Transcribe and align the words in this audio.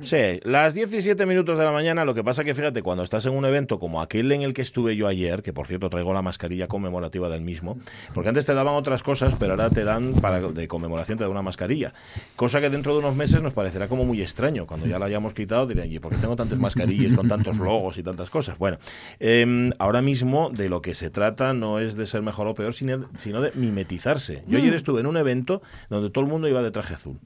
Sí, 0.00 0.40
las 0.42 0.74
17 0.74 1.26
minutos 1.26 1.58
de 1.58 1.64
la 1.64 1.72
mañana, 1.72 2.04
lo 2.04 2.14
que 2.14 2.22
pasa 2.24 2.44
que 2.44 2.54
fíjate, 2.54 2.82
cuando 2.82 3.02
estás 3.02 3.24
en 3.26 3.34
un 3.34 3.44
evento 3.44 3.78
como 3.78 4.02
aquel 4.02 4.30
en 4.32 4.42
el 4.42 4.52
que 4.52 4.62
estuve 4.62 4.96
yo 4.96 5.06
ayer, 5.06 5.42
que 5.42 5.52
por 5.52 5.66
cierto 5.66 5.88
traigo 5.90 6.12
la 6.12 6.22
mascarilla 6.22 6.68
conmemorativa 6.68 7.28
del 7.28 7.40
mismo, 7.40 7.78
porque 8.12 8.28
antes 8.28 8.46
te 8.46 8.54
daban 8.54 8.74
otras 8.74 9.02
cosas, 9.02 9.34
pero 9.38 9.52
ahora 9.52 9.70
te 9.70 9.84
dan 9.84 10.12
para 10.14 10.40
de 10.40 10.68
conmemoración 10.68 11.18
te 11.18 11.24
dan 11.24 11.30
una 11.30 11.42
mascarilla, 11.42 11.94
cosa 12.36 12.60
que 12.60 12.70
dentro 12.70 12.92
de 12.92 12.98
unos 12.98 13.14
meses 13.16 13.42
nos 13.42 13.54
parecerá 13.54 13.88
como 13.88 14.04
muy 14.04 14.20
extraño, 14.20 14.66
cuando 14.66 14.86
ya 14.86 14.98
la 14.98 15.06
hayamos 15.06 15.34
quitado 15.34 15.66
dirían, 15.66 15.90
¿y 15.90 15.98
por 15.98 16.12
qué 16.12 16.18
tengo 16.18 16.36
tantas 16.36 16.58
mascarillas 16.58 17.14
con 17.14 17.28
tantos 17.28 17.56
logos 17.58 17.98
y 17.98 18.02
tantas 18.02 18.30
cosas? 18.30 18.58
Bueno, 18.58 18.78
em, 19.20 19.72
ahora 19.78 20.02
mismo 20.02 20.50
de 20.50 20.68
lo 20.68 20.82
que 20.82 20.94
se 20.94 21.10
trata 21.10 21.54
no 21.54 21.78
es 21.78 21.96
de 21.96 22.06
ser 22.06 22.22
mejor 22.22 22.46
o 22.48 22.54
peor, 22.54 22.74
sino 22.74 23.40
de 23.40 23.52
mimetizarse. 23.54 24.44
Yo 24.46 24.58
ayer 24.58 24.74
estuve 24.74 25.00
en 25.00 25.06
un 25.06 25.16
evento 25.16 25.62
donde 25.88 26.10
todo 26.10 26.24
el 26.24 26.30
mundo 26.30 26.48
iba 26.48 26.62
de 26.62 26.70
traje 26.70 26.94
azul. 26.94 27.18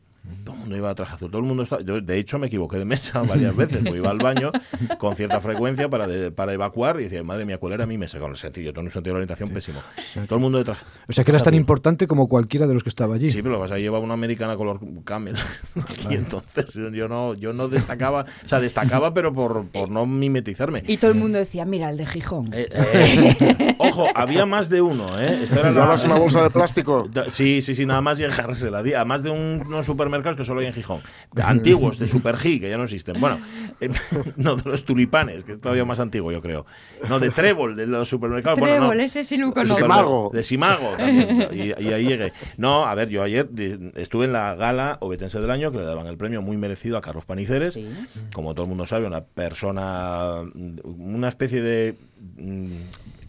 Todo 0.45 0.55
el 0.55 0.61
mundo 0.61 0.77
iba 0.77 0.91
a 0.91 0.95
traje 0.95 1.15
azul, 1.15 1.31
todo 1.31 1.41
el 1.41 1.47
mundo 1.47 1.63
estaba... 1.63 1.83
Yo, 1.83 2.01
de 2.01 2.19
hecho, 2.19 2.39
me 2.39 2.49
equivoqué 2.49 2.77
de 2.79 2.85
mesa 2.85 3.23
varias 3.29 3.57
veces, 3.57 3.79
porque 3.83 3.99
iba 3.99 4.11
al 4.11 4.19
baño 4.19 4.53
con 4.99 5.17
cierta 5.17 5.41
frecuencia 5.41 5.89
para, 5.89 6.07
de- 6.07 6.31
para 6.31 6.53
evacuar 6.53 7.01
y 7.01 7.05
decía, 7.05 7.23
madre 7.25 7.45
mía, 7.47 7.59
¿cuál 7.59 7.73
era 7.73 7.87
mi 7.87 7.97
mesa? 7.99 8.19
Con 8.19 8.31
el 8.31 8.37
sentido, 8.37 8.73
tengo 8.73 8.87
un 8.87 8.91
sentido 8.93 9.15
de 9.15 9.19
orientación 9.23 9.49
pésimo. 9.49 9.81
Todo 10.29 10.37
el 10.37 10.43
mundo 10.43 10.59
de 10.59 10.65
traje. 10.65 10.85
O 11.09 11.13
sea 11.13 11.25
que 11.25 11.31
eras 11.31 11.43
tan 11.43 11.55
azul. 11.55 11.61
importante 11.61 12.07
como 12.07 12.29
cualquiera 12.29 12.67
de 12.67 12.75
los 12.75 12.83
que 12.83 12.91
estaba 12.91 13.15
allí. 13.15 13.31
Sí, 13.31 13.39
pero 13.39 13.53
lo 13.53 13.57
que 13.59 13.63
pasa 13.65 13.75
es 13.75 13.79
que 13.79 13.83
llevaba 13.83 14.05
una 14.05 14.15
americana 14.15 14.57
color 14.57 14.81
camel. 15.05 15.37
y 16.11 16.15
entonces 16.15 16.75
yo 16.75 17.09
no, 17.09 17.35
yo 17.35 17.53
no 17.53 17.69
destacaba, 17.69 18.27
o 18.45 18.49
sea, 18.49 18.61
destacaba, 18.61 19.15
pero 19.15 19.33
por, 19.33 19.67
por 19.69 19.91
no 19.91 20.05
mimetizarme. 20.07 20.85
Y 20.87 20.99
todo 20.99 21.11
el 21.11 21.17
mundo 21.17 21.39
decía, 21.39 21.65
mira, 21.65 21.91
el 21.91 21.97
de 21.97 22.07
Gijón. 22.07 22.45
Eh, 22.53 22.69
eh, 22.71 23.75
ojo, 23.79 24.07
había 24.15 24.47
más 24.47 24.69
de 24.69 24.83
uno, 24.83 25.19
¿eh? 25.21 25.41
Esto 25.45 25.61
era 25.61 25.71
la- 25.71 25.81
¿Llevabas 25.81 26.05
una 26.05 26.17
bolsa 26.17 26.43
de 26.43 26.51
plástico? 26.51 27.09
Sí, 27.31 27.63
sí, 27.63 27.75
sí, 27.75 27.87
nada 27.87 28.01
más 28.03 28.19
llegársela. 28.19 28.83
Di- 28.83 28.93
Además 28.95 29.23
de 29.23 29.31
un- 29.31 29.63
unos 29.67 29.89
supermercados 30.11 30.37
que 30.37 30.45
solo 30.45 30.61
hay 30.61 30.67
en 30.67 30.73
Gijón. 30.73 31.01
De 31.33 31.43
Antiguos, 31.43 31.99
de 31.99 32.09
Super 32.09 32.35
G, 32.37 32.61
que 32.61 32.69
ya 32.69 32.77
no 32.77 32.83
existen. 32.85 33.21
Bueno, 33.21 33.39
eh, 33.81 33.89
no, 34.37 34.57
de 34.57 34.69
los 34.69 34.85
tulipanes, 34.85 35.45
que 35.45 35.53
es 35.53 35.61
todavía 35.61 35.85
más 35.85 36.01
antiguo, 36.01 36.33
yo 36.33 36.43
creo. 36.43 36.67
No, 37.09 37.21
de 37.21 37.31
Trébol, 37.31 37.77
de 37.77 37.87
los 37.87 38.09
supermercados. 38.09 38.59
Bueno, 38.59 38.75
no. 38.75 38.81
Trébol, 38.89 39.01
ese 39.01 39.23
sí 39.25 39.37
lo 39.37 39.49
De 39.49 39.53
conozco. 39.55 39.81
Simago. 39.83 40.31
De 40.33 40.43
Simago 40.43 40.91
también. 40.97 41.49
Y, 41.53 41.83
y 41.83 41.93
ahí 41.93 42.07
llegué. 42.07 42.33
No, 42.57 42.85
a 42.87 42.95
ver, 42.95 43.09
yo 43.09 43.23
ayer 43.23 43.49
de- 43.49 43.93
estuve 43.97 44.25
en 44.25 44.33
la 44.33 44.55
gala 44.57 44.99
obetense 45.01 45.41
del 45.41 45.51
año 45.51 45.71
que 45.71 45.79
le 45.79 45.85
daban 45.85 46.07
el 46.07 46.17
premio 46.17 46.43
muy 46.43 46.57
merecido 46.57 46.97
a 46.99 47.01
Carlos 47.01 47.25
Paniceres. 47.25 47.75
Sí. 47.75 47.89
Como 48.33 48.55
todo 48.55 48.65
el 48.65 48.69
mundo 48.69 48.87
sabe, 48.87 49.07
una 49.07 49.21
persona, 49.23 50.43
una 50.85 51.29
especie 51.29 51.63
de, 51.63 51.95
mm, 52.37 52.67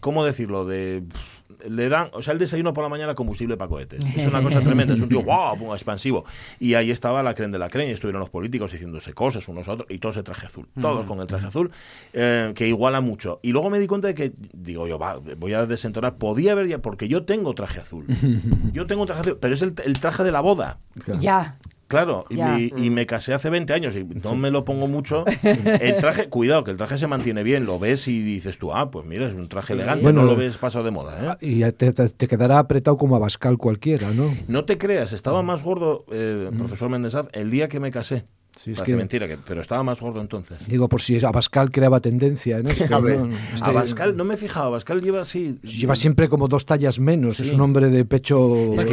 ¿cómo 0.00 0.24
decirlo? 0.24 0.64
De 0.64 1.02
pff, 1.08 1.41
le 1.68 1.88
dan, 1.88 2.08
o 2.12 2.22
sea, 2.22 2.32
el 2.32 2.38
desayuno 2.38 2.72
por 2.72 2.82
la 2.82 2.88
mañana 2.88 3.14
combustible 3.14 3.56
para 3.56 3.68
cohetes. 3.68 4.04
Es 4.16 4.26
una 4.26 4.42
cosa 4.42 4.60
tremenda, 4.64 4.94
es 4.94 5.00
un 5.00 5.08
tío 5.08 5.22
guau, 5.22 5.58
pum, 5.58 5.72
expansivo. 5.72 6.24
Y 6.58 6.74
ahí 6.74 6.90
estaba 6.90 7.22
la 7.22 7.34
creen 7.34 7.52
de 7.52 7.58
la 7.58 7.68
creen, 7.68 7.90
y 7.90 7.92
estuvieron 7.92 8.20
los 8.20 8.30
políticos 8.30 8.72
diciéndose 8.72 9.12
cosas 9.12 9.46
unos 9.48 9.68
a 9.68 9.72
otros, 9.72 9.90
y 9.90 9.98
todos 9.98 10.16
de 10.16 10.22
traje 10.22 10.46
azul, 10.46 10.68
todos 10.80 11.06
con 11.06 11.20
el 11.20 11.26
traje 11.26 11.46
azul, 11.46 11.70
eh, 12.12 12.52
que 12.54 12.68
iguala 12.68 13.00
mucho. 13.00 13.40
Y 13.42 13.52
luego 13.52 13.70
me 13.70 13.78
di 13.78 13.86
cuenta 13.86 14.08
de 14.08 14.14
que, 14.14 14.32
digo 14.52 14.86
yo, 14.86 14.98
va, 14.98 15.18
voy 15.36 15.54
a 15.54 15.66
desentonar, 15.66 16.16
podía 16.16 16.52
haber 16.52 16.68
ya, 16.68 16.78
porque 16.78 17.08
yo 17.08 17.24
tengo 17.24 17.54
traje 17.54 17.80
azul. 17.80 18.06
Yo 18.72 18.86
tengo 18.86 19.04
traje 19.06 19.20
azul, 19.20 19.38
pero 19.40 19.54
es 19.54 19.62
el, 19.62 19.74
el 19.84 20.00
traje 20.00 20.22
de 20.24 20.32
la 20.32 20.40
boda. 20.40 20.78
Ya. 21.18 21.58
Claro, 21.92 22.24
y, 22.30 22.36
Ya. 22.36 22.46
me, 22.48 22.60
y 22.84 22.88
me 22.90 23.04
casé 23.04 23.34
hace 23.34 23.50
20 23.50 23.72
años 23.74 23.94
y 23.96 24.02
no 24.04 24.34
me 24.34 24.50
lo 24.50 24.64
pongo 24.64 24.88
mucho. 24.88 25.24
El 25.80 25.98
traje, 25.98 26.28
cuidado, 26.30 26.64
que 26.64 26.70
el 26.70 26.78
traje 26.78 26.96
se 26.96 27.06
mantiene 27.06 27.42
bien, 27.42 27.66
lo 27.66 27.78
ves 27.78 28.08
y 28.08 28.22
dices 28.22 28.56
tú, 28.58 28.72
ah, 28.72 28.90
pues 28.90 29.04
mira, 29.04 29.26
es 29.26 29.34
un 29.34 29.46
traje 29.46 29.74
elegante, 29.74 30.02
Bueno, 30.02 30.22
no 30.22 30.26
lo 30.26 30.34
ves 30.36 30.56
pasado 30.56 30.84
de 30.86 30.90
moda. 30.90 31.22
¿eh? 31.22 31.28
Ah, 31.28 31.38
Y 31.40 31.58
ya 31.58 31.70
te, 31.72 31.92
te- 31.92 32.08
te 32.08 32.26
quedará 32.28 32.58
apretado 32.58 32.96
como 32.96 33.14
a 33.16 33.18
Bascal 33.18 33.58
cualquiera, 33.58 34.10
¿no? 34.14 34.34
No 34.48 34.64
te 34.64 34.78
creas, 34.78 35.12
estaba 35.12 35.42
más 35.42 35.62
gordo, 35.62 36.06
eh, 36.10 36.50
profesor 36.56 36.88
Mendesaz, 36.88 37.28
el 37.34 37.50
día 37.50 37.68
que 37.68 37.78
me 37.78 37.90
casé. 37.90 38.24
Sí, 38.54 38.72
es 38.72 38.78
Parece 38.78 38.92
que- 38.92 38.96
mentira, 38.98 39.26
que, 39.28 39.38
pero 39.38 39.60
estaba 39.62 39.82
más 39.82 39.98
gordo 39.98 40.20
entonces. 40.20 40.58
Digo, 40.68 40.88
por 40.88 41.00
si 41.00 41.22
Abascal 41.24 41.70
creaba 41.70 42.00
tendencia 42.00 42.58
en 42.58 42.68
esto. 42.68 42.94
A 42.94 43.00
ver, 43.00 43.18
¿no? 43.20 43.34
Este- 43.54 43.70
Abascal, 43.70 44.16
no 44.16 44.24
me 44.24 44.34
he 44.34 44.36
fijado, 44.36 44.66
Abascal 44.66 45.00
lleva 45.00 45.22
así. 45.22 45.58
Lleva 45.62 45.94
siempre 45.94 46.28
como 46.28 46.48
dos 46.48 46.66
tallas 46.66 46.98
menos. 47.00 47.40
Es 47.40 47.48
un 47.52 47.60
hombre 47.62 47.88
de 47.88 48.04
pecho 48.04 48.74
es, 48.74 48.84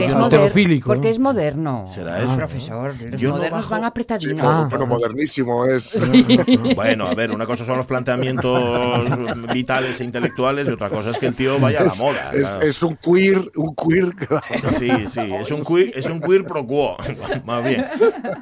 porque 0.83 1.03
¿no? 1.03 1.09
es 1.09 1.19
moderno. 1.19 1.85
Será 1.87 2.23
eso, 2.23 2.35
Profesor, 2.37 2.93
los 3.11 3.19
Yo 3.21 3.29
no 3.29 3.35
modernos 3.35 3.59
bajo- 3.61 3.71
van 3.71 3.81
Sí, 3.81 3.85
apretadinos. 3.87 4.45
Ah. 4.47 4.67
bueno, 4.69 4.85
modernísimo 4.87 5.65
es. 5.65 5.97
Bueno, 6.75 7.07
a 7.07 7.13
ver, 7.15 7.31
una 7.31 7.45
cosa 7.45 7.65
son 7.65 7.77
los 7.77 7.85
planteamientos 7.85 9.53
vitales 9.53 9.99
e 9.99 10.03
intelectuales 10.03 10.67
y 10.67 10.71
otra 10.71 10.89
cosa 10.89 11.09
es 11.11 11.17
que 11.19 11.27
el 11.27 11.35
tío 11.35 11.59
vaya 11.59 11.81
a 11.81 11.85
la 11.85 11.93
moda. 11.95 12.31
Es, 12.33 12.41
claro. 12.47 12.61
es 12.67 12.83
un 12.83 12.95
queer, 12.95 13.51
un 13.55 13.75
queer. 13.75 14.13
Sí, 14.77 14.89
sí, 15.09 15.19
es 15.19 15.51
un 15.51 15.63
queer, 15.63 15.91
es 15.97 16.05
un 16.05 16.19
queer 16.21 16.45
pro 16.45 16.65
quo, 16.65 16.95
más 17.45 17.63
bien. 17.63 17.85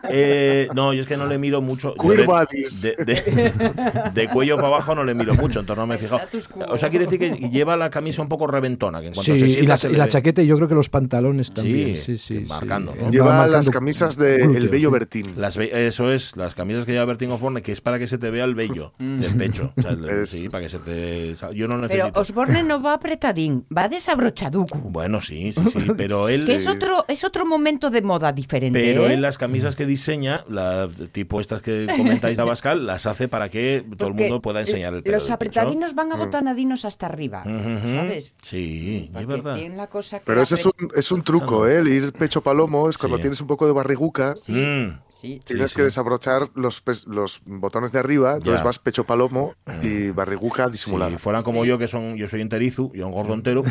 Eh, 0.10 0.68
no, 0.76 0.94
yo 0.94 1.06
es 1.08 1.10
que 1.10 1.18
no 1.18 1.28
le 1.28 1.38
miro 1.38 1.62
mucho. 1.62 1.94
de, 1.98 2.96
de- 2.98 3.06
de- 3.06 4.12
de 4.14 4.28
cuello 4.30 4.56
para 4.58 4.68
abajo 4.68 4.96
no 4.96 5.04
le 5.04 5.14
miro 5.14 5.34
mucho, 5.36 5.60
entonces 5.62 5.78
no 5.80 5.88
me 5.88 5.96
he 5.96 5.98
fijado. 5.98 6.22
O 6.70 6.78
sea, 6.78 6.90
quiere 6.90 7.06
decir 7.06 7.20
que 7.20 7.50
lleva 7.50 7.78
la 7.78 7.90
camisa 7.90 8.22
un 8.22 8.30
poco 8.30 8.48
reventona, 8.48 9.00
que 9.02 9.08
en 9.08 9.14
cuanto 9.14 9.34
Sí, 9.34 9.40
se 9.40 9.46
y 9.46 9.50
sienta 9.50 9.70
la, 9.74 9.78
se 9.78 9.90
y 9.92 9.96
la 9.96 10.04
ve. 10.06 10.10
chaqueta 10.10 10.42
y 10.42 10.48
yo 10.48 10.56
creo 10.58 10.68
que 10.68 10.76
los 10.76 10.90
pantalones 10.90 11.52
también. 11.52 11.98
Sí, 11.98 12.18
Sí, 12.18 12.18
sí, 12.18 12.46
marcando, 12.48 12.94
¿no? 12.96 13.06
Va 13.06 13.10
Lleva 13.12 13.48
las 13.48 13.70
camisas 13.70 14.18
de 14.18 14.38
glúteos, 14.40 14.56
El 14.64 14.70
Bello. 14.70 14.92
Bertín. 14.92 15.26
Las 15.36 15.58
eso 15.58 16.12
es, 16.12 16.36
las 16.38 16.56
camisas 16.56 16.86
que 16.86 16.92
lleva 16.94 17.06
Bertín 17.06 17.32
Osborne, 17.32 17.62
que 17.62 17.72
es 17.72 17.82
para 17.82 18.00
que 18.00 18.08
se 18.08 18.18
te 18.18 18.30
vea 18.32 18.44
el 18.46 18.56
vello 18.56 18.94
del 19.00 19.36
pecho. 19.36 19.74
O 19.78 19.82
sea, 19.82 19.92
el- 19.92 20.10
Es- 20.10 20.30
sí, 20.30 20.50
para 20.50 20.64
que 20.64 20.70
se 20.70 20.80
te. 20.80 21.36
Yo 21.54 21.68
no 21.68 21.76
Pero 21.76 21.88
necesito. 21.88 22.20
Osborne 22.20 22.64
no 22.64 22.82
va 22.82 22.94
apretadín, 22.94 23.66
va 23.76 23.88
desabrochaduco. 23.90 24.78
Bueno, 24.80 25.22
sí, 25.22 25.52
sí, 25.54 25.62
sí, 25.72 25.80
pero 25.98 26.30
él. 26.30 26.46
Que 26.46 26.56
es 26.56 26.68
otro, 26.68 27.06
es 27.08 27.24
otro 27.24 27.46
momento 27.46 27.90
de 27.90 28.02
moda 28.02 28.32
diferente. 28.32 28.80
Pero 28.80 29.08
¿eh? 29.08 29.14
él 29.14 29.22
las 29.22 29.38
camisas 29.38 29.76
que 29.76 29.86
diseña, 29.86 30.44
la, 30.50 30.90
tipo 31.12 31.40
estas 31.42 31.62
que 31.62 31.88
comentáis 31.96 32.38
de 32.38 32.44
Abascal, 32.48 32.86
las 32.86 33.06
hace 33.06 33.28
para 33.28 33.50
que 33.50 33.86
todo 33.98 34.10
el 34.10 34.14
mundo 34.16 34.42
pueda 34.42 34.60
enseñar 34.62 34.94
el 34.94 35.04
pelo 35.04 35.18
Los 35.18 35.30
apretadinos 35.30 35.94
van 35.96 36.12
abotonadinos 36.12 36.86
hasta 36.86 37.06
arriba. 37.08 37.44
¿sabes? 37.44 38.34
Sí, 38.42 39.12
es 39.18 39.26
verdad. 39.26 39.56
tienen 39.56 39.78
la 39.78 39.88
cosa 39.88 40.20
que 40.20 40.26
Pero 40.26 40.42
ese 40.42 40.56
es 40.56 40.66
un, 40.66 40.74
es 40.96 41.12
un 41.12 41.22
truco, 41.24 41.68
¿eh? 41.68 41.78
El 41.78 41.88
ir 41.88 42.14
pecho 42.14 42.42
palomo 42.42 42.90
es 42.90 42.98
cuando 42.98 43.18
Sí. 43.18 43.22
tienes 43.22 43.42
un 43.42 43.48
poco 43.48 43.66
de 43.68 43.74
barriguca. 43.74 44.36
Sí, 44.36 44.54
Mm. 44.54 45.00
sí. 45.10 45.40
Tienes 45.46 45.72
sí. 45.72 45.76
que 45.78 45.84
desabrochar 45.84 46.50
los, 46.56 46.82
los 47.06 47.42
botones 47.46 47.92
de 47.92 48.00
arriba, 48.00 48.34
entonces 48.36 48.56
Ya. 48.60 48.64
Mm. 48.64 48.66
vas 48.66 48.80
pecho 48.80 49.04
palomo 49.06 49.54
y 49.82 50.10
barriguca 50.12 50.70
disimulada. 50.70 51.12
Si 51.12 51.18
fueran 51.18 51.44
como 51.44 51.66
yo, 51.66 51.78
que 51.78 51.88
son, 51.88 52.16
yo 52.18 52.28
soy 52.28 52.42
enterizo, 52.42 52.92
yo 52.94 53.08
engordo 53.08 53.34
entero, 53.34 53.64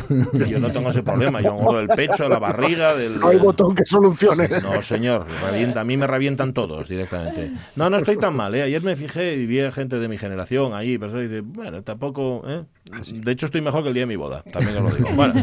yo 0.49 0.59
no 0.61 0.71
tengo 0.73 0.91
ese 0.91 1.03
problema. 1.03 1.41
Yo 1.41 1.53
engordo 1.55 1.79
del 1.79 1.89
pecho, 1.89 2.29
la 2.29 2.39
barriga, 2.39 2.95
del. 2.95 3.19
No 3.21 3.29
hay 3.29 3.39
botón 3.39 3.75
que 3.75 3.85
solucione. 3.87 4.49
No, 4.63 4.81
señor, 4.83 5.27
revienta, 5.43 5.81
a 5.81 5.85
mí 5.85 5.97
me 5.97 6.07
revientan 6.07 6.53
todos 6.53 6.89
directamente. 6.89 7.16
No, 7.77 7.91
no 7.91 7.99
estoy 7.99 8.19
tan 8.19 8.35
mal, 8.35 8.55
¿eh? 8.55 8.63
Ayer 8.63 8.83
me 8.83 8.97
fijé 8.97 9.35
y 9.37 9.47
vi 9.47 9.61
a 9.61 9.73
gente 9.73 9.99
de 9.99 10.09
mi 10.09 10.19
generación 10.19 10.75
ahí, 10.75 10.99
pero 10.99 11.19
dice, 11.19 11.41
bueno, 11.41 11.83
tampoco, 11.83 12.43
¿eh? 12.47 12.65
De 13.13 13.33
hecho, 13.33 13.47
estoy 13.47 13.61
mejor 13.61 13.83
que 13.83 13.89
el 13.89 13.95
día 13.95 14.03
de 14.03 14.07
mi 14.07 14.17
boda, 14.17 14.43
también 14.43 14.77
os 14.77 14.91
lo 14.91 14.97
digo. 14.97 15.09
Bueno, 15.17 15.35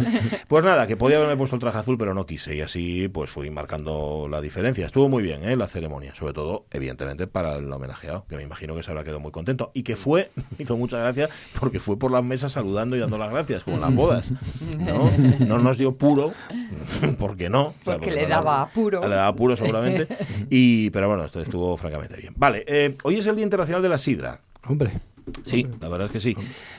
pues 0.47 0.63
nada, 0.63 0.87
que 0.87 0.95
podía 0.95 1.17
haberme 1.17 1.35
puesto 1.35 1.55
el 1.55 1.59
traje 1.59 1.77
azul, 1.79 1.97
pero 1.97 2.13
no 2.13 2.25
quise, 2.25 2.55
y 2.55 2.61
así 2.61 3.07
pues 3.09 3.31
fui 3.31 3.49
marcando 3.49 4.27
la 4.29 4.39
diferencia. 4.39 4.85
Estuvo 4.85 5.09
muy 5.09 5.23
bien, 5.23 5.43
¿eh? 5.43 5.55
La 5.55 5.67
ceremonia, 5.67 6.13
sobre 6.15 6.33
todo, 6.33 6.65
evidentemente, 6.71 7.27
para 7.27 7.57
el 7.57 7.71
homenajeado, 7.71 8.25
que 8.29 8.37
me 8.37 8.43
imagino 8.43 8.75
que 8.75 8.83
se 8.83 8.91
habrá 8.91 9.03
quedado 9.03 9.19
muy 9.19 9.31
contento, 9.31 9.71
y 9.73 9.83
que 9.83 9.95
fue, 9.95 10.31
me 10.35 10.43
hizo 10.63 10.77
mucha 10.77 10.97
gracia, 10.99 11.29
porque 11.59 11.79
fue 11.79 11.97
por 11.97 12.11
las 12.11 12.23
mesas 12.23 12.51
saludando 12.53 12.95
y 12.95 12.99
dando 12.99 13.17
las 13.17 13.31
gracias, 13.31 13.63
como 13.63 13.77
en 13.77 13.81
las 13.81 13.95
bodas, 13.95 14.31
¿no? 14.77 15.11
No 15.39 15.57
nos 15.57 15.77
dio 15.77 15.95
puro, 15.97 16.33
porque 17.19 17.49
no. 17.49 17.67
o 17.67 17.73
sea, 17.83 17.93
Porque 17.95 18.09
no 18.11 18.15
le 18.15 18.27
daba 18.27 18.61
apuro. 18.61 19.01
le 19.01 19.15
daba 19.15 19.27
apuro 19.27 19.55
seguramente. 19.55 20.07
Y, 20.49 20.89
pero 20.91 21.07
bueno, 21.07 21.25
esto 21.25 21.41
estuvo 21.41 21.75
francamente 21.77 22.15
bien. 22.17 22.33
Vale, 22.37 22.63
eh, 22.67 22.95
hoy 23.03 23.17
es 23.17 23.27
el 23.27 23.35
Día 23.35 23.43
Internacional 23.43 23.81
de 23.81 23.89
la 23.89 23.97
Sidra. 23.97 24.39
Hombre, 24.67 24.99
Sí, 25.45 25.67
la 25.79 25.89
verdad 25.89 26.07
es 26.07 26.11
que 26.13 26.19
sí. 26.19 26.35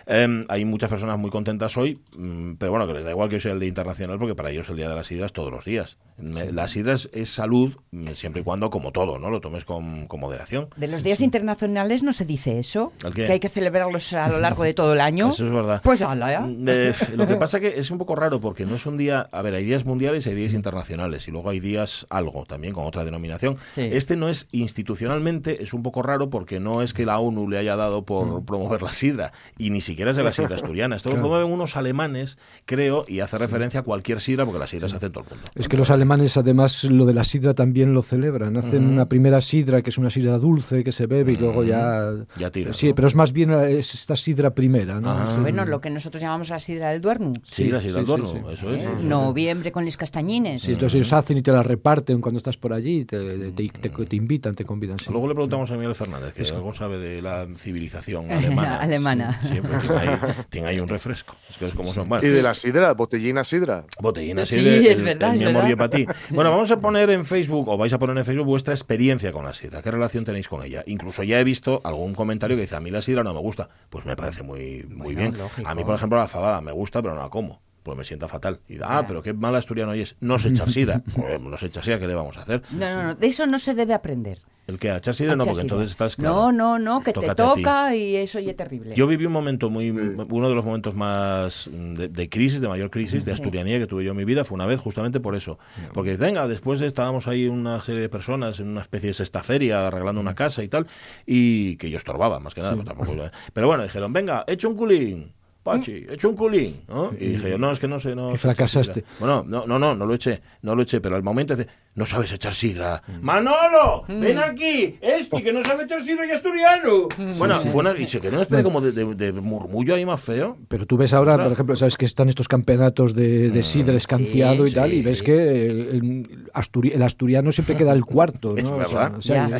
Em, 0.06 0.44
hay 0.48 0.64
muchas 0.64 0.90
personas 0.90 1.18
muy 1.18 1.30
contentas 1.30 1.76
hoy, 1.76 2.00
mm, 2.16 2.54
pero 2.54 2.72
bueno, 2.72 2.86
que 2.86 2.94
les 2.94 3.04
da 3.04 3.10
igual 3.10 3.28
que 3.28 3.36
hoy 3.36 3.40
sea 3.40 3.52
el 3.52 3.60
Día 3.60 3.68
Internacional 3.68 4.18
porque 4.18 4.34
para 4.34 4.50
ellos 4.50 4.68
el 4.68 4.76
Día 4.76 4.88
de 4.88 4.94
la 4.94 5.04
Sidra 5.04 5.26
es 5.26 5.32
todos 5.32 5.50
los 5.50 5.64
días. 5.64 5.98
Me- 6.16 6.52
La 6.52 6.68
sidra 6.68 6.94
es, 6.94 7.28
salud 7.28 7.74
mm, 7.90 8.08
siempre 8.14 8.42
y 8.42 8.44
cuando, 8.44 8.70
como 8.70 8.92
todo, 8.92 9.18
¿no? 9.18 9.30
Lo 9.30 9.40
tomes 9.40 9.64
con, 9.64 10.06
con 10.06 10.20
moderación. 10.20 10.68
De 10.76 10.86
los 10.86 11.02
días 11.02 11.20
internacionales 11.20 12.04
no 12.04 12.12
se 12.12 12.24
dice 12.24 12.58
eso, 12.60 12.92
que 13.14 13.26
hay 13.26 13.40
que 13.40 13.48
celebrarlos 13.48 14.12
a 14.12 14.28
lo 14.28 14.38
largo 14.38 14.62
de 14.62 14.74
todo 14.74 14.92
el 14.92 15.00
año. 15.00 15.30
Eso 15.30 15.44
es 15.46 15.52
verdad. 15.52 15.80
Pues 15.82 16.02
ala, 16.02 16.32
¿eh? 16.34 16.40
Mm, 16.40 16.66
eh, 16.68 16.92
lo 17.16 17.26
que 17.26 17.34
pasa 17.36 17.58
que 17.58 17.78
es 17.78 17.90
un 17.90 17.98
poco 17.98 18.14
raro 18.14 18.40
porque 18.40 18.64
no 18.64 18.76
es 18.76 18.86
un 18.86 18.96
día, 18.96 19.28
a 19.32 19.42
ver, 19.42 19.54
hay 19.54 19.64
días 19.64 19.84
mundiales 19.84 20.24
y 20.26 20.28
hay 20.30 20.36
días 20.36 20.54
internacionales 20.54 21.26
y 21.26 21.32
luego 21.32 21.50
hay 21.50 21.58
días 21.58 22.06
algo 22.10 22.44
también 22.46 22.74
con 22.74 22.84
otra 22.86 23.04
denominación. 23.04 23.56
Sí. 23.74 23.80
Este 23.90 24.14
no 24.14 24.28
es 24.28 24.46
institucionalmente, 24.52 25.62
es 25.62 25.74
un 25.74 25.82
poco 25.82 26.02
raro 26.02 26.30
porque 26.30 26.60
no 26.60 26.82
es 26.82 26.94
que 26.94 27.04
la 27.06 27.18
ONU 27.18 27.48
le 27.48 27.58
haya 27.58 27.74
dado 27.74 28.04
por 28.04 28.33
por 28.34 28.44
promover 28.44 28.82
la 28.82 28.92
sidra. 28.92 29.32
Y 29.58 29.70
ni 29.70 29.80
siquiera 29.80 30.10
es 30.10 30.16
de 30.16 30.22
la 30.24 30.32
sidra 30.32 30.56
asturiana. 30.56 30.96
Esto 30.96 31.10
lo 31.10 31.16
promueven 31.16 31.50
unos 31.52 31.76
alemanes, 31.76 32.38
creo, 32.66 33.04
y 33.08 33.20
hace 33.20 33.38
referencia 33.38 33.80
a 33.80 33.82
cualquier 33.82 34.20
sidra, 34.20 34.44
porque 34.44 34.58
la 34.58 34.66
sidra 34.66 34.88
se 34.88 34.96
hace 34.96 35.06
en 35.06 35.12
todo 35.12 35.24
el 35.24 35.30
mundo. 35.30 35.50
Es 35.54 35.68
que 35.68 35.76
los 35.76 35.90
alemanes 35.90 36.36
además 36.36 36.84
lo 36.84 37.06
de 37.06 37.14
la 37.14 37.24
sidra 37.24 37.54
también 37.54 37.94
lo 37.94 38.02
celebran. 38.02 38.56
Hacen 38.56 38.86
una 38.86 39.06
primera 39.06 39.40
sidra 39.40 39.82
que 39.82 39.90
es 39.90 39.98
una 39.98 40.10
sidra 40.10 40.38
dulce 40.38 40.84
que 40.84 40.92
se 40.92 41.06
bebe 41.06 41.32
y 41.32 41.36
luego 41.36 41.64
ya... 41.64 42.12
Ya 42.36 42.50
tiras, 42.50 42.76
Sí, 42.76 42.88
¿no? 42.88 42.94
pero 42.94 43.08
es 43.08 43.14
más 43.14 43.32
bien 43.32 43.50
eh, 43.52 43.78
es 43.78 43.94
esta 43.94 44.16
sidra 44.16 44.54
primera. 44.54 44.98
Es, 44.98 45.40
Bueno, 45.40 45.64
lo 45.64 45.80
que 45.80 45.90
nosotros 45.90 46.22
llamamos 46.22 46.48
la 46.50 46.58
sidra 46.58 46.90
del 46.90 47.00
Duernu. 47.00 47.34
Sí, 47.44 47.70
la 47.70 47.80
sidra 47.80 47.94
sí, 47.94 47.98
al 48.00 48.06
sí, 48.06 48.12
horno, 48.12 48.32
sí. 48.32 48.38
eso 48.54 48.70
es. 48.74 48.82
es. 48.84 49.04
Noviembre 49.04 49.70
con 49.72 49.84
los 49.84 49.96
castañines. 49.96 50.62
Sí, 50.62 50.72
entonces 50.72 50.94
ellos 50.96 51.12
hacen 51.12 51.38
y 51.38 51.42
te 51.42 51.52
la 51.52 51.62
reparten 51.62 52.20
cuando 52.20 52.38
estás 52.38 52.56
por 52.56 52.72
allí, 52.72 53.04
te, 53.04 53.18
te, 53.52 53.68
te- 53.68 53.90
te 54.06 54.16
invitan, 54.16 54.54
te 54.54 54.64
convidan. 54.64 54.98
sí. 54.98 55.06
Luego 55.10 55.28
le 55.28 55.34
preguntamos 55.34 55.70
a 55.70 55.74
Miguel 55.76 55.94
Fernández, 55.94 56.32
que 56.34 56.42
algo 56.54 56.72
sabe 56.72 56.98
de 56.98 57.22
la 57.22 57.46
civilización 57.56 58.23
alemana. 58.32 58.76
Alemana. 58.80 59.38
Sí, 59.40 59.48
Siempre 59.48 59.78
tiene 59.78 59.96
ahí, 59.98 60.18
tiene 60.50 60.68
ahí 60.68 60.80
un 60.80 60.88
refresco. 60.88 61.34
Es 61.50 61.56
que 61.58 61.66
es 61.66 61.74
como 61.74 61.92
son. 61.92 62.08
Bueno, 62.08 62.26
Y 62.26 62.30
de 62.30 62.42
la 62.42 62.54
sidra, 62.54 62.92
botellina 62.94 63.44
sidra. 63.44 63.84
Botellina, 64.00 64.44
Sí, 64.44 64.56
sidra, 64.56 64.74
es 64.76 64.98
el- 64.98 65.04
verdad, 65.04 65.34
el 65.34 65.42
es 65.42 65.46
verdad. 65.54 65.68
y 65.68 65.76
para 65.76 65.90
ti. 65.90 66.06
Bueno, 66.30 66.50
vamos 66.50 66.70
a 66.70 66.78
poner 66.80 67.10
en 67.10 67.24
Facebook, 67.24 67.68
o 67.68 67.76
vais 67.76 67.92
a 67.92 67.98
poner 67.98 68.16
en 68.18 68.24
Facebook 68.24 68.46
vuestra 68.46 68.74
experiencia 68.74 69.32
con 69.32 69.44
la 69.44 69.52
sidra. 69.54 69.82
¿Qué 69.82 69.90
relación 69.90 70.24
tenéis 70.24 70.48
con 70.48 70.62
ella? 70.64 70.82
Incluso 70.86 71.22
ya 71.22 71.38
he 71.40 71.44
visto 71.44 71.80
algún 71.84 72.14
comentario 72.14 72.56
que 72.56 72.62
dice, 72.62 72.76
a 72.76 72.80
mí 72.80 72.90
la 72.90 73.02
sidra 73.02 73.22
no 73.22 73.32
me 73.34 73.40
gusta. 73.40 73.68
Pues 73.90 74.04
me 74.06 74.16
parece 74.16 74.42
muy, 74.42 74.84
muy 74.88 75.14
bien. 75.14 75.36
lógico. 75.36 75.68
A 75.68 75.74
mí, 75.74 75.84
por 75.84 75.94
ejemplo, 75.94 76.18
la 76.18 76.28
fabada 76.28 76.60
me 76.60 76.72
gusta, 76.72 77.02
pero 77.02 77.14
no 77.14 77.20
la 77.20 77.28
como. 77.28 77.60
Pues 77.82 77.98
me 77.98 78.04
sienta 78.04 78.28
fatal. 78.28 78.60
Y 78.66 78.76
da, 78.78 78.98
ah, 78.98 79.06
pero 79.06 79.22
qué 79.22 79.34
mal 79.34 79.54
asturiano 79.54 79.92
es. 79.92 80.16
No 80.20 80.38
sé 80.38 80.48
echar 80.48 80.70
sidra. 80.70 81.02
Pues 81.14 81.38
no 81.38 81.56
sé 81.58 81.66
echar 81.66 81.84
sidra, 81.84 81.98
¿qué 81.98 82.06
le 82.06 82.14
vamos 82.14 82.38
a 82.38 82.40
hacer? 82.42 82.62
No, 82.76 82.94
no, 82.96 83.02
no, 83.02 83.14
de 83.14 83.26
eso 83.26 83.44
no 83.46 83.58
se 83.58 83.74
debe 83.74 83.92
aprender. 83.92 84.40
El 84.66 84.78
que 84.78 84.90
a 84.90 84.96
echar 84.96 85.14
sidra, 85.14 85.36
no, 85.36 85.44
porque 85.44 85.60
entonces 85.60 85.90
estás 85.90 86.16
claro. 86.16 86.34
No, 86.34 86.52
no, 86.52 86.78
no, 86.78 87.02
que 87.02 87.12
te 87.12 87.34
toca 87.34 87.94
y 87.94 88.16
eso 88.16 88.40
ya 88.40 88.52
es 88.52 88.56
terrible. 88.56 88.94
Yo 88.94 89.06
viví 89.06 89.26
un 89.26 89.32
momento 89.32 89.68
muy, 89.68 89.90
uno 89.90 90.48
de 90.48 90.54
los 90.54 90.64
momentos 90.64 90.94
más 90.94 91.68
mm, 91.70 91.94
de, 91.94 92.08
de 92.08 92.28
crisis, 92.30 92.62
de 92.62 92.68
mayor 92.68 92.90
crisis, 92.90 93.26
de 93.26 93.32
asturianía 93.32 93.78
que 93.78 93.86
tuve 93.86 94.04
yo 94.04 94.12
en 94.12 94.16
mi 94.16 94.24
vida, 94.24 94.44
fue 94.44 94.54
una 94.54 94.64
vez 94.64 94.80
justamente 94.80 95.20
por 95.20 95.34
eso. 95.36 95.58
Porque, 95.92 96.16
venga, 96.16 96.48
después 96.48 96.80
estábamos 96.80 97.28
ahí 97.28 97.46
una 97.46 97.82
serie 97.82 98.00
de 98.00 98.08
personas 98.08 98.58
en 98.60 98.68
una 98.68 98.80
especie 98.80 99.08
de 99.08 99.14
sexta 99.14 99.42
feria 99.42 99.86
arreglando 99.86 100.20
una 100.20 100.34
casa 100.34 100.62
y 100.62 100.68
tal, 100.68 100.86
y 101.26 101.76
que 101.76 101.90
yo 101.90 101.98
estorbaba, 101.98 102.40
más 102.40 102.54
que 102.54 102.62
nada, 102.62 102.72
pero 102.72 102.84
tampoco. 102.84 103.14
Pero 103.52 103.66
bueno, 103.66 103.82
dijeron, 103.82 104.12
venga, 104.12 104.44
echa 104.46 104.66
un 104.66 104.76
culín. 104.76 105.32
Pachi, 105.62 106.04
echa 106.10 106.28
un 106.28 106.36
culín, 106.36 106.82
¿no? 106.88 107.10
Y 107.18 107.26
dije 107.26 107.50
yo, 107.50 107.58
no, 107.58 107.72
es 107.72 107.80
que 107.80 107.88
no 107.88 107.98
sé, 107.98 108.14
no. 108.14 108.34
Y 108.34 108.36
fracasaste. 108.36 109.00
echar 109.00 109.02
sidra". 109.02 109.18
Bueno, 109.18 109.44
no, 109.46 109.66
no, 109.66 109.78
no, 109.78 109.94
no 109.94 110.04
lo 110.04 110.12
eché, 110.12 110.42
no 110.60 110.74
lo 110.74 110.82
eché, 110.82 111.00
pero 111.00 111.16
al 111.16 111.22
momento 111.22 111.56
dice, 111.56 111.70
no 111.94 112.06
sabes 112.06 112.32
echar 112.32 112.52
sidra. 112.54 113.02
Manolo, 113.20 114.04
ven 114.08 114.38
aquí, 114.38 114.96
este 115.00 115.42
que 115.42 115.52
no 115.52 115.62
sabe 115.64 115.84
echar 115.84 116.02
sidra 116.04 116.26
y 116.26 116.30
asturiano. 116.32 117.08
Bueno, 117.38 117.58
fue 117.60 117.80
una, 117.82 117.96
y 117.98 118.06
se 118.06 118.20
quedó 118.20 118.32
una 118.32 118.42
especie 118.42 118.64
como 118.64 118.80
de, 118.80 118.92
de- 118.92 119.14
de 119.14 119.32
murmullo 119.32 119.94
ahí 119.94 120.04
más 120.04 120.20
feo. 120.22 120.56
Pero 120.68 120.86
tú 120.86 120.96
ves 120.96 121.12
ahora, 121.12 121.36
por 121.42 121.52
ejemplo, 121.52 121.76
sabes 121.76 121.96
que 121.96 122.04
están 122.04 122.28
estos 122.28 122.48
campeonatos 122.48 123.14
de, 123.14 123.50
de 123.50 123.62
sidra 123.62 123.96
escanciado 123.96 124.66
Sí, 124.66 124.72
y 124.72 124.74
tal, 124.74 124.90
sí, 124.90 124.96
y 124.96 125.02
ves 125.02 125.18
sí. 125.18 125.24
que 125.24 125.66
el, 125.70 126.50
asturi- 126.52 126.92
el 126.94 127.02
asturiano 127.02 127.52
siempre 127.52 127.76
queda 127.76 127.92
el 127.92 128.04
cuarto, 128.04 128.54
¿no? 128.54 128.56
Es 128.58 128.68
O 128.68 128.76
sea, 128.80 128.88
verdad. 128.88 129.14
o 129.18 129.22
sea, 129.22 129.48
Ya. 129.48 129.56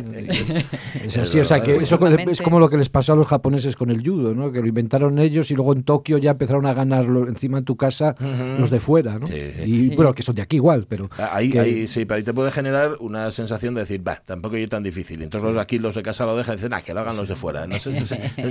es, 1.03 1.17
así, 1.17 1.39
o 1.39 1.45
sea, 1.45 1.61
que 1.63 1.77
eso 1.77 1.97
es 2.29 2.41
como 2.41 2.59
lo 2.59 2.69
que 2.69 2.77
les 2.77 2.89
pasó 2.89 3.13
a 3.13 3.15
los 3.15 3.27
japoneses 3.27 3.75
con 3.75 3.89
el 3.91 4.01
judo, 4.05 4.33
¿no? 4.33 4.51
Que 4.51 4.61
lo 4.61 4.67
inventaron 4.67 5.19
ellos 5.19 5.51
y 5.51 5.55
luego 5.55 5.73
en 5.73 5.83
Tokio 5.83 6.17
ya 6.17 6.31
empezaron 6.31 6.65
a 6.65 6.73
ganarlo 6.73 7.27
encima 7.27 7.57
en 7.59 7.65
tu 7.65 7.75
casa 7.77 8.15
los 8.59 8.69
de 8.69 8.79
fuera, 8.79 9.19
¿no? 9.19 9.27
Sí, 9.27 9.33
sí. 9.33 9.69
Y 9.69 9.75
Sí. 9.75 9.95
bueno, 9.95 10.13
que 10.13 10.23
son 10.23 10.35
de 10.35 10.41
aquí 10.41 10.55
igual, 10.57 10.85
pero 10.89 11.09
Ahí, 11.17 11.51
que- 11.51 11.59
ahí 11.59 11.87
sí, 11.87 12.05
pero 12.05 12.17
ahí 12.17 12.23
te 12.25 12.33
puede 12.33 12.51
generar 12.51 12.97
una 12.99 13.31
sensación 13.31 13.73
de 13.75 13.81
decir, 13.81 14.05
va, 14.05 14.15
tampoco 14.17 14.57
es 14.57 14.67
tan 14.67 14.83
difícil. 14.83 15.21
Entonces 15.21 15.45
los 15.45 15.55
de 15.55 15.61
aquí, 15.61 15.79
los 15.79 15.95
de 15.95 16.03
casa 16.03 16.25
lo 16.25 16.35
dejan 16.35 16.55
y 16.55 16.57
dicen, 16.57 16.73
ah, 16.73 16.81
que 16.81 16.93
lo 16.93 16.99
hagan 16.99 17.15
los 17.15 17.29
de 17.29 17.35
fuera. 17.35 17.65
No 17.67 17.79
sé 17.79 17.93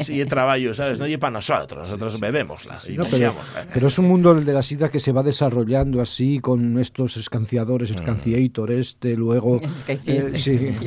si 0.02 0.20
es 0.20 0.28
trabajo, 0.28 0.72
¿sabes? 0.74 0.98
No 0.98 1.04
es 1.04 1.18
para 1.18 1.32
nosotros, 1.32 1.80
nosotros 1.86 2.18
bebémosla 2.20 2.78
y 2.88 2.92
No, 2.92 3.04
pero, 3.04 3.10
menseámosla. 3.10 3.66
pero 3.74 3.88
es 3.88 3.98
un 3.98 4.06
mundo 4.08 4.32
el 4.32 4.44
de 4.44 4.52
la 4.54 4.62
sidra 4.62 4.88
que 4.88 5.00
se 5.00 5.12
va 5.12 5.22
desarrollando 5.22 6.00
así 6.00 6.38
con 6.38 6.78
estos 6.78 7.16
escanciadores, 7.16 7.90
Mm. 7.90 7.94
escanciator 7.96 8.70
este, 8.72 9.14
luego 9.16 9.60
eh, 9.88 10.32
sí, 10.38 10.52
eh, 10.52 10.78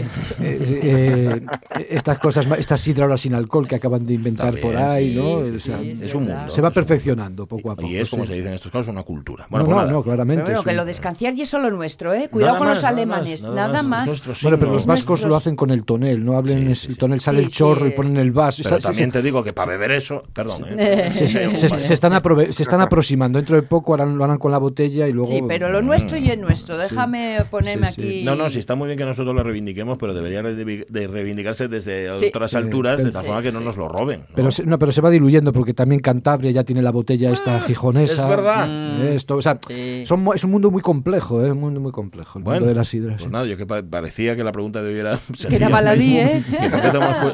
eh, 0.42 1.42
estas 1.90 2.19
cosas, 2.19 2.48
esta 2.57 2.78
sidra 2.78 3.04
ahora 3.06 3.18
sin 3.18 3.33
alcohol 3.33 3.68
que 3.68 3.75
acaban 3.75 4.06
de 4.06 4.13
inventar 4.13 4.57
por 4.60 4.75
ahí, 4.75 5.12
sí, 5.13 5.16
¿no? 5.19 5.45
sí, 5.45 5.51
O 5.56 5.60
sea, 5.60 5.80
sí, 5.80 5.94
Es 6.01 6.16
un 6.16 6.24
mundo. 6.25 6.50
se 6.50 6.62
va 6.62 6.72
perfeccionando 6.72 7.45
poco 7.45 7.72
a 7.72 7.75
poco. 7.75 7.88
Y 7.88 7.98
es, 7.98 8.10
como 8.10 8.24
sí. 8.24 8.30
se 8.31 8.36
dice 8.38 8.48
en 8.50 8.54
estos 8.56 8.72
casos, 8.72 8.88
una 8.88 9.04
cultura. 9.04 9.44
No, 9.45 9.50
Bueno, 9.50 9.66
pues 9.66 9.75
no, 9.75 9.81
nada. 9.81 9.92
no, 9.94 10.04
claramente. 10.04 10.44
Pero 10.44 10.45
bueno, 10.45 10.60
es 10.60 10.63
que 10.66 10.69
un- 10.72 10.78
lo 10.78 10.86
descanciar 10.86 11.33
y 11.36 11.42
es 11.42 11.50
solo 11.50 11.69
nuestro, 11.72 12.13
¿eh? 12.13 12.30
Cuidado 12.30 12.54
Nada 12.54 12.60
con 12.60 12.68
más, 12.68 12.77
los 12.78 12.84
nada 12.84 12.96
alemanes, 12.96 13.42
más, 13.44 13.56
nada, 13.56 13.68
nada 13.68 13.84
más. 13.84 14.42
Bueno, 14.44 14.58
pero 14.60 14.72
los 14.74 14.86
vascos 14.86 15.24
lo 15.26 15.36
hacen 15.36 15.56
con 15.56 15.70
el 15.72 15.84
tonel, 15.84 16.24
no 16.24 16.38
hablen 16.38 16.66
Sí, 16.66 16.72
es- 16.72 16.80
sí, 16.80 16.88
el 16.90 16.98
tonel 16.98 17.20
sale 17.20 17.40
Sí, 17.40 17.46
el 17.46 17.52
chorro 17.52 17.86
sí. 17.86 17.92
y 17.92 17.96
ponen 17.96 18.18
el 18.18 18.32
vaso. 18.32 18.64
Pero 18.64 18.80
también 18.80 19.12
te 19.12 19.22
digo 19.22 19.44
que 19.44 19.54
para 19.54 19.72
beber 19.72 19.92
eso, 19.92 20.24
perdón, 20.34 20.64
¿eh? 20.78 21.10
se- 21.14 21.28
se- 21.28 21.58
se- 21.58 21.70
se 21.70 21.94
están 21.94 22.14
aprove- 22.14 22.52
se 22.52 22.64
están 22.64 22.82
aproximando. 22.82 23.38
Dentro 23.40 23.56
de 23.56 23.64
poco 23.64 23.94
harán, 23.94 24.18
lo 24.18 24.24
harán 24.24 24.38
con 24.38 24.52
la 24.52 24.58
botella 24.58 25.08
y 25.08 25.14
luego. 25.14 25.30
Sí, 25.32 25.42
pero 25.48 25.70
lo 25.70 25.82
nuestro 25.82 26.18
y 26.18 26.30
es 26.30 26.38
nuestro. 26.40 26.78
Déjame 26.78 27.44
ponerme 27.50 27.90
Sí, 27.92 28.02
sí. 28.02 28.08
aquí. 28.08 28.24
No, 28.24 28.36
no, 28.36 28.50
sí 28.50 28.60
está 28.60 28.76
muy 28.76 28.88
bien 28.88 28.98
que 28.98 29.06
nosotros 29.06 29.34
lo 29.36 29.44
reivindiquemos, 29.44 29.98
pero 29.98 30.14
debería 30.14 30.42
de 30.44 31.08
reivindicarse 31.08 31.68
desde 31.68 32.14
Sí. 32.14 32.28
otras 32.28 32.52
Sí, 32.52 32.58
alturas, 32.58 33.04
de 33.04 33.12
tal 33.12 33.24
forma 33.26 33.42
que 33.42 33.52
no 33.52 33.60
nos 33.60 33.78
lo 33.78 33.88
roben. 33.88 34.22
¿no? 34.22 34.26
Pero 34.36 34.52
se, 34.52 34.64
no, 34.66 34.78
pero 34.80 34.92
se 34.92 35.02
va 35.02 35.10
diluyendo 35.10 35.52
porque 35.54 35.74
también 35.74 36.02
Cantabria 36.02 36.52
ya 36.52 36.64
tiene 36.64 36.82
la 36.82 36.92
botella 36.92 37.32
esta 37.32 37.60
gijonesa. 37.62 38.24
es 38.24 38.30
verdad. 38.30 38.68
Eh, 39.02 39.16
Esto, 39.16 39.36
o 39.38 39.42
sea, 39.42 39.56
Mm. 39.56 39.60
Sí. 39.68 40.04
son 40.06 40.22
mu- 40.24 40.34
es 40.34 40.44
un 40.44 40.52
mundo 40.52 40.70
muy 40.72 40.82
complejo, 40.82 41.44
¿eh? 41.46 41.52
un 41.52 41.60
mundo 41.60 41.80
muy 41.80 41.92
complejo. 41.92 42.40
El 42.40 42.44
Bueno, 42.46 42.67
de 42.68 42.75
las 42.75 42.88
sidras. 42.90 43.16
Pues 43.16 43.24
sí. 43.24 43.30
nada, 43.31 43.46
yo 43.46 43.58
que 43.58 43.66
pa- 43.66 43.81
parecía 43.84 44.36
que 44.36 44.44
la 44.44 44.52
pregunta 44.52 44.81
de 44.81 44.90
hoy 44.94 45.00
era 45.00 45.19
era 45.50 45.69
baladí. 45.69 46.18
¿eh? 46.18 46.44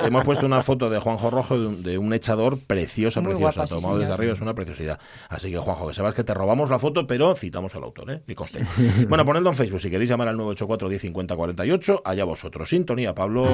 Hemos, 0.06 0.24
puesto 0.24 0.46
una 0.46 0.62
foto 0.62 0.90
de 0.90 1.00
Juanjo 1.00 1.30
Rojo 1.30 1.60
de 1.60 1.68
un, 1.68 1.84
de 1.84 1.98
un 1.98 2.14
echador 2.14 2.60
preciosa, 2.60 3.22
Muy 3.22 3.32
preciosa, 3.32 3.62
guapa, 3.62 3.68
sí, 3.68 3.76
tomado 3.82 4.00
desde 4.00 4.14
arriba, 4.14 4.34
es 4.34 4.42
una 4.42 4.54
preciosidad. 4.54 5.00
Así 5.30 5.52
que, 5.52 5.58
Juanjo, 5.58 5.88
que 5.88 5.94
sepas 5.94 6.14
que 6.14 6.24
te 6.24 6.34
robamos 6.34 6.70
la 6.70 6.80
foto, 6.80 7.06
pero 7.08 7.36
citamos 7.36 7.76
al 7.76 7.84
autor, 7.84 8.12
¿eh? 8.12 8.24
Que 8.26 8.36
conste. 8.36 8.64
bueno, 9.10 9.26
ponedlo 9.26 9.50
en 9.50 9.56
Facebook 9.56 9.82
si 9.82 9.90
queréis 9.90 10.10
llamar 10.10 10.28
al 10.28 10.38
984 10.38 10.90
10 10.90 11.02
50 11.02 11.36
48, 11.36 12.02
allá 12.06 12.24
vosotros. 12.24 12.70
Sintonía, 12.70 13.14
Pablo. 13.14 13.48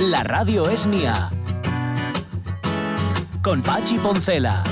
La 0.00 0.22
radio 0.24 0.68
es 0.68 0.86
mía. 0.86 1.30
Con 3.42 3.62
Pachi 3.62 3.98
Poncela. 3.98 4.62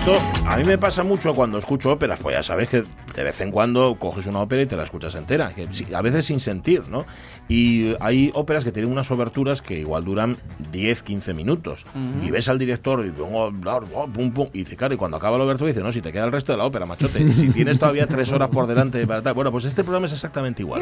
Esto 0.00 0.16
a 0.46 0.56
mí 0.56 0.64
me 0.64 0.78
pasa 0.78 1.02
mucho 1.02 1.34
cuando 1.34 1.58
escucho 1.58 1.92
óperas, 1.92 2.18
pues 2.20 2.34
ya 2.34 2.42
sabes 2.42 2.70
que 2.70 2.84
de 3.14 3.22
vez 3.22 3.38
en 3.42 3.50
cuando 3.50 3.96
coges 3.98 4.24
una 4.24 4.40
ópera 4.40 4.62
y 4.62 4.66
te 4.66 4.74
la 4.74 4.84
escuchas 4.84 5.14
entera, 5.14 5.52
que 5.52 5.68
a 5.94 6.00
veces 6.00 6.24
sin 6.24 6.40
sentir, 6.40 6.88
¿no? 6.88 7.04
Y 7.50 7.96
hay 7.98 8.30
óperas 8.34 8.62
que 8.62 8.70
tienen 8.70 8.92
unas 8.92 9.10
oberturas 9.10 9.60
que 9.60 9.80
igual 9.80 10.04
duran 10.04 10.36
10, 10.70 11.02
15 11.02 11.34
minutos. 11.34 11.84
Y 12.22 12.30
ves 12.30 12.48
al 12.48 12.60
director 12.60 13.04
y, 13.04 13.10
pum, 13.10 13.60
pum, 14.12 14.30
pum, 14.30 14.48
y 14.52 14.60
dice, 14.60 14.76
claro, 14.76 14.94
y 14.94 14.96
cuando 14.96 15.16
acaba 15.16 15.36
la 15.36 15.42
obertura 15.44 15.66
dice, 15.68 15.82
no, 15.82 15.90
si 15.90 16.00
te 16.00 16.12
queda 16.12 16.24
el 16.26 16.32
resto 16.32 16.52
de 16.52 16.58
la 16.58 16.64
ópera, 16.64 16.86
machote, 16.86 17.20
y 17.20 17.32
si 17.36 17.48
tienes 17.48 17.78
todavía 17.80 18.06
tres 18.06 18.30
horas 18.32 18.50
por 18.50 18.68
delante 18.68 19.04
para 19.04 19.20
tal. 19.20 19.34
Bueno, 19.34 19.50
pues 19.50 19.64
este 19.64 19.82
programa 19.82 20.06
es 20.06 20.12
exactamente 20.12 20.62
igual. 20.62 20.80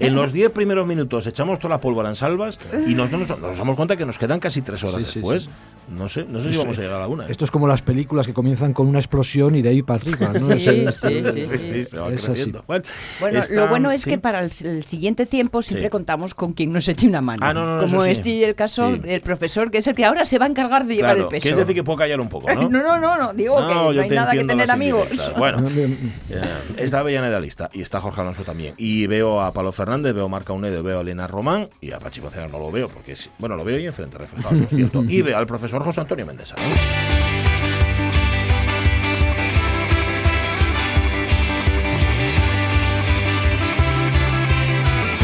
En 0.00 0.14
los 0.14 0.34
10 0.34 0.50
primeros 0.50 0.86
minutos 0.86 1.26
echamos 1.26 1.58
toda 1.58 1.70
la 1.76 1.80
pólvora 1.80 2.10
en 2.10 2.16
salvas 2.16 2.58
y 2.86 2.94
nos, 2.94 3.10
nos, 3.10 3.28
nos 3.38 3.56
damos 3.56 3.74
cuenta 3.76 3.96
que 3.96 4.04
nos 4.04 4.18
quedan 4.18 4.38
casi 4.38 4.60
tres 4.60 4.84
horas 4.84 4.96
Sí, 5.00 5.06
sí, 5.06 5.20
después. 5.20 5.48
No 5.88 6.08
sé, 6.08 6.24
no 6.28 6.40
sé 6.40 6.52
si 6.52 6.58
vamos 6.58 6.78
a 6.78 6.82
llegar 6.82 6.96
a 6.98 7.00
la 7.00 7.08
una. 7.08 7.24
¿eh? 7.26 7.30
Esto 7.30 7.44
es 7.44 7.50
como 7.50 7.66
las 7.66 7.82
películas 7.82 8.26
que 8.26 8.32
comienzan 8.34 8.72
con 8.72 8.86
una 8.86 8.98
explosión 9.00 9.56
y 9.56 9.62
de 9.62 9.70
ahí 9.70 9.82
para 9.82 10.00
arriba. 10.00 10.28
¿no? 10.28 10.32
Sí, 10.58 10.58
sí, 10.58 10.86
sí, 10.92 11.46
Sí, 11.48 11.58
sí, 11.58 11.84
se 11.84 11.98
va 11.98 12.08
Es 12.08 12.16
así. 12.22 12.26
creciendo. 12.26 12.64
Bueno, 12.66 12.84
Bueno, 13.18 13.38
está- 13.40 13.54
lo 13.54 13.68
bueno 13.68 13.90
es 13.90 14.02
sí. 14.02 14.10
que 14.10 14.18
para 14.18 14.40
el, 14.44 14.52
el 14.62 14.84
siguiente 14.84 15.26
tiempo 15.26 15.62
siempre 15.62 15.86
Sí. 15.86 15.90
Contamos 16.02 16.34
con 16.34 16.52
quien 16.52 16.72
nos 16.72 16.88
eche 16.88 17.06
una 17.06 17.20
mano. 17.20 17.46
Ah, 17.46 17.54
no, 17.54 17.64
no, 17.64 17.76
no, 17.80 17.86
Como 17.88 18.02
sí. 18.04 18.10
este 18.10 18.30
y 18.30 18.42
el 18.44 18.56
caso 18.56 18.90
Sí. 18.92 18.98
del 18.98 19.20
profesor, 19.20 19.70
que 19.70 19.78
es 19.78 19.86
el 19.86 19.94
que 19.94 20.04
ahora 20.04 20.24
se 20.24 20.36
va 20.36 20.46
a 20.46 20.48
encargar 20.48 20.84
de 20.84 20.96
llevar 20.96 21.12
Claro, 21.14 21.28
el 21.28 21.30
peso. 21.30 21.42
quieres 21.42 21.58
decir 21.60 21.74
que 21.76 21.84
puedo 21.84 21.96
callar 21.98 22.20
un 22.20 22.28
poco, 22.28 22.52
¿no? 22.52 22.68
no, 22.68 22.82
no, 22.82 22.98
no, 22.98 23.16
no, 23.16 23.32
digo 23.32 23.54
que 23.54 23.62
no 23.74 23.90
hay 24.02 24.08
nada 24.10 24.32
que 24.32 24.42
tener 24.44 24.68
amigos. 24.70 25.06
Bueno, 25.38 25.60
No, 25.60 25.68
eh, 26.30 26.44
está 26.76 26.98
Avellaneda 27.00 27.38
lista 27.38 27.70
y 27.72 27.82
está 27.82 28.00
Jorge 28.00 28.20
Alonso 28.20 28.42
también. 28.42 28.74
Y 28.78 29.06
veo 29.06 29.40
a 29.40 29.52
Pablo 29.52 29.70
Fernández, 29.70 30.12
veo 30.12 30.24
a 30.24 30.28
Marca 30.28 30.52
Unedo, 30.52 30.82
veo 30.82 30.98
a 30.98 31.02
Elena 31.02 31.28
Román 31.28 31.68
y 31.80 31.92
a 31.92 32.00
Pachi 32.00 32.20
Pocera 32.20 32.48
no 32.48 32.58
lo 32.58 32.72
veo 32.72 32.88
porque, 32.88 33.12
es- 33.12 33.30
bueno, 33.38 33.54
lo 33.54 33.62
veo 33.64 33.76
ahí 33.76 33.86
enfrente 33.86 34.18
reflejado, 34.18 34.56
eso 34.56 34.64
es 34.64 34.70
cierto. 34.70 35.04
Y 35.08 35.22
veo 35.22 35.38
al 35.38 35.46
profesor 35.46 35.84
José 35.84 36.00
Antonio 36.00 36.26
Méndez. 36.26 36.52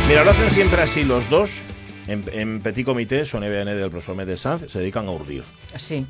Mira, 0.09 0.25
lo 0.25 0.31
hacen 0.31 0.51
siempre 0.51 0.81
así 0.83 1.05
los 1.05 1.29
dos. 1.29 1.63
En, 2.07 2.25
en 2.33 2.61
Petit 2.63 2.87
Comité, 2.87 3.27
son 3.27 3.45
EBN 3.45 3.67
del 3.79 3.91
profesor 3.91 4.17
Méndez 4.17 4.41
Sanz, 4.41 4.65
se 4.73 4.79
dedican 4.79 5.07
a 5.09 5.11
urdir. 5.11 5.45
Sí. 5.77 6.07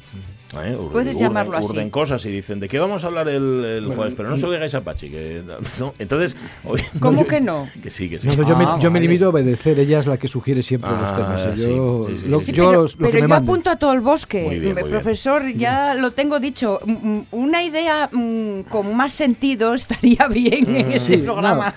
¿eh? 0.55 0.77
Ur- 0.79 0.93
Puedes 0.93 1.17
urden- 1.17 1.19
llamarlo 1.19 1.57
así. 1.57 1.67
Urden 1.67 1.91
cosas 1.91 2.25
y 2.25 2.31
dicen, 2.31 2.61
¿de 2.61 2.69
qué 2.69 2.79
vamos 2.79 3.03
a 3.03 3.09
hablar 3.09 3.29
el, 3.29 3.65
el 3.65 3.87
jueves? 3.93 4.15
Pero 4.17 4.29
no 4.31 4.37
se 4.37 4.47
lo 4.47 4.53
digáis 4.53 4.77
a 4.77 4.83
Pachi. 4.83 5.11
Que, 5.11 5.43
¿no? 5.81 5.95
Entonces, 5.99 6.37
hoy, 6.63 6.81
¿Cómo 7.01 7.27
que 7.27 7.41
no? 7.41 7.69
que 7.83 7.91
sí, 7.91 8.09
que 8.09 8.21
sí. 8.21 8.29
No, 8.29 8.37
no, 8.37 8.49
yo, 8.49 8.57
me, 8.57 8.65
Ah, 8.65 8.79
yo 8.81 8.93
me 8.93 9.01
vale. 9.01 9.09
limito 9.09 9.27
a 9.27 9.29
obedecer, 9.31 9.77
ella 9.81 9.99
es 9.99 10.07
la 10.07 10.17
que 10.19 10.29
sugiere 10.29 10.63
siempre 10.63 10.89
los 10.89 11.01
Ah, 11.01 11.17
temas. 11.17 11.55
sí, 11.61 11.67
Yo, 11.75 12.07
sí, 12.09 12.19
sí, 12.21 12.27
lo, 12.29 12.39
sí, 12.39 12.45
sí. 12.47 12.53
yo 12.53 12.69
pero 12.69 12.83
los- 12.83 12.93
lo 12.95 12.99
pero 13.01 13.11
que 13.11 13.17
me 13.17 13.23
yo 13.23 13.29
manden. 13.29 13.49
apunto 13.51 13.71
a 13.71 13.77
todo 13.77 13.93
el 13.93 14.01
bosque. 14.01 14.43
Muy 14.45 14.61
bien, 14.61 14.75
muy 14.75 14.83
bien. 14.85 14.91
Profesor, 14.95 15.49
ya 15.53 15.95
lo 15.95 16.13
tengo 16.13 16.39
dicho. 16.39 16.79
Mm, 16.85 16.93
mm, 16.93 17.27
Una 17.33 17.65
idea 17.65 18.09
mm, 18.13 18.61
con 18.69 18.95
más 18.97 19.11
sentido 19.11 19.75
estaría 19.75 20.29
bien 20.29 20.77
en 20.77 20.91
Sí, 20.93 20.97
este 20.99 21.19
programa. 21.19 21.75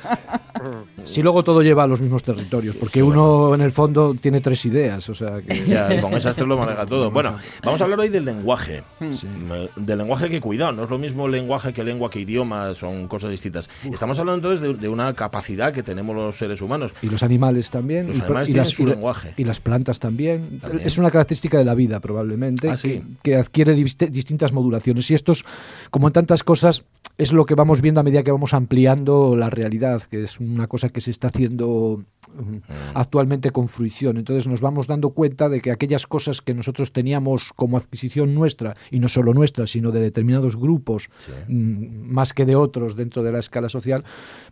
Si 1.05 1.21
luego 1.21 1.43
todo 1.43 1.61
lleva 1.61 1.83
a 1.83 1.87
los 1.87 2.01
mismos 2.01 2.23
territorios, 2.23 2.75
porque 2.75 3.01
uno 3.03 3.53
en 3.55 3.61
el 3.61 3.71
fondo 3.71 4.13
tiene 4.19 4.41
tres 4.41 4.65
ideas, 4.65 5.07
o 5.09 5.15
sea 5.15 5.41
que... 5.41 5.65
Ya, 5.65 5.93
y 5.95 5.99
con 6.01 6.13
esas 6.13 6.35
tres 6.35 6.47
lo 6.47 6.57
maneja 6.57 6.85
todo. 6.85 7.11
Bueno, 7.21 7.35
vamos 7.63 7.79
a 7.81 7.83
hablar 7.83 7.99
hoy 7.99 8.09
del 8.09 8.25
lenguaje. 8.25 8.83
Mm, 8.99 9.83
Del 9.85 9.97
lenguaje 9.99 10.29
que 10.29 10.39
cuidado, 10.41 10.71
no 10.71 10.83
es 10.83 10.89
lo 10.89 10.97
mismo 10.97 11.27
lenguaje 11.27 11.73
que 11.73 11.83
lengua 11.83 12.09
que 12.09 12.19
idioma, 12.19 12.73
son 12.75 13.07
cosas 13.07 13.31
distintas. 13.31 13.69
Estamos 13.91 14.17
hablando 14.19 14.37
entonces 14.49 14.61
de, 14.77 14.81
de 14.81 14.89
una 14.89 15.13
capacidad 15.13 15.73
que 15.73 15.83
tenemos 15.83 16.15
los 16.15 16.37
seres 16.37 16.61
humanos. 16.61 16.93
Y 17.01 17.09
los 17.09 17.23
animales 17.23 17.69
también. 17.69 18.07
Los 18.07 18.17
y, 18.17 18.21
animales 18.21 18.49
y 18.49 18.51
tienen 18.53 18.63
las, 18.67 18.73
su 18.73 18.83
y 18.83 18.85
lenguaje. 18.87 19.33
Y 19.37 19.43
las 19.43 19.59
plantas 19.59 19.99
también. 19.99 20.59
También. 20.59 20.87
Es 20.87 20.97
una 20.97 21.11
característica 21.11 21.57
de 21.57 21.65
la 21.65 21.75
vida, 21.75 21.99
probablemente, 21.99 22.69
Ah, 22.69 22.77
sí. 22.77 23.03
que, 23.23 23.31
que 23.31 23.35
adquiere 23.35 23.75
dist- 23.75 24.09
distintas 24.09 24.51
modulaciones. 24.53 25.09
Y 25.11 25.15
esto 25.15 25.31
es, 25.33 25.43
como 25.89 26.07
en 26.07 26.13
tantas 26.13 26.43
cosas, 26.43 26.83
es 27.17 27.33
lo 27.33 27.45
que 27.45 27.55
vamos 27.55 27.81
viendo 27.81 27.99
a 27.99 28.03
medida 28.03 28.23
que 28.23 28.31
vamos 28.31 28.53
ampliando 28.53 29.35
la 29.35 29.49
realidad, 29.49 30.01
que 30.03 30.23
es 30.23 30.39
una 30.53 30.67
cosa 30.67 30.89
que 30.89 31.01
se 31.01 31.11
está 31.11 31.27
haciendo 31.27 32.03
mm, 32.33 32.57
actualmente 32.95 33.51
con 33.51 33.67
fruición. 33.67 34.17
Entonces 34.17 34.47
nos 34.47 34.61
vamos 34.61 34.87
dando 34.87 35.11
cuenta 35.11 35.49
de 35.49 35.61
que 35.61 35.71
aquellas 35.71 36.07
cosas 36.07 36.41
que 36.41 36.53
nosotros 36.53 36.91
teníamos 36.93 37.51
como 37.55 37.77
adquisición 37.77 38.33
nuestra, 38.35 38.75
y 38.89 38.99
no 38.99 39.07
solo 39.07 39.33
nuestra, 39.33 39.67
sino 39.67 39.91
de 39.91 40.01
determinados 40.01 40.55
grupos, 40.55 41.09
Sí. 41.17 41.31
mm, 41.47 42.11
más 42.11 42.33
que 42.33 42.45
de 42.45 42.55
otros 42.55 42.95
dentro 42.95 43.23
de 43.23 43.31
la 43.31 43.39
escala 43.39 43.69
social, 43.69 44.03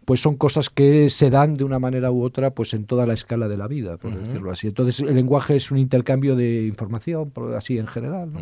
pues 0.06 0.22
son 0.22 0.36
cosas 0.38 0.70
que 0.70 1.10
se 1.10 1.30
dan 1.30 1.54
de 1.54 1.64
una 1.64 1.80
manera 1.80 2.12
u 2.12 2.24
otra 2.24 2.52
pues 2.56 2.74
en 2.74 2.86
toda 2.86 3.06
la 3.06 3.14
escala 3.14 3.48
de 3.48 3.58
la 3.58 3.68
vida, 3.68 3.98
por 3.98 4.16
decirlo 4.18 4.52
así. 4.52 4.68
Entonces 4.68 5.00
el 5.02 5.14
lenguaje 5.16 5.56
es 5.56 5.70
un 5.72 5.78
intercambio 5.78 6.36
de 6.36 6.66
información, 6.66 7.32
así 7.56 7.78
en 7.78 7.88
general, 7.88 8.32
¿no? 8.34 8.40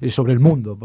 Eh, 0.00 0.10
sobre 0.10 0.32
el 0.32 0.40
mundo, 0.40 0.78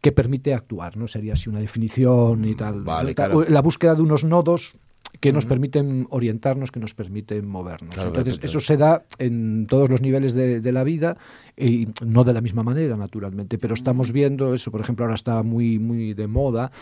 que 0.00 0.12
permite 0.12 0.54
actuar, 0.54 0.96
¿no? 0.96 1.08
Sería 1.08 1.32
así 1.32 1.48
una 1.50 1.60
definición 1.60 2.44
y 2.44 2.54
tal. 2.54 2.82
Vale, 2.82 3.10
La- 3.10 3.14
claro. 3.14 3.44
La 3.48 3.60
búsqueda 3.62 3.94
de 3.94 4.02
unos 4.02 4.24
nodos 4.24 4.76
que 5.20 5.32
nos 5.32 5.46
permiten 5.46 6.06
orientarnos, 6.10 6.70
que 6.70 6.80
nos 6.80 6.94
permiten 6.94 7.46
movernos. 7.46 7.94
Claro, 7.94 8.10
Entonces, 8.10 8.34
claro, 8.34 8.46
eso 8.46 8.60
se 8.60 8.76
da 8.76 9.04
en 9.18 9.66
todos 9.66 9.88
los 9.88 10.00
niveles 10.00 10.34
de, 10.34 10.60
de 10.60 10.72
la 10.72 10.84
vida 10.84 11.16
y 11.56 11.88
no 12.04 12.24
de 12.24 12.32
la 12.32 12.40
misma 12.40 12.62
manera, 12.62 12.96
naturalmente, 12.96 13.58
pero 13.58 13.74
estamos 13.74 14.12
viendo 14.12 14.54
eso, 14.54 14.70
por 14.70 14.80
ejemplo, 14.80 15.04
ahora 15.04 15.14
está 15.14 15.42
muy, 15.42 15.78
muy 15.78 16.14
de 16.14 16.26
moda 16.26 16.72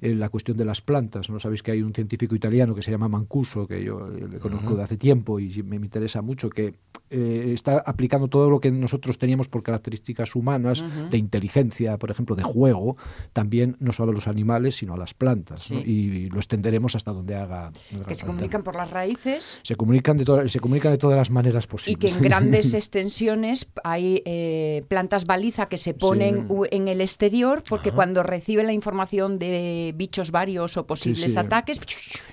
eh, 0.00 0.14
la 0.14 0.28
cuestión 0.30 0.56
de 0.56 0.64
las 0.64 0.80
plantas. 0.80 1.28
¿no? 1.30 1.38
Sabéis 1.38 1.62
que 1.62 1.72
hay 1.72 1.82
un 1.82 1.94
científico 1.94 2.34
italiano 2.34 2.74
que 2.74 2.82
se 2.82 2.90
llama 2.90 3.08
Mancuso, 3.08 3.66
que 3.66 3.84
yo 3.84 4.08
eh, 4.08 4.26
le 4.30 4.38
conozco 4.38 4.74
de 4.74 4.82
hace 4.82 4.96
tiempo 4.96 5.38
y 5.38 5.62
me, 5.62 5.78
me 5.78 5.86
interesa 5.86 6.22
mucho, 6.22 6.50
que 6.50 6.74
eh, 7.10 7.52
está 7.52 7.82
aplicando 7.84 8.28
todo 8.28 8.48
lo 8.48 8.58
que 8.58 8.70
nosotros 8.70 9.18
teníamos 9.18 9.46
por 9.48 9.62
características 9.62 10.34
humanas, 10.34 10.82
de 11.10 11.18
inteligencia, 11.18 11.98
por 11.98 12.10
ejemplo, 12.10 12.34
de 12.34 12.42
juego, 12.42 12.96
también 13.34 13.76
no 13.80 13.92
solo 13.92 14.12
a 14.12 14.14
los 14.14 14.28
animales, 14.28 14.76
sino 14.76 14.94
a 14.94 14.96
las 14.96 15.12
plantas. 15.12 15.70
Y 15.70 16.30
lo 16.30 16.38
extenderemos 16.38 16.96
hasta 16.96 17.12
donde 17.12 17.36
haga. 17.36 17.66
haga 17.66 18.04
Que 18.06 18.14
se 18.14 18.24
comunican 18.24 18.62
por 18.62 18.74
las 18.76 18.90
raíces 18.90 19.60
Se 19.62 19.76
comunican 19.76 20.16
de, 20.16 20.24
todas 20.24 20.50
se 20.50 20.58
comunican 20.58 20.92
de 20.92 20.98
todas 20.98 21.16
las 21.16 21.30
maneras 21.30 21.64
y 21.64 21.68
posibles. 21.68 22.00
que 22.00 22.16
en 22.16 22.22
grandes 22.22 22.72
extensiones 22.74 23.68
hay 23.84 24.21
eh, 24.24 24.82
plantas 24.88 25.24
baliza 25.26 25.66
que 25.66 25.76
se 25.76 25.94
ponen 25.94 26.48
en 26.70 26.88
el 26.88 27.00
exterior 27.00 27.62
porque 27.68 27.92
cuando 27.92 28.22
reciben 28.22 28.66
la 28.66 28.72
información 28.72 29.38
de 29.38 29.92
bichos 29.96 30.30
varios 30.30 30.76
o 30.76 30.86
posibles 30.86 31.32
sí. 31.32 31.38
ataques 31.38 31.80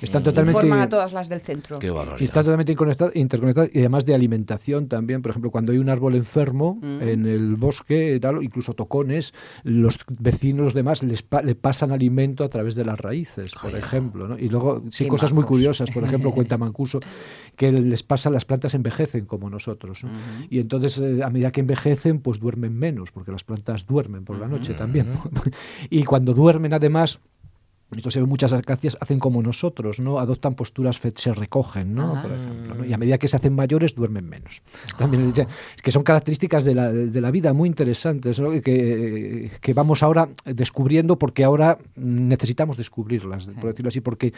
Están 0.01 0.23
totalmente 0.23 0.57
informan 0.59 0.81
a 0.81 0.89
todas 0.89 1.13
las 1.13 1.29
del 1.29 1.41
centro. 1.41 1.79
Qué 1.79 1.87
Y 1.87 1.89
barbaridad. 1.89 2.21
está 2.21 2.43
totalmente 2.43 2.75
interconectado 3.15 3.67
y 3.73 3.79
además 3.79 4.05
de 4.05 4.15
alimentación 4.15 4.87
también. 4.87 5.21
Por 5.21 5.31
ejemplo, 5.31 5.51
cuando 5.51 5.71
hay 5.71 5.77
un 5.77 5.89
árbol 5.89 6.15
enfermo 6.15 6.77
Mm. 6.81 7.01
en 7.01 7.25
el 7.25 7.55
bosque, 7.55 8.19
tal, 8.21 8.43
incluso 8.43 8.73
tocones, 8.73 9.33
los 9.63 9.97
vecinos 10.07 10.59
los 10.65 10.73
demás 10.73 11.03
les 11.03 11.23
pa- 11.23 11.41
le 11.41 11.55
pasan 11.55 11.91
alimento 11.91 12.43
a 12.43 12.49
través 12.49 12.75
de 12.75 12.85
las 12.85 12.99
raíces, 12.99 13.51
por 13.61 13.73
ejemplo. 13.75 14.27
¿no? 14.27 14.37
Y 14.37 14.49
luego, 14.49 14.83
sí, 14.91 15.07
cosas 15.07 15.33
muy 15.33 15.43
curiosas. 15.43 15.89
Por 15.91 16.03
ejemplo, 16.03 16.31
cuenta 16.33 16.57
Mancuso 16.57 16.99
que 17.59 17.73
les 17.73 18.03
pasa, 18.03 18.29
las 18.29 18.45
plantas 18.45 18.73
envejecen 18.73 19.25
como 19.25 19.49
nosotros. 19.49 20.05
¿no? 20.05 20.11
Y 20.49 20.59
entonces, 20.59 20.97
eh, 20.99 21.21
a 21.21 21.29
medida 21.29 21.51
que 21.51 21.59
envejecen, 21.59 22.21
pues 22.21 22.39
duermen 22.39 22.73
menos, 22.73 23.11
porque 23.11 23.33
las 23.33 23.43
plantas 23.43 23.85
duermen 23.85 24.23
por 24.23 24.39
la 24.39 24.47
noche 24.47 24.73
también. 24.75 25.09
y 25.89 26.05
cuando 26.05 26.33
duermen, 26.33 26.73
además, 26.73 27.19
esto 27.97 28.11
se 28.11 28.19
ve 28.19 28.23
en 28.23 28.29
muchas 28.29 28.53
acacias, 28.53 28.97
hacen 29.01 29.19
como 29.19 29.41
nosotros, 29.41 29.99
¿no? 29.99 30.19
Adoptan 30.19 30.55
posturas, 30.55 31.01
se 31.15 31.33
recogen, 31.33 31.95
¿no? 31.95 32.21
Por 32.21 32.31
ejemplo, 32.31 32.75
¿no? 32.75 32.85
Y 32.85 32.93
a 32.93 32.97
medida 32.97 33.17
que 33.17 33.27
se 33.27 33.35
hacen 33.35 33.55
mayores, 33.55 33.95
duermen 33.95 34.29
menos. 34.29 34.61
También, 34.97 35.33
ya, 35.33 35.47
es 35.75 35.81
que 35.81 35.91
son 35.91 36.03
características 36.03 36.65
de 36.65 36.75
la, 36.75 36.91
de 36.91 37.21
la 37.21 37.31
vida 37.31 37.53
muy 37.53 37.67
interesantes, 37.67 38.39
¿no? 38.39 38.51
que, 38.61 39.51
que 39.59 39.73
vamos 39.73 40.03
ahora 40.03 40.29
descubriendo 40.45 41.17
porque 41.17 41.43
ahora 41.43 41.79
necesitamos 41.95 42.77
descubrirlas, 42.77 43.47
por 43.47 43.71
decirlo 43.71 43.89
así, 43.89 44.01
porque 44.01 44.33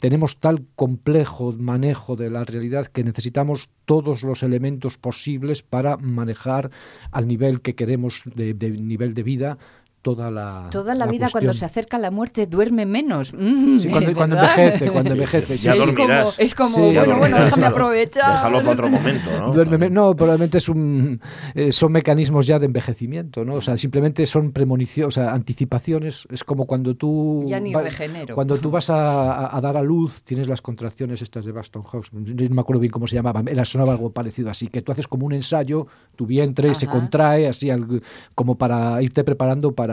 tenemos 0.00 0.38
tal 0.38 0.64
complejo 0.74 1.52
manejo 1.52 2.16
de 2.16 2.30
la 2.30 2.44
realidad 2.44 2.86
que 2.86 3.04
necesitamos 3.04 3.68
todos 3.84 4.22
los 4.22 4.42
elementos 4.42 4.98
posibles 4.98 5.62
para 5.62 5.96
manejar 5.96 6.70
al 7.10 7.26
nivel 7.26 7.60
que 7.60 7.74
queremos 7.74 8.22
de, 8.24 8.54
de 8.54 8.70
nivel 8.70 9.14
de 9.14 9.22
vida 9.22 9.58
toda 10.02 10.30
la 10.30 10.68
Toda 10.70 10.94
la, 10.94 11.06
vida 11.06 11.28
cuando 11.30 11.52
se 11.52 11.60
cuestión. 11.60 11.70
acerca 11.70 11.98
la 11.98 12.10
muerte 12.10 12.46
duerme 12.46 12.86
menos. 12.86 13.34
Mm, 13.34 13.78
Sí, 13.78 13.88
cuando, 13.88 14.14
cuando 14.14 14.36
envejece, 14.36 14.90
cuando 14.90 15.12
envejece. 15.12 15.56
Ya 15.58 15.72
sí. 15.74 15.78
es 15.80 15.86
dormirás. 15.86 16.24
como, 16.30 16.44
es 16.44 16.54
como 16.54 16.74
Sí. 16.74 16.80
Bueno, 16.96 17.18
bueno, 17.18 17.44
déjame 17.44 17.66
aprovechar. 17.66 18.30
Déjalo 18.30 18.58
para 18.60 18.70
otro 18.72 18.88
momento, 18.88 19.30
¿no? 19.40 19.52
Duerme 19.52 19.78
me- 19.78 19.90
no, 19.90 20.14
probablemente 20.16 20.58
es 20.58 20.68
un, 20.68 21.20
eh, 21.54 21.72
son 21.72 21.92
mecanismos 21.92 22.46
ya 22.46 22.58
de 22.58 22.66
envejecimiento, 22.66 23.44
¿no? 23.44 23.54
O 23.56 23.60
sea, 23.60 23.76
simplemente 23.76 24.24
son 24.26 24.52
premoniciones, 24.52 25.08
o 25.08 25.20
sea, 25.20 25.32
anticipaciones. 25.32 26.26
Es 26.30 26.44
como 26.44 26.66
cuando 26.66 26.94
tú... 26.94 27.44
Ya 27.46 27.58
ni 27.60 27.72
va- 27.74 27.82
regenero. 27.82 28.34
Cuando 28.34 28.56
tú 28.58 28.70
vas 28.70 28.90
a, 28.90 29.32
a- 29.32 29.56
a 29.56 29.60
dar 29.60 29.76
a 29.76 29.82
luz, 29.82 30.22
tienes 30.22 30.46
las 30.48 30.62
contracciones 30.62 31.22
estas 31.22 31.44
de 31.44 31.52
Baston 31.52 31.82
House. 31.84 32.12
No 32.12 32.22
me 32.54 32.60
acuerdo 32.60 32.80
bien 32.80 32.92
cómo 32.92 33.06
se 33.06 33.16
llamaban. 33.16 33.48
Era, 33.48 33.64
sonaba 33.64 33.92
algo 33.92 34.10
parecido 34.10 34.50
así, 34.50 34.68
que 34.68 34.82
tú 34.82 34.92
haces 34.92 35.08
como 35.08 35.26
un 35.26 35.32
ensayo, 35.32 35.86
tu 36.16 36.26
vientre 36.26 36.74
se 36.74 36.86
Ajá. 36.86 36.94
contrae 36.98 37.48
así 37.48 37.70
al- 37.70 38.02
como 38.34 38.56
para 38.56 39.02
irte 39.02 39.24
preparando 39.24 39.72
para, 39.72 39.87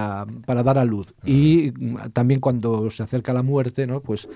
para 0.46 0.64
dar 0.64 0.78
a 0.78 0.86
luz. 0.86 1.14
Y 1.24 1.72
mm, 1.76 2.12
también 2.14 2.40
cuando 2.40 2.90
se 2.92 3.04
acerca 3.04 3.34
la 3.34 3.42
muerte, 3.42 3.88
¿no? 3.88 4.02
Pues 4.02 4.28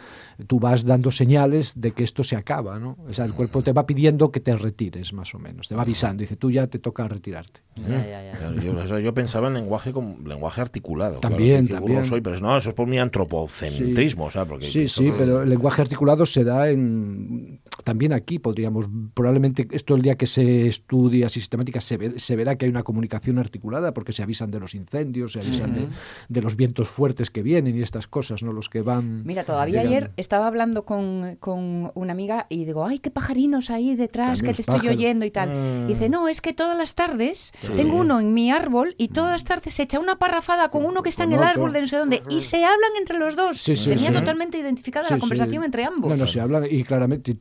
tú 0.47 0.59
vas 0.59 0.85
dando 0.85 1.11
señales 1.11 1.73
de 1.79 1.91
que 1.91 2.03
esto 2.03 2.23
se 2.23 2.35
acaba, 2.35 2.79
¿no? 2.79 2.97
O 3.07 3.13
sea, 3.13 3.25
el 3.25 3.33
cuerpo 3.33 3.61
te 3.61 3.73
va 3.73 3.85
pidiendo 3.85 4.31
que 4.31 4.39
te 4.39 4.55
retires, 4.55 5.13
más 5.13 5.33
o 5.35 5.39
menos. 5.39 5.67
Te 5.67 5.75
va 5.75 5.81
avisando. 5.83 6.21
Dice, 6.21 6.35
tú 6.35 6.51
ya 6.51 6.67
te 6.67 6.79
toca 6.79 7.07
retirarte. 7.07 7.61
Ya, 7.75 8.05
ya, 8.05 8.23
ya. 8.23 8.31
Claro, 8.37 8.61
yo, 8.61 8.73
o 8.73 8.87
sea, 8.87 8.99
yo 8.99 9.13
pensaba 9.13 9.47
en 9.47 9.53
lenguaje 9.53 9.93
como 9.93 10.17
lenguaje 10.25 10.61
articulado. 10.61 11.19
claro, 11.19 11.35
También, 11.35 11.65
burro 11.67 11.79
también. 11.79 12.05
soy, 12.05 12.21
pero 12.21 12.39
no, 12.39 12.57
eso 12.57 12.69
es 12.69 12.75
por 12.75 12.87
mi 12.87 12.99
antropocentrismo, 12.99 14.25
o 14.25 14.31
sea, 14.31 14.45
porque 14.45 14.67
Sí, 14.67 14.87
sí, 14.87 15.11
pero 15.17 15.43
el 15.43 15.49
lenguaje 15.49 15.81
articulado 15.81 16.25
se 16.25 16.43
da 16.43 16.69
en, 16.69 17.59
también 17.83 18.13
aquí, 18.13 18.39
podríamos. 18.39 18.85
Probablemente 19.13 19.67
esto 19.71 19.95
el 19.95 20.01
día 20.01 20.15
que 20.15 20.27
se 20.27 20.67
estudia 20.67 21.29
sistemática 21.29 21.81
se, 21.81 21.97
ve- 21.97 22.19
se 22.19 22.35
verá 22.35 22.55
que 22.57 22.65
hay 22.65 22.71
una 22.71 22.83
comunicación 22.83 23.37
articulada 23.39 23.93
porque 23.93 24.11
se 24.11 24.23
avisan 24.23 24.51
de 24.51 24.59
los 24.59 24.75
incendios, 24.75 25.33
se 25.33 25.39
avisan 25.39 25.73
de, 25.73 25.89
de 26.27 26.41
los 26.41 26.55
vientos 26.55 26.87
fuertes 26.89 27.29
que 27.29 27.41
vienen 27.43 27.77
y 27.77 27.81
estas 27.81 28.07
cosas, 28.07 28.43
¿no? 28.43 28.53
Los 28.53 28.69
que 28.69 28.81
van. 28.81 29.23
Mira, 29.25 29.43
todavía 29.43 29.83
llegando. 29.83 29.97
ayer 29.97 30.11
estaba 30.17 30.47
hablando 30.47 30.85
con, 30.85 31.37
con 31.39 31.91
una 31.95 32.11
amiga 32.13 32.45
y 32.49 32.65
digo, 32.65 32.85
ay, 32.85 32.99
qué 32.99 33.11
pajarinos 33.11 33.69
ahí 33.69 33.95
detrás 33.95 34.39
También 34.39 34.55
que 34.55 34.63
te 34.63 34.71
estoy 34.71 34.87
oyendo 34.89 35.25
y 35.25 35.31
tal. 35.31 35.85
Y 35.85 35.93
dice, 35.93 36.09
no, 36.09 36.27
es 36.27 36.41
que 36.41 36.53
todas 36.53 36.77
las 36.77 36.95
tardes 36.95 37.51
Sí. 37.59 37.71
tengo 37.75 37.97
uno 37.97 38.19
en 38.19 38.33
mi 38.33 38.51
árbol 38.51 38.95
y 38.97 39.09
todas 39.09 39.31
las 39.31 39.43
tardes 39.43 39.73
se 39.73 39.83
echa 39.83 39.99
una 39.99 40.17
parrafada 40.17 40.69
con 40.69 40.85
uno 40.85 41.01
que 41.03 41.09
está 41.09 41.23
en 41.23 41.33
el 41.33 41.43
árbol 41.43 41.73
de 41.73 41.81
no 41.81 41.87
sé 41.87 41.97
dónde 41.97 42.23
y 42.29 42.39
se 42.41 42.63
hablan 42.63 42.91
entre 42.99 43.17
los 43.17 43.35
dos. 43.35 43.59
Sí, 43.61 43.73
Tenía 43.75 44.11
totalmente 44.11 44.57
identificada 44.57 45.07
la 45.09 45.17
conversación 45.19 45.63
entre 45.63 45.83
ambos. 45.85 46.09
No, 46.09 46.15
no, 46.15 46.25
se 46.25 46.39
habla 46.39 46.67
y 46.69 46.83
claramente 46.83 47.31
y 47.31 47.35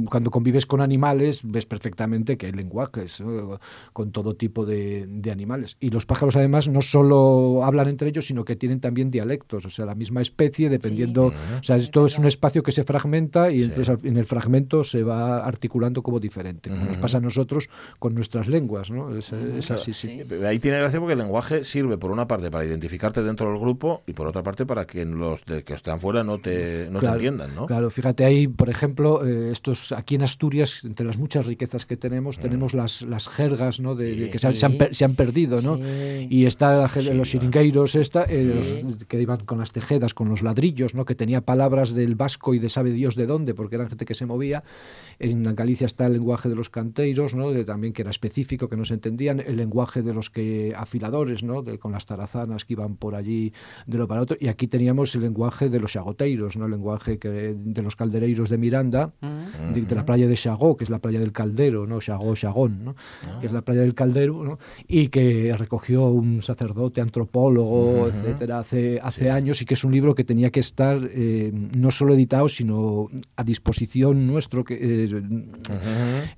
tú 0.00 0.04
cuando 0.10 0.30
convives 0.30 0.66
con 0.66 0.80
animales 0.80 1.40
ves 1.44 1.66
perfectamente 1.66 2.36
que 2.36 2.46
hay 2.46 2.52
lenguajes 2.52 3.20
¿no? 3.20 3.58
con 3.92 4.12
todo 4.12 4.34
tipo 4.34 4.64
de, 4.66 5.06
de 5.08 5.30
animales. 5.30 5.76
Y 5.80 5.90
los 5.90 6.06
pájaros 6.06 6.36
además 6.36 6.68
no 6.68 6.80
solo 6.80 7.64
hablan 7.64 7.88
entre 7.88 8.08
ellos, 8.08 8.26
sino 8.26 8.44
que 8.44 8.56
tienen 8.56 8.80
también 8.80 9.10
dialectos, 9.10 9.64
o 9.64 9.70
sea, 9.70 9.86
la 9.86 9.94
misma 9.94 10.20
especie 10.20 10.68
dependiendo, 10.68 11.26
o 11.26 11.62
sea, 11.62 11.76
esto 11.76 12.06
es 12.06 12.18
un 12.18 12.26
espacio 12.26 12.62
que 12.62 12.72
se 12.72 12.84
fragmenta 12.84 13.50
y 13.50 13.60
Sí. 13.60 13.64
entonces 13.66 13.98
en 14.04 14.16
el 14.16 14.24
fragmento 14.24 14.84
se 14.84 15.02
va 15.02 15.44
articulando 15.44 16.02
como 16.02 16.18
diferente, 16.20 16.70
como 16.70 16.84
nos 16.84 16.96
pasa 16.96 17.18
a 17.18 17.20
nosotros 17.20 17.68
con 17.98 18.14
nuestras 18.14 18.48
lenguas, 18.48 18.90
¿no? 18.90 19.14
Es, 19.16 19.32
es 19.32 19.70
así, 19.70 19.92
sí. 19.92 20.22
Ahí 20.44 20.58
tiene 20.58 20.78
gracia 20.78 20.98
porque 20.98 21.12
el 21.12 21.18
lenguaje 21.18 21.64
sirve 21.64 21.98
por 21.98 22.10
una 22.10 22.26
parte 22.26 22.50
para 22.50 22.64
identificarte 22.64 23.22
dentro 23.22 23.50
del 23.50 23.58
grupo 23.60 24.02
y 24.06 24.12
por 24.12 24.26
otra 24.26 24.42
parte 24.42 24.66
para 24.66 24.86
que 24.86 25.04
los 25.04 25.44
de 25.44 25.62
que 25.62 25.74
están 25.74 26.00
fuera 26.00 26.24
no 26.24 26.38
te, 26.38 26.88
no 26.90 27.00
te 27.00 27.06
entiendan, 27.06 27.54
¿no? 27.54 27.66
Claro, 27.66 27.90
fíjate 27.90 28.24
ahí, 28.24 28.48
por 28.48 28.70
ejemplo, 28.70 29.24
eh, 29.24 29.50
esto 29.52 29.69
estos 29.72 29.92
aquí 29.92 30.14
en 30.16 30.22
Asturias, 30.22 30.84
entre 30.84 31.06
las 31.06 31.18
muchas 31.18 31.46
riquezas 31.46 31.86
que 31.86 31.96
tenemos, 31.96 32.38
Mm. 32.38 32.42
tenemos 32.42 32.74
las, 32.74 33.02
las 33.02 33.28
jergas, 33.28 33.80
¿no? 33.80 33.94
De, 33.94 34.14
de 34.14 34.28
que 34.28 34.38
se, 34.38 34.46
han- 34.48 34.56
se 34.56 34.66
han, 34.66 34.76
se 34.92 35.04
han 35.04 35.14
perdido, 35.14 35.60
¿no? 35.62 35.76
Sí. 35.76 36.26
Y 36.30 36.46
está 36.46 36.74
la 36.76 36.88
Sí, 36.88 37.12
los 37.14 37.28
chiringueiros, 37.30 37.94
esta, 37.94 38.24
eh, 38.24 38.42
los 38.42 39.04
que 39.06 39.20
iban 39.20 39.38
con 39.44 39.58
las 39.58 39.72
tejedas, 39.72 40.12
con 40.14 40.28
los 40.28 40.42
ladrillos, 40.42 40.94
¿no? 40.94 41.04
Que 41.04 41.14
tenía 41.14 41.40
palabras 41.40 41.94
del 41.94 42.14
vasco 42.14 42.52
y 42.54 42.58
de 42.58 42.68
sabe 42.68 42.90
Dios 42.90 43.14
de 43.16 43.26
dónde, 43.26 43.54
porque 43.54 43.76
eran 43.76 43.88
gente 43.88 44.04
que 44.04 44.14
se 44.14 44.26
movía. 44.26 44.62
En 45.18 45.42
Galicia 45.54 45.86
está 45.86 46.06
el 46.06 46.14
lenguaje 46.14 46.48
de 46.48 46.54
los 46.56 46.70
canteiros, 46.70 47.34
¿no? 47.34 47.50
De, 47.50 47.64
también 47.64 47.92
que 47.92 48.02
era 48.02 48.10
específico, 48.10 48.68
que 48.68 48.76
no 48.76 48.84
se 48.84 48.94
entendían. 48.94 49.40
El 49.40 49.56
lenguaje 49.56 50.02
de 50.02 50.14
los 50.14 50.30
que 50.30 50.74
afiladores, 50.76 51.42
¿no? 51.42 51.62
De, 51.62 51.78
con 51.78 51.92
las 51.92 52.06
tarazanas 52.06 52.64
que 52.64 52.72
iban 52.74 52.96
por 52.96 53.14
allí 53.14 53.52
de 53.86 53.98
lo 53.98 54.08
para 54.08 54.22
otro. 54.22 54.36
Y 54.40 54.48
aquí 54.48 54.66
teníamos 54.66 55.14
el 55.14 55.20
lenguaje 55.22 55.68
de 55.68 55.78
los 55.80 55.92
xagoteiros, 55.92 56.56
¿no? 56.56 56.64
El 56.66 56.70
lenguaje 56.72 57.18
que, 57.18 57.54
de 57.56 57.82
los 57.82 57.96
caldereiros 57.96 58.48
de 58.50 58.58
Miranda, 58.58 59.12
Mm. 59.20 59.28
De, 59.72 59.82
de 59.82 59.94
la 59.94 60.04
playa 60.04 60.26
de 60.26 60.36
Xagó, 60.36 60.76
que 60.76 60.84
es 60.84 60.90
la 60.90 60.98
playa 60.98 61.20
del 61.20 61.32
caldero, 61.32 61.86
¿no? 61.86 62.00
Xagó, 62.00 62.34
Xagón, 62.36 62.84
¿no? 62.84 62.94
Que 63.40 63.46
es 63.46 63.52
la 63.52 63.62
playa 63.62 63.82
del 63.82 63.94
caldero, 63.94 64.44
¿no? 64.44 64.58
Y 64.88 65.08
que 65.08 65.54
recogió 65.56 66.06
un 66.08 66.42
sacerdote, 66.42 67.00
antropólogo, 67.00 68.08
etcétera, 68.08 68.60
hace, 68.60 69.00
hace 69.02 69.30
años 69.30 69.62
y 69.62 69.64
que 69.64 69.74
es 69.74 69.84
un 69.84 69.92
libro 69.92 70.14
que 70.14 70.24
tenía 70.24 70.50
que 70.50 70.60
estar 70.60 70.98
eh, 71.12 71.52
no 71.52 71.90
solo 71.90 72.14
editado, 72.14 72.48
sino 72.48 73.08
a 73.36 73.44
disposición 73.44 74.26
nuestro, 74.26 74.64
que 74.64 74.78
eh, 74.80 75.22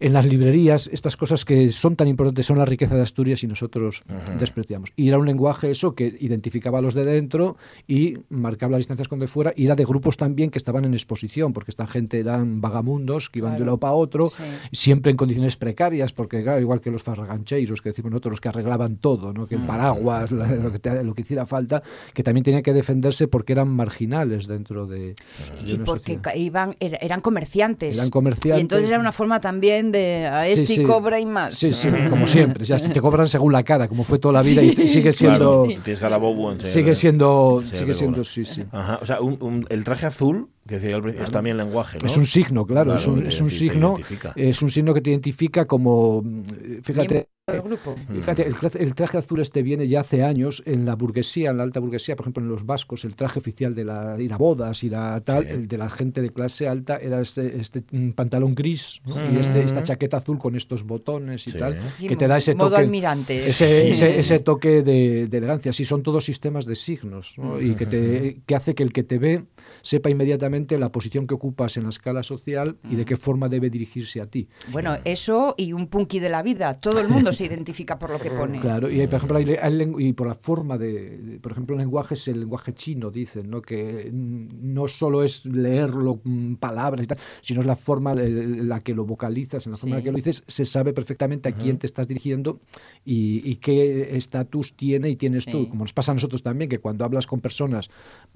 en 0.01 0.13
las 0.13 0.27
librerías, 0.27 0.89
estas 0.93 1.17
cosas 1.17 1.45
que 1.45 1.71
son 1.71 1.97
tan 1.97 2.09
importantes 2.09 2.47
son 2.47 2.59
la 2.59 2.65
riqueza 2.65 2.95
de 2.95 3.03
Asturias 3.03 3.43
y 3.43 3.47
nosotros 3.47 4.03
despreciamos. 4.39 4.93
Y 4.97 5.09
era 5.09 5.19
un 5.19 5.27
lenguaje 5.27 5.71
eso 5.71 5.95
que 5.95 6.17
identificaba 6.21 6.79
a 6.79 6.83
los 6.83 6.95
de 6.95 7.05
dentro 7.05 7.57
y 7.87 8.19
marcaba 8.29 8.73
las 8.73 8.81
distancias 8.81 9.09
con 9.09 9.19
de 9.19 9.29
fuera 9.29 9.53
y 9.57 9.67
era 9.67 9.77
de 9.77 9.85
grupos 9.85 10.17
también 10.17 10.51
que 10.51 10.59
estaban 10.59 10.85
en 10.85 10.95
exposición, 10.95 11.53
porque 11.53 11.71
esta 11.71 11.87
gente 11.87 12.19
eran 12.19 12.61
vagamundos 12.61 13.02
que 13.31 13.39
iban 13.41 13.55
de 13.57 13.61
un 13.61 13.67
lado 13.67 13.79
para 13.79 13.93
otro, 13.95 14.29
Sí. 14.29 14.43
siempre 14.73 15.11
en 15.11 15.17
condiciones 15.17 15.57
precarias, 15.57 16.13
porque 16.13 16.43
claro, 16.43 16.61
igual 16.61 16.81
que 16.81 16.91
los 16.91 17.03
farragancheiros, 17.03 17.81
que 17.83 17.91
decimos 17.91 18.11
nosotros, 18.11 18.33
los 18.33 18.41
que 18.41 18.49
arreglaban 18.49 18.97
todo, 18.97 19.33
¿no? 19.33 19.47
que 19.47 19.55
el 19.57 19.63
paraguas, 19.63 20.31
la- 20.33 20.47
lo, 20.53 20.71
que 20.73 20.79
te- 20.79 21.03
lo 21.03 21.15
que 21.15 21.23
hiciera 21.23 21.47
falta, 21.47 21.83
que 22.15 22.23
también 22.23 22.45
tenían 22.45 22.63
que 22.63 22.73
defenderse 22.73 23.29
porque 23.29 23.53
eran 23.53 23.69
marginales 23.69 24.47
dentro 24.47 24.87
de, 24.87 24.99
de 24.99 25.15
Y 25.67 25.75
una 25.75 25.85
porque 25.85 26.15
sociedad. 26.15 26.35
iban, 26.37 26.77
era- 26.81 26.99
eran 26.99 27.21
comerciantes. 27.21 27.97
Eran 27.97 28.11
comerciantes. 28.11 28.59
Y 28.59 28.61
entonces 28.63 28.89
era 28.89 28.99
una 28.99 29.13
forma 29.13 29.41
también 29.41 29.93
de 29.93 30.27
a 30.27 30.47
este 30.47 30.67
sí. 30.67 30.83
cobra 30.83 31.19
y 31.21 31.27
más. 31.27 31.55
Sí, 31.57 31.73
sí, 31.75 31.89
como 32.11 32.27
siempre. 32.27 32.65
Ya 32.65 32.77
te 32.79 33.01
cobran 33.01 33.29
según 33.29 33.53
la 33.53 33.63
cara, 33.63 33.89
como 33.89 34.05
fue 34.05 34.19
toda 34.19 34.35
la 34.35 34.43
vida 34.43 34.63
y, 34.63 34.71
y 34.81 34.89
sigue 34.89 35.13
siendo. 35.13 35.67
Claro, 35.67 35.83
Sigue 36.63 36.95
siendo, 36.95 37.63
Sí, 37.65 37.77
sigue 37.77 37.95
siendo, 37.95 38.25
sí, 38.25 38.45
sí. 38.45 38.65
Ajá, 38.73 38.99
o 39.03 39.07
sea, 39.07 39.21
un- 39.21 39.39
un- 39.41 39.67
el 39.69 39.85
traje 39.85 40.07
azul, 40.07 40.49
que 40.67 40.77
decía 40.77 40.95
al 40.95 41.03
principio, 41.03 41.25
es 41.27 41.31
también 41.33 41.57
lenguaje, 41.57 41.99
¿no? 41.99 42.07
Es 42.07 42.17
un 42.17 42.27
signo, 42.27 42.65
claro, 42.67 42.95
es 42.95 43.07
un, 43.07 43.27
es 43.27 43.35
signo, 43.37 43.95
identifica. 43.97 44.33
es 44.37 44.63
un 44.63 44.71
signo 44.71 44.95
que 44.95 45.01
te 45.01 45.11
identifica 45.11 45.65
como, 45.67 46.23
mm, 46.23 46.43
fíjate, 46.83 47.29
grupo. 47.65 47.97
Fíjate, 48.09 48.47
el, 48.47 48.55
tra- 48.55 48.77
el 48.81 48.95
traje 48.95 49.19
azul 49.19 49.41
este 49.41 49.63
viene 49.65 49.89
ya 49.89 50.01
hace 50.01 50.23
años 50.23 50.63
en 50.65 50.87
la 50.87 50.95
burguesía, 50.95 51.51
en 51.51 51.57
la 51.57 51.65
alta 51.65 51.81
burguesía, 51.81 52.15
por 52.15 52.23
ejemplo 52.25 52.43
en 52.45 52.49
los 52.49 52.65
vascos, 52.65 53.05
el 53.05 53.17
traje 53.17 53.41
oficial 53.41 53.75
de 53.75 53.85
la, 53.85 54.17
ir 54.21 54.33
a 54.33 54.37
bodas, 54.37 54.85
ir 54.85 54.95
a 54.95 55.21
tal, 55.21 55.43
Sí. 55.45 55.51
el 55.51 55.67
de 55.67 55.77
la 55.79 55.91
gente 55.91 56.23
de 56.23 56.31
clase 56.31 56.69
alta 56.69 56.97
era 56.99 57.21
este, 57.21 57.61
este 57.61 57.83
mm, 57.91 58.11
pantalón 58.13 58.55
gris 58.55 59.01
¿no? 59.05 59.17
y 59.33 59.39
este, 59.39 59.65
esta 59.65 59.83
chaqueta 59.83 60.19
azul 60.19 60.39
con 60.39 60.55
estos 60.55 60.85
botones 60.85 61.45
y 61.49 61.51
Sí. 61.51 61.59
tal, 61.59 61.85
Sí, 61.93 62.07
que 62.07 62.15
te 62.17 62.29
da 62.29 62.37
ese 62.39 62.55
modo 62.55 62.71
toque, 62.71 62.83
almirante. 62.83 63.39
ese, 63.39 63.53
Sí, 63.87 63.91
ese, 63.93 64.07
sí. 64.09 64.19
ese 64.21 64.39
toque 64.39 64.83
de, 64.85 65.27
de 65.27 65.39
elegancia. 65.39 65.73
Sí, 65.73 65.85
son 65.85 66.05
todos 66.05 66.25
sistemas 66.25 66.65
de 66.67 66.77
signos 66.77 67.35
¿no? 67.39 67.61
y 67.61 67.75
que, 67.75 67.87
te, 67.87 68.41
que 68.47 68.55
hace 68.55 68.77
que 68.77 68.85
el 68.85 68.93
que 68.93 69.03
te 69.03 69.19
ve 69.19 69.45
sepa 69.83 70.11
inmediatamente 70.11 70.79
la 70.79 70.91
posición 70.91 71.27
que 71.27 71.35
ocupas 71.35 71.77
en 71.77 71.85
la 71.85 71.91
escala 71.91 72.23
social 72.23 72.77
y 72.89 72.97
de 72.97 73.05
qué 73.05 73.17
forma 73.17 73.49
debe 73.49 73.71
dirigirse 73.71 74.21
a 74.21 74.27
ti. 74.27 74.49
Bueno, 74.71 74.97
eso 75.05 75.55
y 75.57 75.73
un 75.73 75.89
punky 75.89 76.21
de 76.21 76.29
la 76.29 76.43
vida. 76.43 76.79
Todo 76.79 77.01
el 77.01 77.09
mundo 77.09 77.33
se 77.33 77.45
identifica 77.45 77.99
por 77.99 78.11
lo 78.11 78.19
que 78.19 78.31
pone. 78.31 78.61
Claro, 78.73 78.89
y 78.91 79.01
hay, 79.01 79.07
por 79.09 79.17
ejemplo, 79.17 79.39
hay, 79.39 79.93
y 79.99 80.13
por 80.13 80.29
la 80.29 80.37
forma 80.37 80.79
de, 80.79 81.39
por 81.43 81.53
ejemplo, 81.53 81.75
el 81.75 81.81
lenguaje 81.81 82.15
es 82.15 82.29
el 82.29 82.41
lenguaje 82.41 82.73
chino, 82.75 83.11
dicen, 83.11 83.51
¿no? 83.51 83.61
Que 83.61 84.09
mm, 84.13 84.73
no 84.73 84.87
solo 84.87 85.25
es 85.25 85.45
leerlo, 85.47 86.21
mm, 86.23 86.55
palabras 86.55 87.05
y 87.05 87.07
tal, 87.09 87.19
sino 87.41 87.61
es 87.61 87.67
la 87.67 87.77
forma 87.77 88.13
en 88.13 88.69
la 88.69 88.81
que 88.81 88.95
lo 88.95 89.05
vocalizas, 89.05 89.67
en 89.67 89.73
la 89.73 89.79
forma 89.79 89.97
en 89.97 90.01
la 90.01 90.05
que 90.05 90.13
lo 90.13 90.17
dices, 90.17 90.45
se 90.47 90.65
sabe 90.65 90.93
perfectamente 90.93 91.49
a 91.49 91.53
quién 91.53 91.79
te 91.79 91.87
estás 91.87 92.07
dirigiendo 92.07 92.61
y, 93.05 93.49
y 93.51 93.57
qué 93.57 94.17
estatus 94.17 94.77
tiene 94.77 95.11
y 95.11 95.17
tienes 95.17 95.47
tú. 95.47 95.69
Como 95.69 95.85
nos 95.85 95.93
pasa 95.93 96.13
a 96.13 96.15
nosotros 96.15 96.43
también, 96.43 96.69
que 96.71 96.79
cuando 96.79 97.05
hablas 97.05 97.27
con 97.27 97.41
personas 97.41 97.91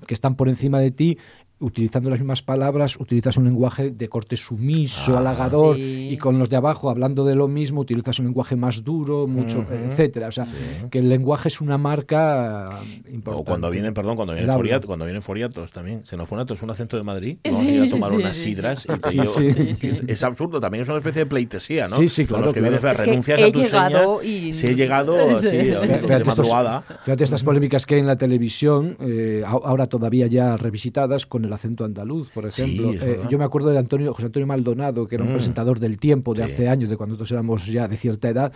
que 0.07 0.15
están 0.15 0.35
por 0.35 0.49
encima 0.49 0.81
de 0.81 0.91
ti, 0.91 1.19
utilizando 1.59 2.11
las 2.11 2.19
mismas 2.19 2.43
palabras, 2.43 2.97
utilizas 3.01 3.37
un 3.39 3.45
lenguaje 3.45 3.91
de 3.91 4.09
corte 4.09 4.37
sumiso, 4.37 5.15
Ah, 5.17 5.21
halagador, 5.21 5.77
sí. 5.77 6.09
y 6.13 6.17
con 6.19 6.39
los 6.39 6.51
de 6.51 6.57
abajo, 6.57 6.91
hablando 6.91 7.25
de 7.25 7.35
lo 7.35 7.49
mismo, 7.49 7.81
utilizas 7.81 8.19
un 8.19 8.27
lenguaje 8.27 8.57
más 8.57 8.85
duro, 8.85 9.27
mucho, 9.27 9.65
etcétera. 9.71 10.29
O 10.29 10.33
sea, 10.33 10.47
que 10.91 10.99
el 10.99 11.09
lenguaje 11.09 11.49
es 11.49 11.61
una 11.61 11.79
marca 11.79 12.81
importante. 13.11 13.31
O 13.41 13.45
cuando 13.45 13.71
vienen, 13.71 13.95
perdón, 13.95 14.17
cuando 14.17 14.35
vienen 14.35 14.53
foriatos, 14.53 14.87
cuando 14.87 15.05
vienen 15.07 15.23
foriatos 15.23 15.73
también. 15.73 16.05
Se 16.05 16.17
nos 16.17 16.29
pone 16.29 16.43
a 16.43 16.45
todos 16.45 16.63
un 16.63 16.71
acento 16.71 16.97
de 16.97 17.03
Madrid. 17.05 17.39
Vamos 17.45 17.61
Sí, 17.63 17.69
a 17.69 17.73
ir 17.75 17.83
a 17.83 17.89
tomar 17.89 18.11
sí, 18.11 18.17
unas 18.17 18.37
sidras 18.37 18.81
sí. 18.83 18.93
y 18.95 18.99
te 18.99 19.11
Sí, 19.11 19.17
llevo- 19.19 19.75
sí. 19.75 19.87
Es, 19.89 20.03
es 20.07 20.23
absurdo, 20.25 20.61
también 20.61 20.83
es 20.83 20.89
una 20.89 20.99
especie 20.99 21.21
de 21.21 21.27
pleitesía, 21.27 21.89
¿no? 21.89 21.97
Sí, 21.97 22.09
sí, 22.09 22.23
Con 22.27 22.29
claro, 22.29 22.45
los 22.45 22.53
que 22.55 22.61
claro. 22.61 22.73
vienes, 22.81 22.91
Es 22.91 22.99
que 22.99 23.05
renuncias 23.07 23.43
a 23.43 23.53
tu 23.53 23.61
llegado 23.63 24.21
seña. 24.21 24.33
y- 24.49 24.55
Si 24.55 24.67
he 24.67 24.75
llegado, 24.75 25.41
sí, 25.41 25.47
Fíjate, 25.57 26.19
de 26.19 26.25
madrugada. 26.25 26.83
fíjate 27.05 27.25
estas 27.25 27.43
polémicas 27.43 27.87
que 27.87 27.95
hay 27.95 28.01
en 28.01 28.07
la 28.07 28.17
televisión, 28.17 28.97
eh, 29.01 29.43
ahora 29.47 29.87
todavía 29.87 30.27
ya 30.27 30.57
revisitadas 30.57 31.25
con 31.27 31.46
el 31.47 31.53
acento 31.53 31.85
andaluz, 31.85 32.29
por 32.31 32.47
ejemplo. 32.47 32.93
Eh, 32.93 33.21
yo 33.31 33.38
me 33.38 33.45
acuerdo 33.45 33.71
de 33.71 33.79
Antonio, 33.79 34.12
José 34.12 34.26
Antonio 34.26 34.47
Maldonado, 34.47 35.09
que 35.09 35.15
era 35.15 35.25
un 35.25 35.31
Mm. 35.31 35.35
presentador 35.35 35.81
del 35.81 35.99
tiempo 35.99 36.35
de 36.35 36.45
Sí. 36.47 36.53
hace 36.53 36.69
años, 36.69 36.88
de 36.91 36.97
cuando 36.97 37.12
nosotros 37.15 37.33
éramos 37.33 37.67
ya 37.67 37.88
de 37.88 37.97
cierta 37.97 38.29
edad, 38.29 38.53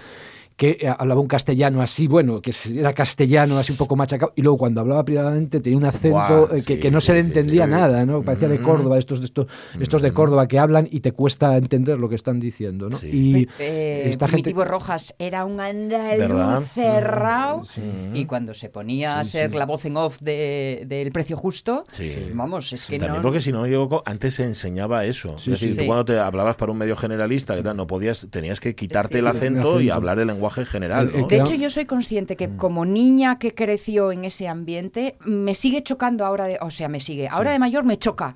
que 0.61 0.76
eh, 0.79 0.95
hablaba 0.99 1.23
un 1.23 1.26
castellano 1.26 1.81
así, 1.81 2.07
bueno, 2.07 2.42
que 2.42 2.53
era 2.75 2.92
castellano 2.92 3.57
así 3.57 3.73
un 3.73 3.79
poco 3.79 3.96
machacado, 3.96 4.35
y 4.37 4.42
luego 4.42 4.59
cuando 4.59 4.83
hablaba 4.83 5.03
privadamente 5.07 5.59
tenía 5.61 5.79
un 5.79 5.87
acento 5.87 6.11
Buah, 6.11 6.44
eh, 6.59 6.62
que, 6.66 6.75
sí, 6.75 6.81
que 6.81 6.90
no 6.90 7.01
se 7.01 7.14
le 7.14 7.20
entendía 7.20 7.64
sí. 7.64 7.70
nada, 7.70 8.05
¿no? 8.05 8.20
Parecía 8.20 8.46
de 8.49 8.59
Mm. 8.59 8.62
Córdoba, 8.62 8.99
estos 8.99 9.20
de 9.20 9.25
estos, 9.25 9.46
estos 9.81 10.03
de 10.03 10.12
Córdoba 10.12 10.46
que 10.49 10.59
hablan 10.59 10.87
y 10.90 11.01
te 11.01 11.12
cuesta 11.12 11.57
entender 11.57 11.99
lo 11.99 12.11
que 12.11 12.14
están 12.14 12.40
diciendo, 12.40 12.90
¿no? 12.90 12.99
Sí. 12.99 13.09
Y 13.11 13.49
Eh, 13.59 14.03
esta 14.11 14.29
gente 14.29 14.53
Rojas 14.53 15.14
era 15.18 15.46
un 15.46 15.59
andaluz 15.61 16.18
¿Verdad? 16.18 16.62
cerrado 16.75 17.64
Sí. 17.64 17.81
y 18.12 18.27
cuando 18.27 18.53
se 18.53 18.68
ponía 18.68 19.18
a 19.18 19.25
ser 19.25 19.51
sí. 19.53 19.57
la 19.57 19.64
voz 19.64 19.87
en 19.87 19.96
off 19.96 20.18
de- 20.20 20.85
del 20.87 21.11
precio 21.11 21.38
justo, 21.38 21.87
Sí. 21.90 22.12
vamos, 22.35 22.70
es 22.75 22.85
que 22.85 22.99
También 22.99 23.16
no... 23.16 23.23
porque 23.23 23.40
si 23.40 23.51
no 23.51 23.62
me 23.62 23.68
equivoco, 23.68 24.03
antes 24.05 24.35
se 24.35 24.44
enseñaba 24.44 25.07
eso. 25.07 25.38
Sí, 25.38 25.53
es 25.53 25.59
decir, 25.61 25.75
sí. 25.75 25.81
tú 25.81 25.87
cuando 25.87 26.05
te 26.05 26.18
hablabas 26.18 26.57
para 26.57 26.70
un 26.70 26.77
medio 26.77 26.96
generalista, 26.96 27.57
que 27.57 27.62
tal, 27.62 27.79
no 27.79 27.87
podías, 27.87 28.27
tenías 28.31 28.61
que 28.61 28.75
quitarte 28.75 29.18
el, 29.20 29.25
El 29.25 29.31
acento 29.31 29.81
y 29.81 29.88
hablar 29.88 30.18
el 30.18 30.27
lenguaje 30.27 30.49
general. 30.50 31.10
De 31.28 31.38
hecho, 31.38 31.54
yo 31.54 31.70
soy 31.70 31.86
consciente 31.86 32.34
Mm. 32.34 32.36
que 32.36 32.56
como 32.56 32.84
niña 32.84 33.38
que 33.38 33.54
creció 33.54 34.12
en 34.12 34.24
ese 34.24 34.48
ambiente, 34.48 35.16
me 35.24 35.54
sigue 35.54 35.82
chocando 35.82 36.24
ahora, 36.26 36.46
de, 36.46 36.58
o 36.60 36.70
sea, 36.70 36.88
me 36.88 37.00
sigue. 37.00 37.28
Ahora 37.28 37.52
de 37.52 37.58
mayor 37.58 37.84
me 37.84 37.98
choca, 37.98 38.34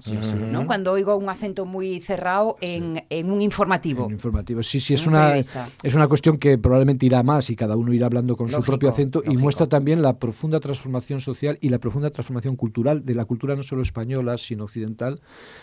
¿no? 0.51 0.67
Cuando 0.67 0.93
oigo 0.93 1.17
un 1.17 1.29
acento 1.29 1.67
muy 1.67 2.01
cerrado 2.01 2.57
en, 2.61 3.05
en 3.11 3.31
un 3.31 3.41
informativo. 3.43 4.07
En 4.07 4.13
informativo. 4.13 4.63
Sí, 4.63 4.81
sí, 4.81 4.95
es 4.95 5.07
Un 5.07 5.15
una, 5.15 5.37
es 5.37 5.95
una 5.95 6.09
cuestión 6.09 6.39
que 6.39 6.57
probablemente 6.59 7.07
irá 7.07 7.23
más 7.23 7.51
y 7.51 7.57
cada 7.57 7.77
uno 7.77 7.93
irá 7.93 8.07
hablando 8.07 8.37
con 8.37 8.51
su 8.51 8.63
propio 8.63 8.89
acento 8.89 9.23
y 9.25 9.37
muestra 9.37 9.67
también 9.67 10.03
la 10.03 10.19
profunda 10.19 10.61
transformación 10.61 11.21
social 11.21 11.59
y 11.61 11.69
la 11.69 11.79
profunda 11.79 12.11
transformación 12.11 12.57
cultural 12.57 13.05
de 13.05 13.15
la 13.15 13.25
cultura 13.25 13.57
no 13.57 13.63
solo 13.63 13.83
española, 13.83 14.39
sino 14.39 14.65
occidental, 14.65 15.21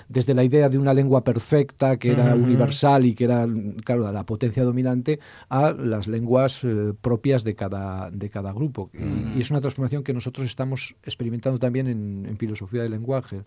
desde 0.10 0.34
la 0.34 0.44
idea 0.44 0.70
de 0.70 0.78
una 0.78 0.94
lengua 0.94 1.24
perfecta 1.24 1.98
que 1.98 2.12
era 2.12 2.36
universal 2.36 3.06
y 3.06 3.14
que 3.16 3.24
era, 3.26 3.48
claro, 3.86 4.12
la 4.12 4.26
potencia 4.26 4.64
dominante, 4.64 5.20
a 5.50 5.72
las 5.72 6.08
lenguas 6.08 6.41
eh, 6.64 6.94
propias 7.00 7.44
de 7.44 7.56
cada, 7.56 8.10
de 8.12 8.30
cada 8.30 8.52
grupo. 8.54 8.90
Y- 8.94 9.38
Y, 9.38 9.42
es 9.42 9.50
una 9.52 9.62
transformación 9.62 10.04
que 10.04 10.14
nosotros 10.14 10.46
estamos 10.46 10.96
experimentando 11.04 11.58
también 11.60 11.88
en, 11.88 12.26
en 12.26 12.38
filosofía 12.38 12.82
del 12.84 12.92
lenguaje. 12.92 13.44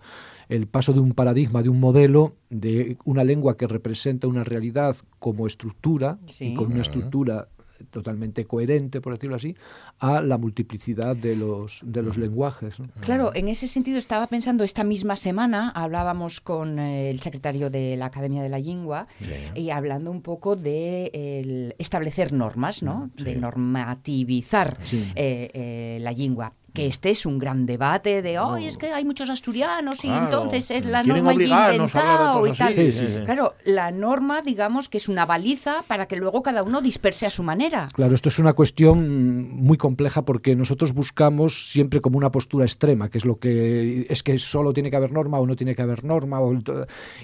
El 0.48 0.66
paso 0.66 0.92
de 0.92 1.00
un 1.00 1.12
paradigma, 1.12 1.62
de 1.62 1.68
un 1.68 1.80
modelo, 1.80 2.36
de 2.50 2.96
una 3.04 3.24
lengua 3.24 3.56
que 3.56 3.66
representa 3.66 4.26
una 4.28 4.44
realidad 4.44 4.96
como 5.18 5.46
estructura 5.46 6.18
Sí. 6.26 6.52
y 6.52 6.54
con 6.54 6.72
una 6.72 6.82
estructura 6.82 7.48
totalmente 7.90 8.44
coherente, 8.46 9.00
por 9.00 9.12
decirlo 9.14 9.36
así, 9.36 9.54
a 9.98 10.20
la 10.20 10.38
multiplicidad 10.38 11.16
de 11.16 11.36
los, 11.36 11.78
de 11.82 12.02
los 12.02 12.16
lenguajes. 12.16 12.78
¿no? 12.80 12.88
Claro, 13.00 13.32
en 13.34 13.48
ese 13.48 13.66
sentido 13.68 13.98
estaba 13.98 14.26
pensando 14.26 14.64
esta 14.64 14.84
misma 14.84 15.16
semana, 15.16 15.70
hablábamos 15.70 16.40
con 16.40 16.78
eh, 16.78 17.10
el 17.10 17.20
secretario 17.20 17.70
de 17.70 17.96
la 17.96 18.06
Academia 18.06 18.42
de 18.42 18.48
la 18.48 18.58
Lengua 18.58 19.06
y 19.54 19.70
hablando 19.70 20.10
un 20.10 20.22
poco 20.22 20.56
de 20.56 21.10
el 21.14 21.74
establecer 21.78 22.32
normas, 22.32 22.82
¿no? 22.82 23.10
De 23.16 23.36
normativizar 23.36 24.78
Sí. 24.84 25.04
eh, 25.14 25.50
eh, 25.54 25.98
la 26.00 26.12
lengua. 26.12 26.52
Que 26.74 26.88
este 26.88 27.10
es 27.10 27.24
un 27.24 27.38
gran 27.38 27.66
debate 27.66 28.20
de, 28.20 28.36
ay, 28.36 28.66
es 28.66 28.76
que 28.76 28.88
hay 28.88 29.04
muchos 29.04 29.30
asturianos 29.30 30.04
y 30.04 30.08
entonces 30.08 30.72
es 30.72 30.84
la 30.84 31.02
Quieren 31.02 31.22
norma 31.22 31.42
inventado 31.42 32.46
y 32.48 32.52
tal. 32.52 32.74
Sí, 32.74 32.90
sí, 32.90 33.06
sí. 33.06 33.24
Claro, 33.24 33.54
la 33.64 33.92
norma, 33.92 34.42
digamos 34.42 34.88
que 34.88 34.98
es 34.98 35.08
una 35.08 35.24
baliza 35.24 35.84
para 35.86 36.06
que 36.06 36.16
luego 36.16 36.42
cada 36.42 36.64
uno 36.64 36.82
disperse 36.82 37.26
a 37.26 37.30
su 37.30 37.44
manera. 37.44 37.88
Claro, 37.92 38.14
esto 38.14 38.28
es 38.28 38.40
una 38.40 38.54
cuestión 38.54 39.50
muy 39.52 39.78
compleja 39.78 40.24
porque 40.24 40.56
nosotros 40.56 40.92
buscamos 40.92 41.70
siempre 41.70 42.00
como 42.00 42.18
una 42.18 42.32
postura 42.32 42.64
extrema, 42.64 43.08
que 43.08 43.18
es 43.18 43.24
lo 43.24 43.38
que 43.38 44.06
es 44.08 44.24
que 44.24 44.36
solo 44.38 44.72
tiene 44.72 44.90
que 44.90 44.96
haber 44.96 45.12
norma 45.12 45.38
o 45.38 45.46
no 45.46 45.54
tiene 45.54 45.76
que 45.76 45.82
haber 45.82 46.02
norma, 46.02 46.40
o 46.40 46.58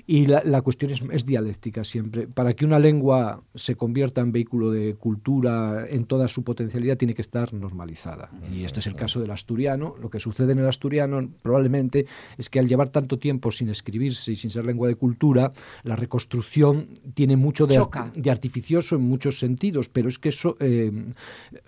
y 0.07 0.27
la, 0.27 0.43
la 0.45 0.63
cuestión 0.63 0.93
es, 0.93 1.03
es 1.11 1.27
dialéctica 1.27 1.83
siempre. 1.83 2.29
Para 2.29 2.55
que 2.55 2.65
una 2.65 2.79
lengua 2.79 3.43
se 3.57 3.75
convierta 3.75 4.21
en 4.21 4.31
vehículo 4.31 4.71
de 4.71 4.95
cultura 4.95 5.87
en 5.89 6.05
toda 6.05 6.29
su 6.29 6.45
potencialidad, 6.45 6.97
tiene 6.97 7.15
que 7.15 7.23
estar 7.23 7.53
normalizada. 7.53 8.31
Y 8.53 8.63
este 8.63 8.79
es 8.79 8.87
el 8.87 8.95
caso 8.95 9.21
del 9.21 9.33
asturiano. 9.41 9.95
Lo 10.01 10.09
que 10.11 10.21
sucede 10.21 10.53
en 10.53 10.59
el 10.61 10.69
asturiano 10.69 11.17
probablemente 11.43 12.07
es 12.39 12.49
que 12.51 12.59
al 12.61 12.69
llevar 12.69 12.89
tanto 12.91 13.19
tiempo 13.19 13.51
sin 13.51 13.69
escribirse 13.71 14.33
y 14.33 14.37
sin 14.37 14.51
ser 14.51 14.65
lengua 14.67 14.87
de 14.89 14.95
cultura, 14.95 15.53
la 15.83 15.97
reconstrucción 15.97 16.85
tiene 17.15 17.37
mucho 17.37 17.67
de, 17.67 17.75
artificioso 18.31 18.97
en 18.97 19.03
muchos 19.03 19.39
sentidos, 19.39 19.89
pero 19.89 20.09
es 20.09 20.19
que 20.19 20.29
eso, 20.29 20.57
eh, 20.61 20.93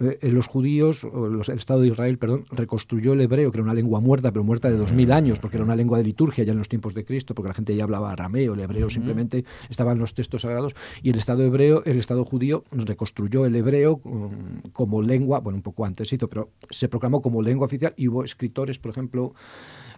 eh, 0.00 0.28
los 0.30 0.46
judíos, 0.46 1.02
o 1.04 1.28
los- 1.28 1.48
el 1.48 1.58
Estado 1.58 1.80
de 1.80 1.88
Israel, 1.88 2.18
perdón, 2.18 2.44
reconstruyó 2.50 3.14
el 3.14 3.20
hebreo, 3.20 3.50
que 3.50 3.56
era 3.58 3.64
una 3.64 3.74
lengua 3.74 4.00
muerta, 4.00 4.30
pero 4.30 4.44
muerta 4.44 4.70
de 4.70 4.76
dos 4.76 4.92
mil 4.92 5.10
años, 5.12 5.38
porque 5.38 5.56
era 5.56 5.64
una 5.64 5.76
lengua 5.76 5.98
de 5.98 6.04
liturgia 6.04 6.44
ya 6.44 6.52
en 6.52 6.58
los 6.58 6.68
tiempos 6.68 6.94
de 6.94 7.04
Cristo, 7.04 7.34
porque 7.34 7.48
la 7.48 7.54
gente 7.54 7.74
ya 7.74 7.84
hablaba 7.84 8.12
arameo, 8.12 8.54
el 8.54 8.60
hebreo 8.60 8.88
simplemente 8.90 9.44
estaba 9.68 9.92
en 9.92 9.98
los 9.98 10.14
textos 10.14 10.42
sagrados, 10.42 10.74
y 11.02 11.10
el 11.10 11.16
Estado 11.16 11.42
hebreo, 11.44 11.82
el 11.84 11.98
Estado 11.98 12.24
judío 12.24 12.64
reconstruyó 12.70 13.46
el 13.46 13.54
hebreo 13.56 14.00
um, 14.04 14.30
como 14.72 15.02
lengua, 15.02 15.40
bueno, 15.40 15.56
un 15.56 15.62
poco 15.62 15.84
antes, 15.84 16.12
pero 16.28 16.50
se 16.70 16.88
proclamó 16.88 17.22
como 17.22 17.42
lengua 17.42 17.61
oficial 17.64 17.94
y 17.96 18.08
hubo 18.08 18.24
escritores, 18.24 18.78
por 18.78 18.90
ejemplo, 18.90 19.34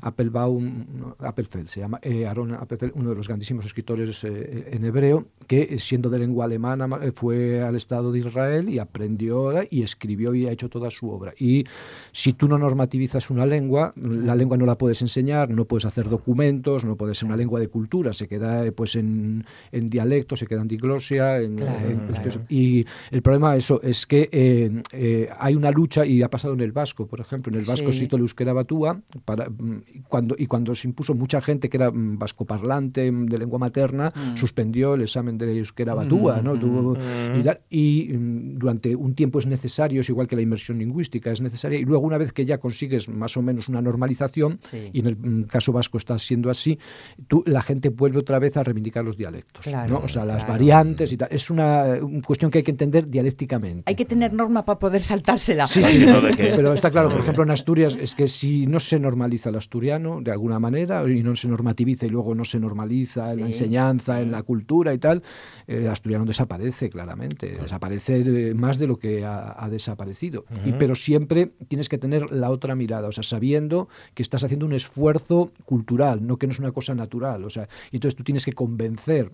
Appelbaum, 0.00 1.14
Appelfeld, 1.18 1.66
se 1.68 1.80
llama 1.80 1.98
eh, 2.02 2.26
Aaron 2.26 2.52
Appelfeld, 2.54 2.92
uno 2.94 3.10
de 3.10 3.16
los 3.16 3.28
grandísimos 3.28 3.64
escritores 3.66 4.22
eh, 4.24 4.68
en 4.72 4.84
hebreo, 4.84 5.26
que 5.46 5.62
eh, 5.62 5.78
siendo 5.78 6.08
de 6.10 6.18
lengua 6.18 6.44
alemana 6.44 6.86
ma- 6.86 7.04
eh, 7.04 7.12
fue 7.12 7.62
al 7.62 7.76
Estado 7.76 8.12
de 8.12 8.20
Israel 8.20 8.68
y 8.68 8.78
aprendió 8.78 9.58
eh, 9.60 9.68
y 9.70 9.82
escribió 9.82 10.34
y 10.34 10.46
ha 10.46 10.52
hecho 10.52 10.68
toda 10.68 10.90
su 10.90 11.10
obra. 11.10 11.32
Y 11.38 11.64
si 12.12 12.32
tú 12.32 12.48
no 12.48 12.58
normativizas 12.58 13.30
una 13.30 13.46
lengua, 13.46 13.92
la 13.96 14.34
lengua 14.34 14.56
no 14.56 14.66
la 14.66 14.76
puedes 14.78 15.00
enseñar, 15.02 15.50
no 15.50 15.64
puedes 15.64 15.84
hacer 15.86 16.08
documentos, 16.08 16.84
no 16.84 16.96
puede 16.96 17.14
ser 17.14 17.26
una 17.26 17.36
lengua 17.36 17.60
de 17.60 17.68
cultura, 17.68 18.12
se 18.12 18.28
queda 18.28 18.64
eh, 18.66 18.72
pues 18.72 18.96
en, 18.96 19.44
en 19.72 19.90
dialecto, 19.90 20.36
se 20.36 20.46
queda 20.46 20.62
en 20.62 20.68
diglosia, 20.68 21.40
en, 21.40 21.56
Claro, 21.56 21.88
en- 21.88 22.46
y 22.48 22.84
el 23.10 23.22
problema 23.22 23.56
eso 23.56 23.80
es 23.82 24.06
que 24.06 24.28
eh, 24.32 24.82
eh, 24.92 25.28
hay 25.38 25.54
una 25.54 25.70
lucha 25.70 26.04
y 26.06 26.22
ha 26.22 26.28
pasado 26.30 26.54
en 26.54 26.60
el 26.60 26.72
vasco, 26.72 27.06
por 27.06 27.20
ejemplo, 27.20 27.52
en 27.52 27.58
el 27.58 27.64
vasco 27.64 27.92
Sí. 27.92 28.00
Sito 28.00 28.16
euskera 28.16 28.52
batúa 28.52 29.00
para 29.24 29.48
mm, 29.48 29.82
cuando 30.08 30.34
y 30.38 30.46
cuando 30.46 30.74
se 30.74 30.88
impuso 30.88 31.14
mucha 31.14 31.40
gente 31.40 31.68
que 31.68 31.76
era 31.76 31.90
mm, 31.90 32.18
vascoparlante 32.18 33.10
mm, 33.10 33.26
de 33.26 33.38
lengua 33.38 33.58
materna 33.58 34.12
Mm. 34.14 34.36
suspendió 34.36 34.94
el 34.94 35.02
examen 35.02 35.38
de 35.38 35.56
euskera 35.58 35.94
batúa, 35.94 36.40
¿no? 36.42 36.54
Tuvo- 36.56 36.96
y, 37.38 37.42
tal, 37.42 37.60
y, 37.70 38.10
mm, 38.12 38.58
durante 38.58 38.94
un 38.96 39.14
tiempo 39.14 39.38
es 39.38 39.46
necesario, 39.46 40.00
es 40.00 40.08
igual 40.08 40.26
que 40.28 40.36
la 40.36 40.42
inmersión 40.42 40.78
lingüística 40.78 41.30
es 41.30 41.40
necesaria 41.40 41.78
y 41.78 41.84
luego 41.84 42.06
una 42.06 42.18
vez 42.18 42.32
que 42.32 42.44
ya 42.44 42.58
consigues 42.58 43.08
más 43.08 43.36
o 43.36 43.42
menos 43.42 43.68
una 43.68 43.80
normalización 43.82 44.58
Sí. 44.62 44.90
y 44.92 45.00
en 45.00 45.06
el 45.06 45.16
mm, 45.16 45.42
caso 45.44 45.72
vasco 45.72 45.98
está 45.98 46.18
siendo 46.18 46.50
así, 46.50 46.78
tú, 47.26 47.42
la 47.46 47.62
gente 47.62 47.88
vuelve 47.88 48.18
otra 48.18 48.38
vez 48.38 48.56
a 48.56 48.62
reivindicar 48.62 49.04
los 49.04 49.16
dialectos, 49.16 49.62
Claro, 49.62 49.94
¿no? 49.94 49.98
O 50.04 50.08
sea, 50.08 50.24
las 50.24 50.38
claro. 50.44 50.52
variantes 50.52 51.12
y 51.12 51.16
tal. 51.16 51.28
Es 51.30 51.50
una, 51.50 51.94
una 52.02 52.22
cuestión 52.22 52.50
que 52.50 52.58
hay 52.58 52.64
que 52.64 52.70
entender 52.70 53.08
dialécticamente. 53.08 53.82
Hay 53.86 53.94
que 53.94 54.04
tener 54.04 54.32
norma 54.32 54.64
para 54.64 54.78
poder 54.78 55.02
saltársela. 55.02 55.66
Sí, 55.66 55.82
sí, 55.84 56.04
¿no? 56.06 56.20
¿De 56.20 56.30
qué? 56.30 56.52
pero 56.56 56.72
está 56.72 56.90
claro, 56.90 57.08
por 57.10 57.20
ejemplo, 57.20 57.42
en 57.42 57.50
Asturias 57.50 57.96
es 58.00 58.14
que 58.14 58.28
si 58.28 58.66
no 58.66 58.80
se 58.80 58.98
normaliza 58.98 59.48
el 59.50 59.56
asturiano 59.78 60.20
de 60.22 60.30
alguna 60.30 60.60
manera 60.60 61.02
y 61.10 61.22
no 61.24 61.34
se 61.34 61.48
normativiza 61.48 62.06
y 62.06 62.08
luego 62.08 62.34
no 62.36 62.44
se 62.44 62.60
normaliza 62.60 63.32
en 63.32 63.40
la 63.40 63.46
enseñanza, 63.46 64.20
en 64.20 64.30
la 64.30 64.42
cultura 64.44 64.94
y 64.94 64.98
tal, 64.98 65.22
el 65.66 65.88
asturiano 65.88 66.24
desaparece 66.24 66.88
claramente, 66.90 67.58
desaparece 67.60 68.20
eh, 68.50 68.54
más 68.54 68.78
de 68.78 68.86
lo 68.86 68.98
que 68.98 69.24
ha, 69.24 69.56
ha 69.62 69.68
desaparecido. 69.68 70.44
Y- 70.64 70.72
pero 70.78 70.94
siempre 70.94 71.50
tienes 71.68 71.88
que 71.88 71.98
tener 71.98 72.30
la 72.30 72.50
otra 72.50 72.76
mirada, 72.76 73.08
o 73.08 73.12
sea, 73.12 73.24
sabiendo 73.24 73.88
que 74.14 74.22
estás 74.22 74.44
haciendo 74.44 74.64
un 74.66 74.74
esfuerzo 74.74 75.50
cultural, 75.64 76.24
no 76.24 76.36
que 76.36 76.46
no 76.46 76.52
es 76.52 76.60
una 76.60 76.70
cosa 76.72 76.94
natural, 76.94 77.44
o 77.44 77.50
sea, 77.50 77.68
y 77.90 77.96
entonces 77.96 78.16
tú 78.16 78.22
tienes 78.22 78.44
que 78.44 78.52
convencer 78.52 79.30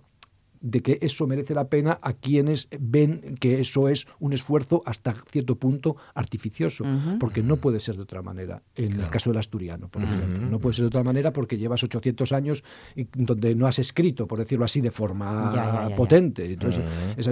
de 0.62 0.83
que 0.83 0.99
eso 1.01 1.27
merece 1.27 1.55
la 1.55 1.68
pena 1.68 1.99
a 2.03 2.12
quienes 2.12 2.68
ven 2.79 3.37
que 3.40 3.61
eso 3.61 3.88
es 3.88 4.07
un 4.18 4.33
esfuerzo 4.35 4.83
hasta 4.85 5.14
cierto 5.31 5.57
punto 5.57 5.96
artificioso, 6.14 6.85
porque 7.18 7.42
no 7.42 7.57
puede 7.57 7.81
ser 7.81 7.96
de 7.96 8.03
otra 8.03 8.20
manera. 8.20 8.62
En 8.75 8.92
el 9.01 9.09
caso 9.09 9.31
del 9.31 9.38
asturiano, 9.38 9.88
por 9.88 10.03
ejemplo, 10.03 10.27
no 10.51 10.59
puede 10.59 10.75
ser 10.75 10.83
de 10.83 10.88
otra 10.88 11.03
manera 11.03 11.33
porque 11.33 11.57
llevas 11.57 11.83
800 11.83 12.33
años 12.33 12.62
y- 12.94 13.07
donde 13.14 13.55
no 13.55 13.66
has 13.66 13.79
escrito, 13.79 14.27
por 14.27 14.38
decirlo 14.38 14.64
así, 14.66 14.81
de 14.83 14.90
forma 14.90 15.51
Ya, 15.55 15.64
ya, 15.66 15.73
ya, 15.85 15.88
ya. 15.90 15.96
potente. 15.96 16.53
Entonces, 16.53 16.85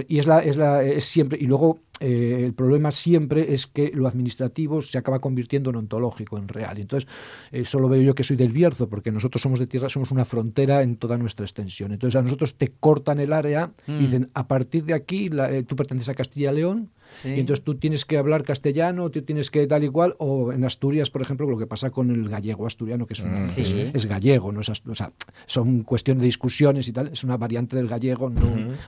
y 0.09 0.19
es 0.19 0.27
la, 0.27 0.41
es 0.41 0.57
la, 0.57 0.83
es 0.83 1.05
siempre 1.05 1.39
y 1.41 1.47
luego 1.47 1.81
eh, 2.01 2.43
el 2.45 2.55
problema 2.55 2.91
siempre 2.91 3.53
es 3.55 3.67
que 3.67 3.91
lo 3.95 4.07
administrativo 4.07 4.83
se 4.83 4.99
acaba 4.99 5.21
convirtiendo 5.21 5.71
en 5.71 5.77
ontológico, 5.77 6.39
en 6.39 6.49
real. 6.49 6.79
Y 6.79 6.83
entonces, 6.83 7.09
eso 7.53 7.79
lo 7.79 7.89
veo 7.89 8.03
yo 8.03 8.15
que 8.15 8.25
soy 8.25 8.37
del 8.37 8.53
Bierzo, 8.53 8.89
porque 8.89 9.11
nosotros 9.13 9.41
somos 9.43 9.59
de 9.59 9.67
tierra, 9.67 9.89
somos 9.89 10.11
una 10.11 10.25
frontera 10.25 10.83
en 10.83 10.97
toda 10.97 11.19
nuestra 11.19 11.45
extensión. 11.45 11.93
Entonces, 11.93 12.17
a 12.17 12.23
nosotros 12.23 12.57
te 12.57 12.69
cortan 12.81 13.21
el 13.21 13.33
área 13.33 13.73
y 13.87 13.93
dicen, 14.01 14.31
a 14.35 14.47
partir 14.49 14.85
de 14.85 14.95
aquí, 14.95 15.29
la- 15.29 15.51
eh, 15.53 15.63
tú 15.63 15.77
perteneces 15.77 16.09
a 16.11 16.15
Castilla 16.15 16.53
y 16.53 16.57
León, 16.57 16.91
Sí. 17.11 17.31
y 17.31 17.41
entonces 17.41 17.65
tú 17.65 17.75
tienes 17.77 18.05
que 18.05 18.19
hablar 18.19 18.45
castellano, 18.45 19.11
tú 19.11 19.23
tienes 19.23 19.51
que 19.51 19.67
tal 19.67 19.85
y 19.85 19.89
cual, 19.89 20.15
o 20.19 20.53
en 20.53 20.65
Asturias, 20.65 21.11
por 21.11 21.23
ejemplo, 21.23 21.49
lo 21.49 21.57
que 21.59 21.67
pasa 21.67 21.91
con 21.91 22.11
el 22.11 22.29
gallego 22.29 22.67
asturiano, 22.67 23.07
que 23.07 23.15
es, 23.15 23.21
un- 23.21 23.35
Sí. 23.49 23.63
es, 23.63 23.75
es 23.95 24.07
gallego, 24.07 24.53
no 24.53 24.61
es 24.61 24.69
o 24.69 24.95
sea, 24.95 25.13
son 25.47 25.83
cuestiones 25.85 26.21
de 26.21 26.27
discusiones 26.27 26.87
y 26.89 26.93
tal, 26.93 27.09
es 27.09 27.25
una 27.25 27.37
variante 27.37 27.77
del 27.77 27.89
gallego, 27.89 28.29
no, 28.31 28.41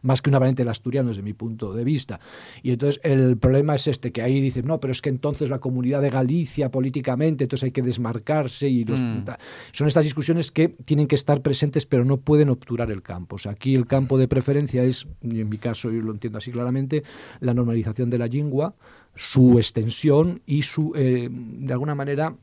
más 0.03 0.21
que 0.23 0.29
una 0.31 0.39
variante 0.39 0.63
del 0.63 0.69
asturiano 0.69 1.09
desde 1.09 1.23
mi 1.23 1.33
punto 1.33 1.73
de 1.73 1.83
vista. 1.85 2.21
Y 2.63 2.73
entonces 2.73 3.01
el 3.05 3.37
problema 3.39 3.75
es 3.75 3.87
este, 3.89 4.13
que 4.13 4.23
ahí 4.23 4.41
dicen, 4.41 4.67
no, 4.67 4.81
pero 4.81 4.93
es 4.93 5.01
que 5.01 5.09
entonces 5.09 5.49
la 5.49 5.59
comunidad 5.59 6.03
de 6.03 6.11
Galicia 6.11 6.71
políticamente, 6.71 7.45
entonces 7.45 7.65
hay 7.65 7.71
que 7.73 7.83
desmarcarse 7.83 8.69
y 8.69 8.85
los- 8.85 8.99
Mm. 9.01 9.25
son 9.73 9.89
estas 9.89 10.05
discusiones 10.05 10.51
que 10.51 10.69
tienen 10.69 11.07
que 11.07 11.15
estar 11.15 11.41
presentes, 11.41 11.87
pero 11.87 12.05
no 12.05 12.19
pueden 12.19 12.51
obturar 12.51 12.91
el 12.91 13.03
campo. 13.03 13.37
O 13.37 13.39
sea, 13.39 13.53
aquí 13.53 13.75
el 13.75 13.87
campo 13.87 14.19
de 14.19 14.29
preferencia 14.29 14.85
es, 14.85 15.07
y 15.23 15.41
en 15.41 15.49
mi 15.49 15.59
caso 15.59 15.91
yo 15.91 16.01
lo 16.03 16.13
entiendo 16.13 16.39
así 16.39 16.51
claramente, 16.51 17.03
la 17.41 17.55
normalización 17.55 18.10
de 18.11 18.19
la 18.19 18.27
lengua, 18.27 18.75
su 19.15 19.59
extensión 19.59 20.43
y 20.47 20.63
su, 20.63 20.93
eh, 20.95 21.29
de 21.31 21.73
alguna 21.73 21.95
manera, 21.95 22.35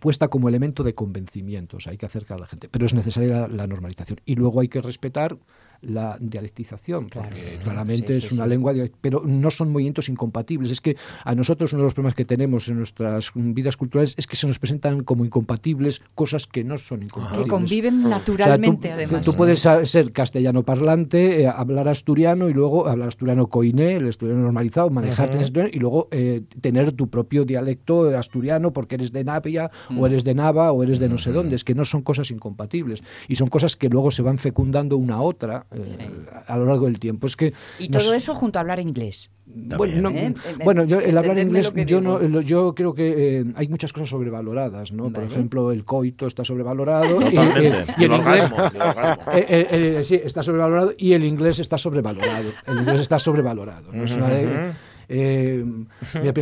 puesta 0.00 0.28
como 0.28 0.48
elemento 0.48 0.82
de 0.82 0.94
convencimiento. 0.94 1.78
O 1.78 1.80
sea, 1.80 1.92
hay 1.92 1.98
que 1.98 2.06
acercar 2.06 2.38
a 2.38 2.42
la 2.42 2.46
gente. 2.46 2.68
Pero 2.68 2.86
es 2.86 2.94
necesaria 2.94 3.48
la 3.48 3.66
normalización. 3.66 4.20
Y 4.24 4.34
luego 4.34 4.60
hay 4.60 4.68
que 4.68 4.80
respetar 4.80 5.36
la 5.82 6.16
dialectización, 6.20 7.08
porque 7.12 7.58
claramente 7.62 8.14
Sí, 8.14 8.26
es 8.26 8.32
una 8.32 8.44
sí. 8.44 8.50
lengua, 8.50 8.72
pero 9.00 9.22
no 9.24 9.50
son 9.50 9.70
movimientos 9.72 10.08
incompatibles. 10.08 10.70
Es 10.70 10.80
que 10.80 10.96
a 11.24 11.34
nosotros 11.34 11.72
uno 11.72 11.82
de 11.82 11.86
los 11.86 11.94
problemas 11.94 12.14
que 12.14 12.24
tenemos 12.24 12.68
en 12.68 12.78
nuestras 12.78 13.30
vidas 13.34 13.76
culturales 13.76 14.14
es 14.16 14.26
que 14.26 14.36
se 14.36 14.46
nos 14.46 14.58
presentan 14.58 15.04
como 15.04 15.24
incompatibles 15.24 16.00
cosas 16.14 16.46
que 16.46 16.64
no 16.64 16.78
son 16.78 17.02
incompatibles. 17.02 17.44
Que 17.44 17.50
conviven 17.50 17.98
O 18.04 18.08
sea, 18.08 18.18
naturalmente, 18.18 18.88
tú, 18.88 18.94
además. 18.94 19.24
tú 19.24 19.32
puedes 19.34 19.60
ser 19.60 20.12
castellano 20.12 20.62
parlante, 20.62 21.42
eh, 21.42 21.48
hablar 21.48 21.88
asturiano 21.88 22.48
y 22.48 22.52
luego 22.54 22.86
hablar 22.88 23.08
asturiano 23.08 23.46
coiné, 23.48 23.92
el 23.96 24.08
asturiano 24.08 24.42
normalizado, 24.42 24.90
manejarte 24.90 25.36
en 25.36 25.42
asturiano 25.44 25.70
y 25.72 25.78
luego 25.78 26.08
eh, 26.10 26.42
tener 26.60 26.92
tu 26.92 27.08
propio 27.08 27.44
dialecto 27.44 28.16
asturiano 28.16 28.72
porque 28.72 28.94
eres 28.96 29.12
de 29.12 29.24
Navia 29.24 29.70
Mm. 29.90 29.98
o 29.98 30.06
eres 30.06 30.24
de 30.24 30.34
Nava 30.34 30.72
o 30.72 30.82
eres 30.82 30.98
de 30.98 31.08
no 31.08 31.18
sé 31.18 31.32
dónde. 31.32 31.56
Es 31.56 31.64
que 31.64 31.74
no 31.74 31.84
son 31.84 32.02
cosas 32.02 32.30
incompatibles 32.30 33.02
y 33.28 33.34
son 33.36 33.48
cosas 33.48 33.76
que 33.76 33.88
luego 33.88 34.10
se 34.10 34.22
van 34.22 34.38
fecundando 34.38 34.96
una 34.96 35.16
a 35.16 35.20
otra 35.22 35.63
eh, 35.72 36.08
a 36.46 36.56
lo 36.58 36.66
largo 36.66 36.86
del 36.86 36.98
tiempo. 36.98 37.26
Es 37.26 37.36
que 37.36 37.52
Y 37.78 37.88
nos- 37.88 38.02
todo 38.04 38.14
eso 38.14 38.34
junto 38.34 38.58
a 38.58 38.60
hablar 38.60 38.80
inglés. 38.80 39.30
bueno, 39.46 40.10
no, 40.10 40.16
¿eh? 40.16 40.34
bueno, 40.64 40.84
yo 40.84 41.00
el 41.00 41.16
hablar 41.18 41.38
inglés, 41.38 41.72
yo 41.74 42.00
digo. 42.00 42.18
no, 42.20 42.40
yo 42.40 42.74
creo 42.74 42.94
que 42.94 43.38
eh, 43.40 43.44
hay 43.56 43.68
muchas 43.68 43.92
cosas 43.92 44.08
sobrevaloradas, 44.08 44.92
¿no? 44.92 45.04
Por 45.04 45.12
Vale. 45.12 45.26
ejemplo, 45.26 45.70
el 45.72 45.84
coito 45.84 46.26
está 46.26 46.44
sobrevalorado 46.44 47.20
y, 47.30 47.36
eh, 47.36 47.84
Y 47.98 48.04
el 48.04 48.12
el 48.12 48.18
inglés 48.18 48.42
orgasmo. 48.50 48.56
y 48.72 48.76
el 48.76 48.82
orgasmo. 48.82 49.32
eh, 49.32 49.46
eh, 49.48 49.96
eh, 50.00 50.04
sí, 50.04 50.20
está 50.24 50.42
sobrevalorado 50.42 50.94
y 50.96 51.12
el 51.12 51.24
inglés 51.24 51.58
está 51.58 51.76
sobrevalorado. 51.78 52.50
El 52.66 52.78
inglés 52.78 53.00
está 53.00 53.18
sobrevalorado. 53.18 53.92
¿no? 53.92 54.04
Es 54.04 54.12
una 54.16 54.28
de- 54.28 54.72
eh, 55.08 55.64
mira, 56.22 56.32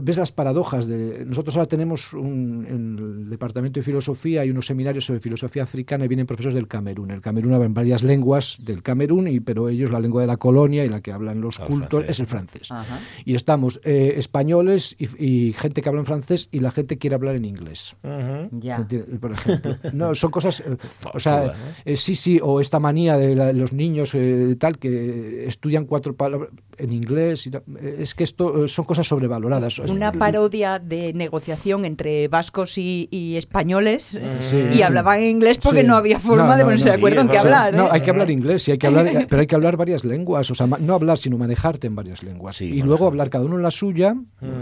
ves 0.00 0.16
las 0.16 0.32
paradojas 0.32 0.86
de 0.86 1.24
nosotros 1.24 1.56
ahora 1.56 1.68
tenemos 1.68 2.12
un, 2.12 2.66
en 2.68 2.98
el 2.98 3.30
departamento 3.30 3.80
de 3.80 3.84
filosofía 3.84 4.40
hay 4.42 4.50
unos 4.50 4.66
seminarios 4.66 5.04
sobre 5.04 5.20
filosofía 5.20 5.62
africana 5.62 6.04
y 6.04 6.08
vienen 6.08 6.26
profesores 6.26 6.54
del 6.54 6.68
Camerún. 6.68 7.10
El 7.10 7.20
Camerún 7.20 7.52
hablan 7.54 7.74
varias 7.74 8.02
lenguas 8.02 8.62
del 8.64 8.82
Camerún 8.82 9.28
y 9.28 9.40
pero 9.40 9.68
ellos 9.68 9.90
la 9.90 10.00
lengua 10.00 10.20
de 10.22 10.26
la 10.26 10.36
colonia 10.36 10.84
y 10.84 10.88
la 10.88 11.00
que 11.00 11.12
hablan 11.12 11.40
los 11.40 11.58
El 11.58 11.66
cultos 11.66 11.88
francés. 11.90 12.10
es 12.10 12.20
el 12.20 12.26
francés. 12.26 12.70
Ajá. 12.70 13.00
Y 13.24 13.34
estamos 13.34 13.80
eh, 13.84 14.14
españoles 14.16 14.96
y, 14.98 15.24
y 15.24 15.52
gente 15.52 15.82
que 15.82 15.88
habla 15.88 16.00
en 16.00 16.06
francés 16.06 16.48
y 16.52 16.60
la 16.60 16.70
gente 16.70 16.98
quiere 16.98 17.16
hablar 17.16 17.34
en 17.36 17.44
inglés. 17.44 17.96
Ya. 18.02 18.78
Enti- 18.78 19.18
Por 19.18 19.32
ejemplo. 19.32 19.76
No, 19.92 20.14
son 20.14 20.30
cosas. 20.30 20.60
eh, 20.60 20.76
o 21.12 21.20
sea, 21.20 21.54
eh, 21.84 21.96
sí, 21.96 22.14
sí, 22.14 22.38
o 22.42 22.60
esta 22.60 22.78
manía 22.80 23.16
de 23.16 23.34
la- 23.34 23.52
los 23.52 23.72
niños 23.72 24.10
eh, 24.14 24.56
tal 24.58 24.78
que 24.78 25.46
estudian 25.46 25.84
cuatro 25.86 26.14
palabras. 26.14 26.50
En 26.80 26.92
inglés. 26.92 27.46
y 27.46 27.50
ta- 27.50 27.62
es 27.98 28.14
que 28.14 28.24
esto 28.24 28.64
eh, 28.64 28.68
son 28.68 28.84
cosas 28.84 29.06
sobrevaloradas. 29.06 29.78
Una 29.80 30.12
parodia 30.12 30.78
de 30.78 31.12
negociación 31.12 31.84
entre 31.84 32.28
vascos 32.28 32.78
y, 32.78 33.08
y 33.10 33.36
españoles 33.36 34.20
Sí. 34.42 34.56
y 34.78 34.82
hablaban 34.82 35.20
en 35.20 35.30
inglés 35.30 35.58
porque 35.58 35.80
Sí. 35.82 35.86
no 35.86 35.96
había 35.96 36.18
forma 36.18 36.46
No, 36.46 36.56
de 36.56 36.64
ponerse 36.64 36.86
no. 36.86 36.92
de 36.92 36.96
acuerdo 36.98 37.20
Sí, 37.20 37.26
en 37.26 37.28
qué 37.32 37.38
hablar. 37.38 37.74
No, 37.76 37.86
¿eh? 37.86 37.90
hay 37.92 38.00
que 38.00 38.10
hablar 38.10 38.30
inglés, 38.30 38.62
sí, 38.62 38.70
hay 38.72 38.78
que 38.78 38.86
hablar, 38.86 39.06
pero 39.28 39.40
hay 39.40 39.46
que 39.46 39.54
hablar 39.54 39.76
varias 39.76 40.04
lenguas, 40.04 40.50
o 40.50 40.54
sea, 40.54 40.66
ma- 40.66 40.78
no 40.78 40.94
hablar, 40.94 41.18
sino 41.18 41.36
manejarte 41.38 41.86
en 41.86 41.94
varias 41.94 42.22
lenguas. 42.22 42.56
Sí, 42.56 42.64
y 42.66 42.68
manejar. 42.70 42.88
luego 42.88 43.06
hablar 43.06 43.30
cada 43.30 43.44
uno 43.44 43.56
en 43.56 43.62
la 43.62 43.70
suya 43.70 44.14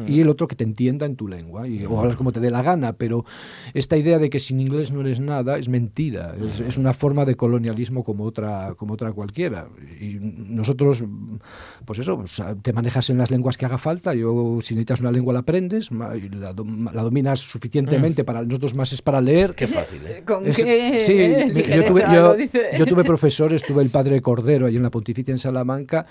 y 0.06 0.20
el 0.20 0.28
otro 0.28 0.46
que 0.48 0.56
te 0.56 0.64
entienda 0.64 1.06
en 1.06 1.16
tu 1.16 1.28
lengua, 1.28 1.66
y, 1.68 1.84
o 1.84 2.00
hablar 2.00 2.16
como 2.16 2.32
te 2.32 2.40
dé 2.40 2.50
la 2.50 2.62
gana, 2.62 2.94
pero 2.94 3.24
esta 3.74 3.96
idea 3.96 4.18
de 4.18 4.30
que 4.30 4.38
sin 4.40 4.60
inglés 4.60 4.90
no 4.92 5.00
eres 5.02 5.20
nada 5.20 5.58
es 5.58 5.68
mentira, 5.68 6.34
es, 6.40 6.60
es 6.60 6.78
una 6.78 6.92
forma 6.92 7.24
de 7.24 7.36
colonialismo 7.36 8.04
como 8.04 8.24
otra, 8.24 8.74
como 8.76 8.94
otra 8.94 9.12
cualquiera. 9.12 9.68
Y 10.00 10.16
nosotros, 10.20 11.04
pues 11.84 11.98
eso, 11.98 12.07
te 12.62 12.72
manejas 12.72 13.10
en 13.10 13.18
las 13.18 13.30
lenguas 13.30 13.56
que 13.56 13.66
haga 13.66 13.78
falta, 13.78 14.14
yo 14.14 14.58
si 14.62 14.74
necesitas 14.74 15.00
una 15.00 15.10
lengua 15.12 15.32
la 15.32 15.40
aprendes, 15.40 15.90
la, 15.90 16.14
dom- 16.54 16.92
la 16.92 17.02
dominas 17.02 17.40
suficientemente, 17.40 18.24
para 18.24 18.42
nosotros 18.42 18.74
más 18.74 18.92
es 18.92 19.02
para 19.02 19.20
leer. 19.20 19.54
Qué 19.54 19.66
fácil, 19.66 20.00
¿eh? 20.06 20.22
Con 20.26 20.46
Es- 20.46 20.56
qué 20.56 20.98
sí, 21.00 21.14
me- 21.52 21.62
yo 21.76 21.84
tuve, 21.84 22.02
yo, 22.12 22.36
yo 22.78 22.86
tuve 22.86 23.04
profesores, 23.04 23.62
tuve 23.62 23.82
el 23.82 23.90
padre 23.90 24.20
Cordero 24.22 24.66
allí 24.66 24.76
en 24.76 24.82
la 24.82 24.90
Pontificia 24.90 25.32
en 25.32 25.38
Salamanca, 25.38 26.06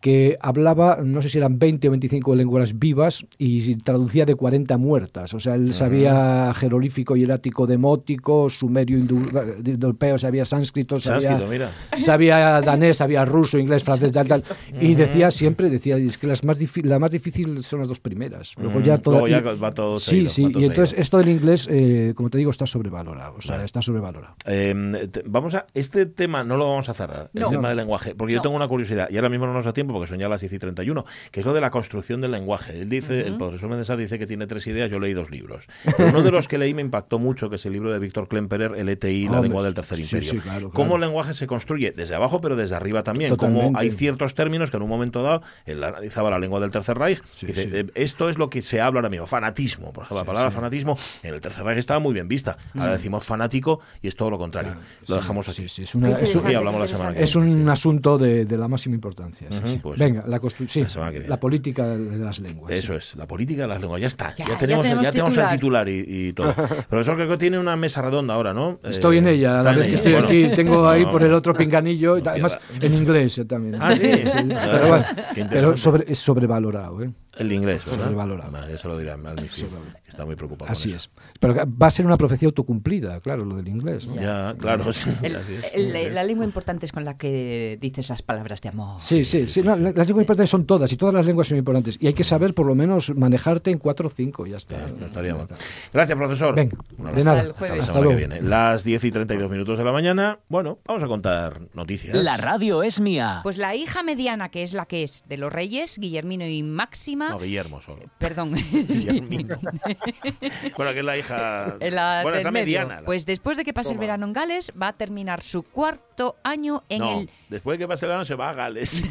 que 0.00 0.38
hablaba, 0.40 0.98
no 1.04 1.20
sé 1.20 1.28
si 1.28 1.38
eran 1.38 1.58
20 1.58 1.88
o 1.88 1.90
25 1.90 2.34
lenguas 2.34 2.78
vivas 2.78 3.26
y 3.36 3.76
traducía 3.76 4.24
de 4.24 4.34
40 4.34 4.78
muertas. 4.78 5.34
O 5.34 5.40
sea, 5.40 5.54
él 5.56 5.74
sabía 5.74 6.52
jerolífico, 6.54 7.16
hierático, 7.16 7.66
demótico, 7.66 8.48
sumerio, 8.48 8.96
indoeuropeo, 8.98 10.18
sabía 10.18 10.44
sánscrito, 10.44 10.98
Sánscrito, 11.00 11.40
sabía, 11.40 11.46
mira. 11.50 11.72
sabía 11.98 12.60
danés, 12.62 12.96
sabía 12.98 13.24
ruso, 13.24 13.58
inglés, 13.58 13.84
francés, 13.84 14.12
tal, 14.12 14.26
tal. 14.28 14.44
Y 14.80 14.94
decía 14.94 15.30
siempre, 15.30 15.68
decía, 15.70 15.96
es 15.96 16.18
que 16.18 16.26
las 16.26 16.44
más 16.44 16.58
la 16.82 16.98
más 16.98 17.10
difícil 17.10 17.62
son 17.62 17.80
las 17.80 17.88
dos 17.88 18.00
primeras. 18.00 18.54
Luego 18.58 18.80
ya, 18.80 18.98
toda- 18.98 19.18
Luego 19.20 19.28
ya 19.28 19.38
y- 19.52 19.58
va 19.58 19.72
todo 19.72 19.98
Sí, 20.00 20.10
seguido, 20.10 20.30
sí, 20.30 20.42
todo 20.50 20.62
y 20.62 20.64
entonces 20.64 20.90
seguido. 20.90 21.02
esto 21.02 21.18
del 21.18 21.28
inglés, 21.28 21.68
eh, 21.70 22.12
como 22.16 22.30
te 22.30 22.38
digo, 22.38 22.50
está 22.50 22.66
sobrevalorado. 22.66 23.34
O 23.38 23.42
sea, 23.42 23.56
Vale. 23.56 23.64
está 23.66 23.82
sobrevalorado. 23.82 24.34
Eh, 24.46 25.08
te- 25.12 25.22
vamos 25.26 25.54
a 25.54 25.66
este 25.74 26.06
tema 26.06 26.42
no 26.44 26.56
lo 26.56 26.68
vamos 26.68 26.88
a 26.88 26.94
cerrar 26.94 27.30
el 27.34 27.42
No. 27.42 27.48
tema 27.50 27.68
del 27.68 27.76
lenguaje 27.78 28.14
porque 28.14 28.32
yo 28.32 28.38
No. 28.38 28.42
tengo 28.42 28.56
una 28.56 28.68
curiosidad 28.68 29.08
y 29.10 29.16
ahora 29.16 29.28
mismo 29.28 29.46
no 29.46 29.52
nos 29.52 29.64
da 29.64 29.72
tiempo 29.72 29.89
porque 29.92 30.06
son 30.08 30.18
ya 30.18 30.28
las 30.28 30.40
10 30.40 30.52
y 30.52 30.58
31 30.58 31.04
que 31.30 31.40
es 31.40 31.46
lo 31.46 31.52
de 31.52 31.60
la 31.60 31.70
construcción 31.70 32.20
del 32.20 32.32
lenguaje. 32.32 32.80
Él 32.80 32.88
dice 32.88 33.26
el 33.26 33.36
profesor 33.36 33.68
Méndez 33.70 33.88
dice 33.96 34.18
que 34.18 34.26
tiene 34.26 34.46
tres 34.46 34.66
ideas 34.66 34.90
yo 34.90 34.98
leí 34.98 35.12
dos 35.12 35.30
libros. 35.30 35.66
Pero 35.96 36.10
uno 36.10 36.22
de 36.22 36.30
los 36.30 36.48
que 36.48 36.58
leí 36.58 36.74
me 36.74 36.82
impactó 36.82 37.18
mucho 37.18 37.48
que 37.50 37.56
es 37.56 37.66
el 37.66 37.72
libro 37.72 37.92
de 37.92 37.98
Víctor 37.98 38.28
Klemperer 38.28 38.74
el 38.76 38.88
ETI 38.88 39.28
la 39.28 39.40
lengua 39.40 39.62
del 39.62 39.74
tercer 39.74 39.98
sí, 39.98 40.04
imperio. 40.04 40.30
sí, 40.32 40.38
claro, 40.38 40.70
cómo 40.70 40.94
el 40.96 41.00
lenguaje 41.02 41.34
se 41.34 41.46
construye 41.46 41.92
desde 41.92 42.14
abajo 42.14 42.40
pero 42.40 42.56
desde 42.56 42.74
arriba 42.76 43.02
también. 43.02 43.30
Cómo 43.36 43.52
Totalmente. 43.52 43.80
hay 43.80 43.90
ciertos 43.90 44.34
términos 44.34 44.70
que 44.70 44.76
en 44.76 44.82
un 44.82 44.88
momento 44.88 45.22
dado 45.22 45.42
él 45.66 45.82
analizaba 45.82 46.30
la 46.30 46.38
lengua 46.38 46.60
del 46.60 46.70
tercer 46.70 46.96
Reich 46.98 47.22
Sí, 47.36 47.46
dice 47.46 47.68
eh, 47.72 47.86
esto 47.94 48.28
es 48.28 48.38
lo 48.38 48.50
que 48.50 48.62
se 48.62 48.80
habla 48.80 48.98
ahora 49.00 49.08
mismo 49.10 49.26
fanatismo 49.26 49.92
por 49.92 50.04
ejemplo 50.04 50.18
la 50.18 50.24
palabra 50.24 50.50
fanatismo 50.50 50.98
en 51.22 51.34
el 51.34 51.40
tercer 51.40 51.64
Reich 51.64 51.78
estaba 51.78 52.00
muy 52.00 52.14
bien 52.14 52.28
vista. 52.28 52.56
Ahora 52.78 52.92
decimos 52.92 53.24
fanático 53.26 53.80
y 54.02 54.08
es 54.08 54.16
todo 54.16 54.30
lo 54.30 54.38
contrario. 54.38 54.74
Lo 55.06 55.16
dejamos 55.16 55.48
aquí. 55.48 55.62
Sí, 55.62 55.68
sí, 55.68 55.82
es, 55.82 55.94
una- 55.94 56.10
es 56.18 56.34
un- 56.34 56.42
Sí, 56.48 56.54
hablamos 56.54 56.80
la 56.80 56.88
semana 56.88 57.14
que 57.14 57.22
es 57.24 57.34
un 57.36 57.68
asunto 57.68 58.18
de, 58.18 58.44
de 58.44 58.56
la 58.58 58.68
máxima 58.68 58.94
importancia. 58.94 59.48
sí, 59.50 59.56
Ujú, 59.58 59.79
sí. 59.80 59.82
pues, 59.82 59.98
Venga, 59.98 60.24
la, 60.26 60.40
sí, 60.68 60.80
la 60.82 60.88
semana 60.88 61.10
que 61.12 61.18
viene. 61.18 61.28
la 61.28 61.40
política 61.40 61.86
de, 61.88 62.18
las 62.18 62.38
lenguas. 62.38 62.72
Eso 62.72 62.94
es, 62.94 63.14
la 63.16 63.26
política 63.26 63.62
de 63.62 63.68
las 63.68 63.80
lenguas. 63.80 64.00
Ya 64.00 64.06
está, 64.06 64.30
ya, 64.36 64.44
Ya, 64.46 64.48
ya 64.52 64.58
tenemos, 64.58 64.86
ya 64.86 64.90
tenemos 65.10 65.12
tenemos, 65.34 65.36
el 65.38 65.48
titular. 65.58 65.88
y, 65.88 66.04
y 66.06 66.32
todo. 66.32 66.54
Profesor, 66.88 67.16
creo 67.16 67.28
que 67.28 67.36
tiene 67.36 67.58
una 67.58 67.76
mesa 67.76 68.02
redonda 68.02 68.34
ahora, 68.34 68.52
¿no? 68.54 68.78
Estoy 68.84 69.16
Eh, 69.16 69.18
en 69.20 69.28
ella, 69.28 69.54
a 69.54 69.58
está 69.58 69.72
la 69.72 69.78
vez 69.78 69.86
que 69.86 69.88
ella. 69.88 69.96
estoy 69.96 70.12
Bueno. 70.12 70.26
aquí, 70.28 70.56
tengo 70.56 70.88
ahí 70.88 71.04
No, 71.04 71.10
por 71.12 71.22
el 71.22 71.32
otro 71.34 71.54
pinganillo, 71.54 72.18
y 72.18 72.22
no 72.22 72.30
además 72.30 72.58
en 72.80 72.94
inglés 72.94 73.38
eh, 73.38 73.44
también. 73.44 73.76
Ah, 73.80 73.94
sí. 73.94 74.02
pero, 74.34 74.88
bueno, 74.88 75.04
pero 75.50 75.76
sobre, 75.76 76.10
es 76.12 76.18
sobrevalorado. 76.18 77.02
¿eh? 77.02 77.10
El 77.38 77.52
inglés, 77.52 77.84
¿verdad? 77.84 78.04
Sobrevalorado. 78.04 78.50
Vale, 78.52 78.72
ya 78.72 78.78
se 78.78 78.88
lo 78.88 78.98
dirá 78.98 79.16
Mifi, 79.16 79.62
que 79.62 80.10
está 80.10 80.26
muy 80.26 80.34
preocupado. 80.36 80.66
con 80.66 80.72
Así 80.72 80.88
eso. 80.90 80.96
es. 80.96 81.10
Pero 81.38 81.54
va 81.54 81.86
a 81.86 81.90
ser 81.90 82.04
una 82.04 82.16
profecía 82.16 82.46
autocumplida, 82.48 83.20
claro, 83.20 83.44
lo 83.44 83.56
del 83.56 83.68
inglés. 83.68 84.06
¿no? 84.06 84.16
Ya, 84.20 84.54
claro, 84.58 84.92
sí, 84.92 85.10
El- 85.22 85.36
así 85.36 85.54
es. 85.54 85.66
el- 85.74 86.14
la 86.14 86.24
lengua 86.24 86.44
importante 86.44 86.86
es 86.86 86.92
con 86.92 87.04
la 87.04 87.16
que 87.16 87.78
dices 87.80 88.08
las 88.08 88.22
palabras 88.22 88.60
de 88.60 88.68
amor. 88.70 88.98
Sí, 89.00 89.24
sí, 89.24 89.46
sí. 89.48 89.62
no, 89.62 89.76
la- 89.76 89.92
las 89.92 90.06
lenguas 90.08 90.22
importantes 90.24 90.50
son 90.50 90.66
todas 90.66 90.92
y 90.92 90.96
todas 90.96 91.14
las 91.14 91.24
lenguas 91.24 91.46
son 91.48 91.56
importantes. 91.58 91.96
Y 92.00 92.08
hay 92.08 92.14
que 92.14 92.24
saber 92.24 92.52
por 92.54 92.66
lo 92.66 92.74
menos 92.74 93.14
manejarte 93.14 93.70
en 93.70 93.78
cuatro 93.78 94.08
o 94.08 94.10
cinco, 94.10 94.46
ya 94.46 94.56
está. 94.56 94.86
No 94.98 95.06
estaría 95.06 95.34
mal. 95.34 95.46
Gracias, 95.92 96.18
profesor. 96.18 96.54
Venga, 96.54 96.76
Un 96.98 97.04
de 97.04 97.10
abrazo. 97.10 97.24
nada. 97.24 97.40
Hasta 97.40 97.66
el 97.66 97.72
Hasta 97.72 97.76
la 97.76 97.84
semana 97.84 98.08
que 98.08 98.16
viene. 98.16 98.42
Las 98.42 98.84
10 98.84 99.04
y 99.04 99.10
32 99.12 99.50
minutos 99.50 99.78
de 99.78 99.84
la 99.84 99.92
mañana. 99.92 100.38
Bueno, 100.48 100.78
vamos 100.84 101.02
a 101.02 101.06
contar 101.06 101.60
noticias. 101.74 102.16
La 102.16 102.36
radio 102.36 102.82
es 102.82 103.00
mía. 103.00 103.40
Pues 103.44 103.56
la 103.56 103.74
hija 103.76 104.02
mediana, 104.02 104.48
que 104.50 104.62
es 104.62 104.72
la 104.72 104.86
que 104.86 105.02
es 105.04 105.22
de 105.28 105.36
los 105.36 105.52
reyes, 105.52 105.96
Guillermino 105.98 106.44
y 106.46 106.62
Máxima. 106.62 107.29
No, 107.30 107.38
Guillermo 107.38 107.80
solo. 107.80 108.02
Perdón. 108.18 108.54
Guillermino. 108.70 109.58
bueno, 110.76 110.92
que 110.92 110.98
es 110.98 111.04
la 111.04 111.16
hija. 111.16 111.76
La 111.80 112.20
bueno, 112.22 112.38
es 112.38 112.44
la 112.44 112.50
medio. 112.50 112.64
mediana. 112.80 113.00
la- 113.00 113.06
Pues 113.06 113.26
después 113.26 113.56
de 113.56 113.64
que 113.64 113.72
pase 113.72 113.92
el 113.92 113.98
verano 113.98 114.26
en 114.26 114.32
Gales, 114.32 114.72
va 114.80 114.88
a 114.88 114.92
terminar 114.92 115.42
su 115.42 115.62
cuarto 115.62 116.36
año 116.44 116.82
en 116.88 116.98
no, 117.00 117.20
el. 117.20 117.30
después 117.48 117.78
de 117.78 117.84
que 117.84 117.88
pase 117.88 118.04
el 118.06 118.10
verano 118.10 118.24
se 118.24 118.34
va 118.34 118.50
a 118.50 118.54
Gales. 118.54 119.04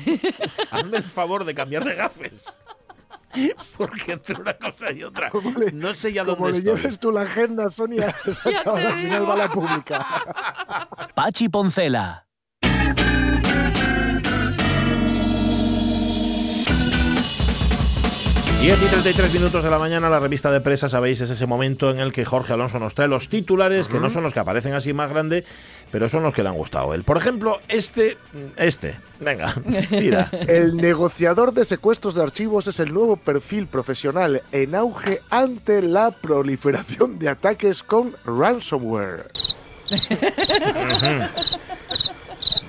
Hazme 0.72 0.98
el 0.98 1.04
favor 1.04 1.44
de 1.46 1.54
cambiar 1.56 1.84
de 1.84 1.96
gafes. 1.96 2.46
Porque 3.78 4.14
entre 4.14 4.42
una 4.42 4.54
cosa 4.58 4.92
y 4.92 5.04
otra, 5.04 5.30
le- 5.58 5.72
no 5.72 5.94
sé 5.94 6.12
ya 6.12 6.24
dónde 6.24 6.52
le 6.52 6.58
estoy. 6.58 6.76
lleves 6.78 7.00
tú 7.00 7.12
la 7.12 7.22
agenda, 7.22 7.70
Sonia, 7.70 8.08
al 8.66 8.94
final 8.98 9.30
va 9.30 9.34
a 9.34 9.38
la 9.38 9.50
pública. 9.52 10.06
Pachi 11.14 11.48
Poncela. 11.48 12.26
Diez 18.60 18.78
y 18.84 18.88
33 18.88 19.34
minutos 19.36 19.64
de 19.64 19.70
la 19.70 19.80
mañana, 19.80 20.10
la 20.10 20.20
revista 20.20 20.52
de 20.52 20.60
prensa, 20.60 20.90
sabéis, 20.90 21.22
es 21.22 21.30
ese 21.30 21.46
momento 21.46 21.90
en 21.92 22.00
el 22.00 22.12
que 22.12 22.26
Jorge 22.26 22.52
Alonso 22.52 22.78
nos 22.78 22.94
trae 22.94 23.08
los 23.08 23.30
titulares, 23.30 23.88
que 23.88 24.02
no 24.02 24.10
son 24.10 24.22
los 24.22 24.34
que 24.34 24.42
aparecen 24.42 24.74
así 24.74 24.92
más 24.92 25.10
grande, 25.10 25.46
pero 25.92 26.10
son 26.10 26.24
los 26.24 26.34
que 26.34 26.44
le 26.44 26.50
han 26.50 26.56
gustado 26.56 26.92
a 26.92 26.96
él. 26.96 27.04
Por 27.04 27.16
ejemplo, 27.16 27.62
este, 27.70 28.18
este, 28.58 29.00
venga, 29.22 29.56
mira. 29.92 30.30
El 30.46 30.76
negociador 30.76 31.54
de 31.54 31.64
secuestros 31.64 32.16
de 32.16 32.24
archivos 32.24 32.68
es 32.68 32.82
el 32.82 32.94
nuevo 32.94 33.16
perfil 33.16 33.66
profesional 33.68 34.44
en 34.52 34.76
auge 34.76 35.22
ante 35.30 35.82
la 35.82 36.12
proliferación 36.12 37.18
de 37.18 37.30
ataques 37.30 37.82
con 37.82 38.14
ransomware. 38.26 39.32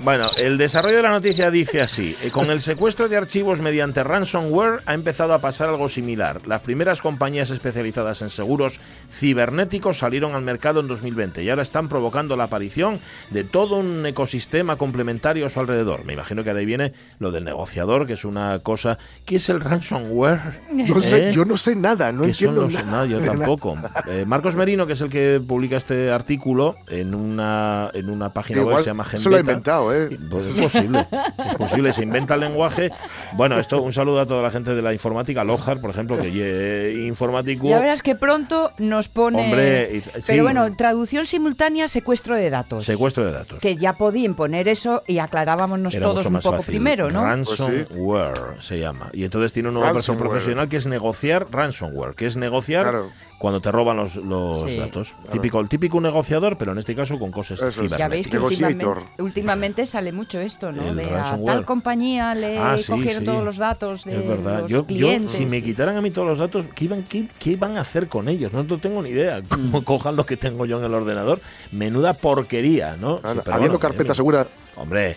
Bueno, 0.02 0.30
el 0.38 0.56
desarrollo 0.56 0.96
de 0.96 1.02
la 1.02 1.10
noticia 1.10 1.50
dice 1.50 1.82
así. 1.82 2.16
eh, 2.22 2.30
Con 2.30 2.48
el 2.50 2.62
secuestro 2.62 3.06
de 3.10 3.18
archivos 3.18 3.60
mediante 3.60 4.02
ransomware 4.02 4.80
ha 4.86 4.94
empezado 4.94 5.34
a 5.34 5.42
pasar 5.42 5.68
algo 5.68 5.90
similar. 5.90 6.46
Las 6.46 6.62
primeras 6.62 7.02
compañías 7.02 7.50
especializadas 7.50 8.22
en 8.22 8.30
seguros 8.30 8.80
cibernéticos 9.10 9.98
salieron 9.98 10.34
al 10.34 10.40
mercado 10.40 10.80
en 10.80 10.88
2020 10.88 11.42
y 11.44 11.50
ahora 11.50 11.62
están 11.62 11.90
provocando 11.90 12.34
la 12.34 12.44
aparición 12.44 12.98
de 13.28 13.44
todo 13.44 13.76
un 13.76 14.06
ecosistema 14.06 14.76
complementario 14.76 15.44
a 15.44 15.50
su 15.50 15.60
alrededor. 15.60 16.06
Me 16.06 16.14
imagino 16.14 16.44
que 16.44 16.54
de 16.54 16.60
ahí 16.60 16.66
viene 16.66 16.94
lo 17.18 17.30
del 17.30 17.44
negociador, 17.44 18.06
que 18.06 18.14
es 18.14 18.24
una 18.24 18.58
cosa... 18.60 18.96
¿Qué 19.26 19.36
es 19.36 19.50
el 19.50 19.60
ransomware? 19.60 20.60
No 20.72 21.02
sé, 21.02 21.28
¿Eh? 21.28 21.32
yo 21.34 21.44
no 21.44 21.58
sé 21.58 21.76
nada, 21.76 22.10
no 22.10 22.22
¿Qué 22.22 22.32
son 22.32 22.48
entiendo 22.56 22.62
los- 22.62 22.72
nada. 22.86 22.90
no, 22.90 23.04
yo 23.04 23.20
tampoco. 23.20 23.76
Eh, 24.08 24.24
Marcos 24.26 24.56
Merino, 24.56 24.86
que 24.86 24.94
es 24.94 25.00
el 25.02 25.10
que 25.10 25.42
publica 25.46 25.76
este 25.76 26.10
artículo 26.10 26.76
en 26.88 27.14
una, 27.14 27.90
en 27.92 28.08
una 28.08 28.32
página 28.32 28.62
web 28.62 28.78
que 28.78 28.82
se 28.84 28.88
llama 28.90 29.04
se 29.04 29.28
lo 29.28 29.34
ha 29.36 29.38
Genbeta. 29.40 29.58
¿Eh? 29.92 30.16
Pues 30.30 30.46
es 30.46 30.60
posible, 30.60 31.06
es 31.50 31.54
posible, 31.56 31.92
se 31.92 32.02
inventa 32.02 32.34
el 32.34 32.40
lenguaje. 32.40 32.90
Bueno, 33.32 33.58
esto, 33.58 33.82
un 33.82 33.92
saludo 33.92 34.20
a 34.20 34.26
toda 34.26 34.42
la 34.42 34.50
gente 34.50 34.74
de 34.74 34.82
la 34.82 34.92
informática, 34.92 35.44
Lohar, 35.44 35.80
por 35.80 35.90
ejemplo, 35.90 36.18
que 36.20 36.30
eh, 36.32 37.04
informático. 37.06 37.68
Ya 37.68 37.78
verás 37.80 38.02
que 38.02 38.14
pronto 38.14 38.72
nos 38.78 39.08
pone. 39.08 39.40
Hombre, 39.44 39.90
y- 39.96 40.00
Pero 40.00 40.22
sí. 40.22 40.40
bueno, 40.40 40.74
traducción 40.76 41.26
simultánea, 41.26 41.88
secuestro 41.88 42.34
de 42.34 42.50
datos. 42.50 42.84
Secuestro 42.84 43.24
de 43.26 43.32
datos. 43.32 43.58
Que 43.60 43.76
ya 43.76 43.94
podían 43.94 44.34
poner 44.34 44.68
eso 44.68 45.02
y 45.06 45.18
aclarábamos 45.18 45.94
Era 45.94 46.04
todos 46.04 46.16
mucho 46.16 46.28
un 46.28 46.32
más 46.34 46.42
poco 46.44 46.56
fácil. 46.58 46.72
primero, 46.72 47.10
¿no? 47.10 47.22
Ransomware 47.24 48.56
se 48.60 48.78
llama. 48.78 49.10
Y 49.12 49.24
entonces 49.24 49.52
tiene 49.52 49.68
un 49.68 49.74
nuevo 49.74 49.92
Ransomware. 49.92 50.28
profesional 50.28 50.68
que 50.68 50.76
es 50.76 50.86
negociar 50.86 51.46
ransomware, 51.50 52.14
que 52.14 52.26
es 52.26 52.36
negociar 52.36 52.82
Claro. 52.82 53.10
Cuando 53.40 53.58
te 53.62 53.72
roban 53.72 53.96
los, 53.96 54.16
los 54.16 54.70
Sí. 54.70 54.76
datos. 54.76 55.14
Típico, 55.32 55.58
el 55.60 55.68
típico 55.70 55.98
negociador, 55.98 56.58
pero 56.58 56.72
en 56.72 56.78
este 56.78 56.94
caso 56.94 57.18
con 57.18 57.30
cosas 57.32 57.58
Eso. 57.62 57.86
Ya 57.86 58.06
veis 58.06 58.26
cibernéticas. 58.28 58.98
que 59.16 59.22
últimamente, 59.22 59.86
sale 59.86 60.12
mucho 60.12 60.38
esto, 60.38 60.70
¿no? 60.72 60.82
El 60.84 60.96
de 60.96 61.06
a 61.06 61.38
tal 61.46 61.64
compañía 61.64 62.34
le 62.34 62.58
Ah, 62.58 62.76
sí, 62.76 62.92
cogieron 62.92 63.20
sí. 63.22 63.24
todos 63.26 63.42
los 63.42 63.56
datos 63.56 64.04
de 64.04 64.18
Es 64.18 64.28
verdad. 64.28 64.60
los 64.60 64.70
Yo, 64.70 64.78
yo, 64.80 64.86
clientes. 64.86 65.30
si 65.30 65.46
me 65.46 65.62
quitaran 65.62 65.96
a 65.96 66.02
mí 66.02 66.10
todos 66.10 66.28
los 66.28 66.38
datos, 66.38 66.66
¿qué 66.74 66.84
iban, 66.84 67.02
qué, 67.04 67.26
qué 67.38 67.52
iban 67.52 67.78
a 67.78 67.80
hacer 67.80 68.08
con 68.08 68.28
ellos? 68.28 68.52
No 68.52 68.66
tengo 68.78 69.00
ni 69.00 69.08
idea. 69.08 69.40
Mm. 69.40 69.48
Como 69.48 69.84
cojan 69.84 70.16
lo 70.16 70.26
que 70.26 70.36
tengo 70.36 70.66
yo 70.66 70.78
en 70.78 70.84
el 70.84 70.92
ordenador. 70.92 71.40
Menuda 71.72 72.12
porquería, 72.12 72.96
¿no? 73.00 73.20
Habiendo 73.24 73.44
bueno, 73.56 73.78
carpeta 73.78 74.14
segura. 74.14 74.46
Hombre, 74.76 75.16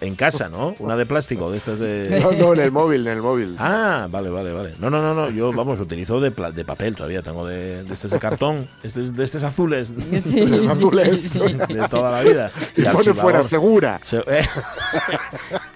En 0.00 0.14
casa, 0.14 0.48
¿no? 0.48 0.74
Una 0.78 0.96
de 0.96 1.04
plástico, 1.04 1.50
de 1.50 1.58
estas 1.58 1.78
de... 1.78 2.20
No, 2.22 2.32
no, 2.32 2.54
en 2.54 2.60
el 2.60 2.70
móvil, 2.72 3.06
en 3.06 3.12
el 3.14 3.22
móvil. 3.22 3.56
Ah, 3.58 4.06
vale, 4.10 4.30
vale, 4.30 4.52
vale. 4.52 4.74
No, 4.78 4.88
no, 4.88 5.02
no, 5.02 5.14
no. 5.14 5.30
yo, 5.30 5.52
vamos, 5.52 5.80
utilizo 5.80 6.20
de, 6.20 6.30
pla- 6.30 6.52
de 6.52 6.64
papel 6.64 6.94
todavía. 6.94 7.22
Tengo 7.22 7.46
de, 7.46 7.82
de 7.84 7.92
estos 7.92 8.10
de 8.10 8.18
cartón, 8.18 8.68
estos, 8.82 9.14
de 9.14 9.24
estos 9.24 9.42
azules, 9.44 9.92
Sí, 10.22 10.40
Los 10.46 10.68
azules. 10.68 11.34
de 11.68 11.88
toda 11.90 12.10
la 12.10 12.22
vida. 12.22 12.52
Y 12.76 12.82
pone 12.82 13.14
fuera, 13.14 13.42
segura. 13.42 13.98
Se- 14.02 14.24
eh, 14.26 14.46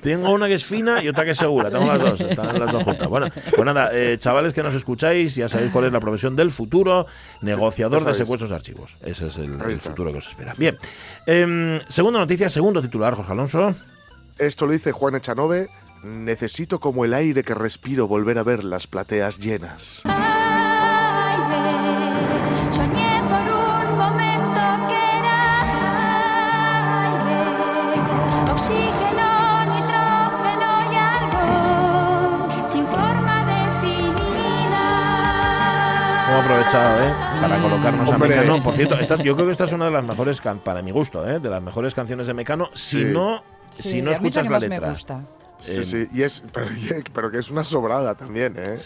Tengo 0.01 0.33
una 0.33 0.47
que 0.49 0.55
es 0.55 0.65
fina 0.65 1.03
y 1.03 1.09
otra 1.09 1.25
que 1.25 1.33
es 1.33 1.39
segura. 1.39 1.71
Tengo 1.71 1.87
las 1.87 2.01
dos. 2.01 2.21
Están 2.21 2.59
las 2.59 2.73
dos 2.73 2.83
juntas. 2.85 3.09
Bueno, 3.09 3.27
pues 3.55 3.65
nada, 3.67 3.91
eh, 3.93 4.17
chavales 4.19 4.53
que 4.53 4.63
nos 4.63 4.75
escucháis, 4.75 5.35
ya 5.35 5.49
sabéis 5.49 5.73
cuál 5.73 5.87
es 5.87 5.93
la 5.93 6.01
profesión 6.01 6.37
del 6.37 6.51
futuro. 6.51 7.07
Negociador 7.41 8.05
de 8.05 8.15
secuestros 8.15 8.51
de 8.51 8.57
archivos. 8.57 8.97
Ese 9.05 9.27
es 9.27 9.37
el, 9.39 9.81
futuro 9.81 10.13
que 10.13 10.19
os 10.19 10.29
espera. 10.29 10.55
Bien. 10.57 10.79
Em, 11.27 11.81
segunda 11.89 12.21
noticia, 12.21 12.49
segundo 12.49 12.81
titular, 12.81 13.15
Jorge 13.15 13.33
Alonso. 13.33 13.75
Esto 14.39 14.67
lo 14.67 14.73
dice 14.73 14.93
Juan 14.93 15.15
Echanove. 15.17 15.69
Necesito 16.05 16.79
como 16.79 17.05
el 17.05 17.13
aire 17.15 17.43
que 17.43 17.55
respiro 17.55 18.07
volver 18.07 18.39
a 18.39 18.45
ver 18.45 18.63
las 18.63 18.87
plateas 18.87 19.39
llenas. 19.39 20.03
Aprovechado, 36.31 37.03
¿eh? 37.03 37.13
Para 37.41 37.61
colocarnos 37.61 38.09
Hombre. 38.11 38.35
a 38.35 38.41
Mecano. 38.43 38.63
Por 38.63 38.75
cierto, 38.75 38.95
esta- 38.97 39.17
yo 39.17 39.35
creo 39.35 39.47
que 39.47 39.53
esta 39.53 39.65
es 39.65 39.73
una 39.73 39.87
de 39.87 39.91
las 39.91 40.05
mejores, 40.05 40.41
can- 40.41 40.59
para 40.59 40.83
mi 40.83 40.91
gusto, 40.91 41.27
¿eh? 41.29 41.41
De 41.41 41.49
las 41.51 41.63
mejores 41.63 41.95
canciones 41.95 42.27
de 42.27 42.35
Mecano. 42.35 42.69
Si 42.75 42.99
Sí. 43.03 43.05
no, 43.11 43.43
Sí, 43.71 43.83
si 43.91 44.03
no 44.03 44.11
escuchas 44.11 44.45
la 44.47 44.51
más 44.53 44.63
me 44.63 44.69
letra. 44.69 44.89
gusta. 44.91 45.25
Sí, 45.61 45.81
Eh, 45.81 45.85
sí, 45.85 46.09
y 46.15 46.23
es, 46.23 46.43
pero, 46.53 46.69
pero 47.13 47.31
que 47.31 47.39
es 47.39 47.51
una 47.51 47.65
sobrada 47.65 48.15
también, 48.15 48.55
¿eh? 48.57 48.77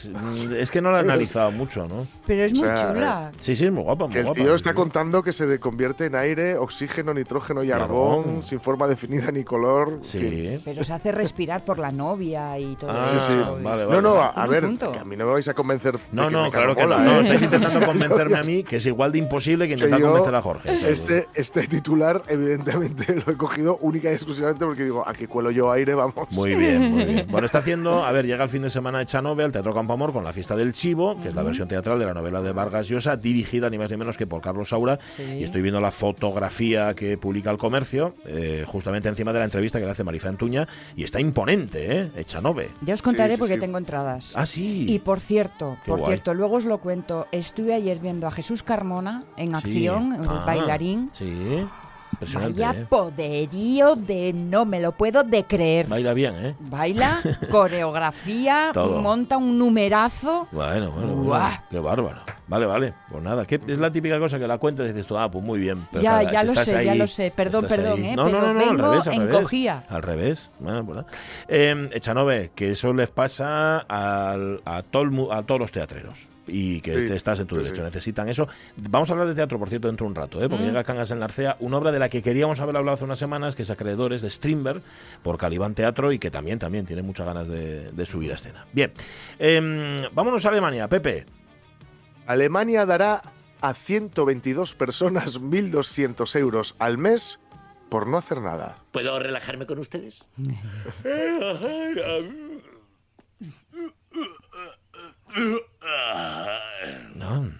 Es 0.59 0.71
que 0.71 0.81
no 0.81 0.91
la 0.91 0.99
he 0.99 1.01
analizado 1.01 1.51
mucho, 1.53 1.87
¿no? 1.87 2.07
Pero 2.27 2.45
es 2.45 2.53
O 2.53 2.57
muy 2.57 2.65
sea, 2.67 2.93
chula. 2.93 3.33
Sí, 3.41 3.57
sí, 3.57 3.65
es 3.67 3.73
muy 3.73 3.83
guapa, 3.83 4.05
muy 4.07 4.13
Que 4.13 4.21
el 4.21 4.25
guapa. 4.27 4.41
tío 4.41 4.55
está 4.55 4.75
contando 4.75 5.23
que 5.23 5.33
se 5.33 5.59
convierte 5.61 6.07
en 6.07 6.15
aire, 6.15 6.57
oxígeno, 6.57 7.13
nitrógeno 7.15 7.63
y 7.63 7.71
argón. 7.71 8.21
argón, 8.21 8.43
sin 8.43 8.61
forma 8.61 8.87
definida 8.87 9.31
ni 9.31 9.45
color. 9.45 9.99
Sí. 10.03 10.61
Pero 10.65 10.83
se 10.85 10.93
hace 10.93 11.13
respirar 11.13 11.65
por 11.65 11.79
la 11.79 11.91
novia 11.91 12.59
y 12.59 12.75
todo 12.77 12.91
Ah, 12.91 13.03
eso. 13.05 13.19
sí, 13.19 13.33
sí. 13.33 13.39
y- 13.61 13.63
vale, 13.63 13.87
No, 13.87 14.01
no, 14.01 14.17
a, 14.21 14.29
a 14.31 14.47
ver, 14.47 14.67
que 14.79 14.99
a 14.99 15.05
mí 15.05 15.17
no 15.17 15.27
me 15.27 15.33
vais 15.33 15.49
a 15.49 15.55
convencer. 15.55 15.95
de 15.97 16.01
No, 16.13 16.27
que 16.29 16.33
no, 16.33 16.43
me 16.45 16.51
claro 16.51 16.75
que 16.75 16.83
mola, 16.85 16.99
no. 16.99 17.05
no. 17.05 17.19
¿eh? 17.19 17.21
Estáis 17.23 17.43
intentando 17.43 17.87
convencerme 17.87 18.39
a 18.39 18.45
mí, 18.45 18.63
que 18.65 18.77
es 18.77 18.87
igual 18.87 19.13
de 19.13 19.19
imposible 19.19 19.67
que 19.69 19.75
que 19.75 19.81
intentar 19.81 20.01
yo 20.01 20.07
convencer 20.07 20.35
a 20.35 20.43
Jorge. 20.43 20.91
Este, 20.91 21.29
este 21.35 21.67
titular, 21.67 22.23
evidentemente, 22.29 23.15
lo 23.15 23.33
he 23.33 23.37
cogido 23.37 23.77
única 23.83 24.11
y 24.11 24.15
exclusivamente 24.15 24.65
porque 24.65 24.85
digo, 24.85 25.07
a 25.07 25.13
que 25.13 25.29
cuelo 25.29 25.51
yo 25.51 25.71
aire, 25.71 25.95
vamos. 25.95 26.31
Muy 26.31 26.51
bien, 26.55 26.62
muy 26.79 27.05
bien. 27.05 27.27
Bueno, 27.33 27.47
está 27.47 27.59
haciendo, 27.59 28.05
a 28.05 28.13
ver, 28.13 28.27
llega 28.27 28.45
el 28.45 28.51
fin 28.51 28.63
de 28.63 28.71
semana 28.71 29.01
Echanove 29.01 29.45
al 29.45 29.53
Teatro 29.53 29.73
Campo 29.73 29.93
Amor 29.95 30.13
con 30.13 30.23
La 30.25 30.33
Fiesta 30.33 30.55
del 30.57 30.73
Chivo, 30.73 31.21
que 31.23 31.29
es 31.29 31.35
la 31.35 31.43
versión 31.43 31.67
teatral 31.69 31.99
de 31.99 32.07
la 32.07 32.15
novela 32.15 32.43
de 32.43 32.53
Vargas 32.53 32.89
Llosa, 32.89 33.17
dirigida 33.17 33.71
ni 33.71 33.79
más 33.79 33.91
ni 33.91 33.97
menos 33.97 34.17
que 34.19 34.27
por 34.27 34.41
Carlos 34.43 34.69
Saura. 34.71 34.99
Sí. 35.09 35.23
Y 35.41 35.45
estoy 35.45 35.63
viendo 35.63 35.81
la 35.81 35.91
fotografía 35.91 36.95
que 36.95 37.17
publica 37.19 37.51
el 37.51 37.59
comercio, 37.59 38.15
eh, 38.27 38.65
justamente 38.67 39.09
encima 39.09 39.33
de 39.33 39.39
la 39.39 39.45
entrevista 39.47 39.79
que 39.79 39.85
le 39.87 39.91
hace 39.93 40.05
Marifa 40.05 40.29
Antuña, 40.29 40.67
y 40.97 41.05
está 41.05 41.21
imponente, 41.21 41.99
¿eh? 42.01 42.11
Echanove. 42.17 42.69
Ya 42.83 42.95
os 42.95 43.03
contaré 43.03 43.33
Sí, 43.33 43.37
sí, 43.37 43.41
porque 43.41 43.55
sí. 43.55 43.61
tengo 43.61 43.79
entradas. 43.79 44.33
Ah, 44.35 44.47
sí. 44.47 44.87
Y 44.89 44.99
por 44.99 45.21
cierto, 45.21 45.77
Qué 45.85 45.91
por 45.91 46.01
guay. 46.01 46.13
cierto, 46.15 46.35
luego 46.35 46.57
os 46.57 46.65
lo 46.65 46.79
cuento. 46.79 47.27
Estuve 47.33 47.75
ayer 47.75 47.99
viendo 47.99 48.27
a 48.27 48.31
Jesús 48.31 48.63
Carmona 48.63 49.25
en 49.37 49.49
Sí. 49.49 49.55
acción, 49.57 50.15
el 50.15 50.29
Ah, 50.29 50.45
bailarín. 50.47 51.11
Sí. 51.13 51.65
Impresionante, 52.23 52.61
Vaya 52.61 52.81
¿eh? 52.81 52.87
poderío 52.89 53.97
de 53.97 54.33
no 54.33 54.65
me 54.65 54.81
lo 54.81 54.93
puedo 54.93 55.23
de 55.25 55.45
creer. 55.45 55.87
Baila 55.89 56.15
bien, 56.15 56.35
¿eh? 56.45 56.55
Baila, 56.61 57.19
coreografía, 57.51 58.73
monta 58.75 59.37
un 59.37 59.59
numerazo. 59.59 60.47
Bueno, 60.53 60.91
bueno, 60.93 61.13
bueno, 61.15 61.51
qué 61.71 61.79
bárbaro. 61.79 62.21
Vale, 62.49 62.67
vale, 62.67 62.95
pues 63.11 63.23
nada, 63.23 63.47
que 63.47 63.61
es 63.67 63.79
la 63.79 63.91
típica 63.91 64.19
cosa 64.19 64.39
que 64.39 64.47
la 64.47 64.59
cuentas 64.59 64.87
y 64.87 64.91
dices 64.91 65.07
tú, 65.07 65.17
ah, 65.17 65.31
pues 65.31 65.45
muy 65.45 65.59
bien. 65.59 65.87
Pero 65.91 66.03
Ya, 66.03 66.23
ya 66.23 66.43
lo 66.45 66.55
sé, 66.55 66.85
ya 66.85 66.95
lo 66.95 67.07
sé. 67.07 67.33
Perdón, 67.35 67.67
perdón, 67.69 68.01
ahí. 68.01 68.11
¿eh? 68.11 68.17
No, 68.17 68.25
Pero 68.27 68.41
no, 68.41 68.53
no, 68.53 68.61
no, 68.65 68.71
al 68.71 68.79
revés, 68.79 69.07
al 69.09 69.17
revés. 69.17 69.35
encogía. 69.35 69.85
Al 69.89 70.03
revés. 70.03 70.51
Bueno, 70.61 70.85
pues 70.85 70.97
nada. 70.97 71.09
Eh, 71.49 71.91
Echanove, 71.93 72.51
que 72.55 72.73
eso 72.73 72.93
les 72.93 73.11
pasa 73.11 73.79
al- 73.79 74.61
a, 74.65 74.83
mu- 75.11 75.33
a 75.33 75.43
todos 75.45 75.61
los 75.61 75.73
teatreros. 75.73 76.29
Y 76.55 76.83
que 76.83 77.09
Sí, 77.09 77.15
estás 77.15 77.41
en 77.41 77.47
tu 77.47 77.55
sí, 77.57 77.63
derecho, 77.63 77.77
sí. 77.81 77.83
necesitan 77.83 78.29
eso. 78.29 78.47
Vamos 78.77 79.09
a 79.09 79.15
hablar 79.15 79.27
de 79.29 79.35
teatro, 79.35 79.59
por 79.59 79.71
cierto, 79.71 79.89
dentro 79.89 80.05
de 80.05 80.11
un 80.11 80.15
rato, 80.15 80.43
¿eh? 80.43 80.49
porque 80.51 80.65
Mm. 80.65 80.69
llega 80.69 80.85
Cangas 80.85 81.11
en 81.11 81.19
la 81.19 81.25
Arcea, 81.25 81.57
una 81.61 81.79
obra 81.79 81.93
de 81.93 81.99
la 81.99 82.11
que 82.11 82.23
queríamos 82.23 82.61
haber 82.61 82.77
hablado 82.77 82.95
hace 82.95 83.05
unas 83.05 83.19
semanas, 83.19 83.57
que 83.57 83.63
es 83.63 83.71
Acreedores 83.71 84.21
de 84.21 84.29
Strindberg, 84.29 84.83
por 85.23 85.39
Calibán 85.39 85.75
Teatro, 85.75 86.13
y 86.13 86.19
que 86.19 86.31
también, 86.31 86.59
también 86.59 86.85
tiene 86.85 87.01
muchas 87.01 87.25
ganas 87.25 87.49
de, 87.49 87.91
de 87.91 88.07
subir 88.07 88.33
a 88.33 88.35
escena. 88.35 88.67
Bien, 88.73 88.93
Em, 89.39 90.03
vámonos 90.13 90.45
a 90.45 90.51
Alemania, 90.51 90.89
Pepe. 90.89 91.25
Alemania 92.27 92.85
dará 92.85 93.23
a 93.63 93.73
122 93.75 94.75
personas 94.75 95.41
1.200 95.41 96.37
euros 96.39 96.75
al 96.79 96.99
mes 96.99 97.39
por 97.89 98.07
no 98.07 98.19
hacer 98.19 98.41
nada. 98.41 98.79
¿Puedo 98.91 99.19
relajarme 99.19 99.67
con 99.67 99.79
ustedes? 99.79 100.25
No. 107.15 107.51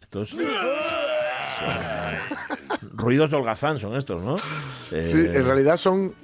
Estos 0.00 0.30
son 0.30 0.40
ruidos 2.94 3.30
de 3.30 3.36
holgazán 3.36 3.78
son 3.78 3.96
estos, 3.96 4.22
¿no? 4.22 4.38
Sí, 4.90 5.16
Eh, 5.18 5.32
en 5.36 5.44
realidad 5.44 5.76
son 5.76 6.14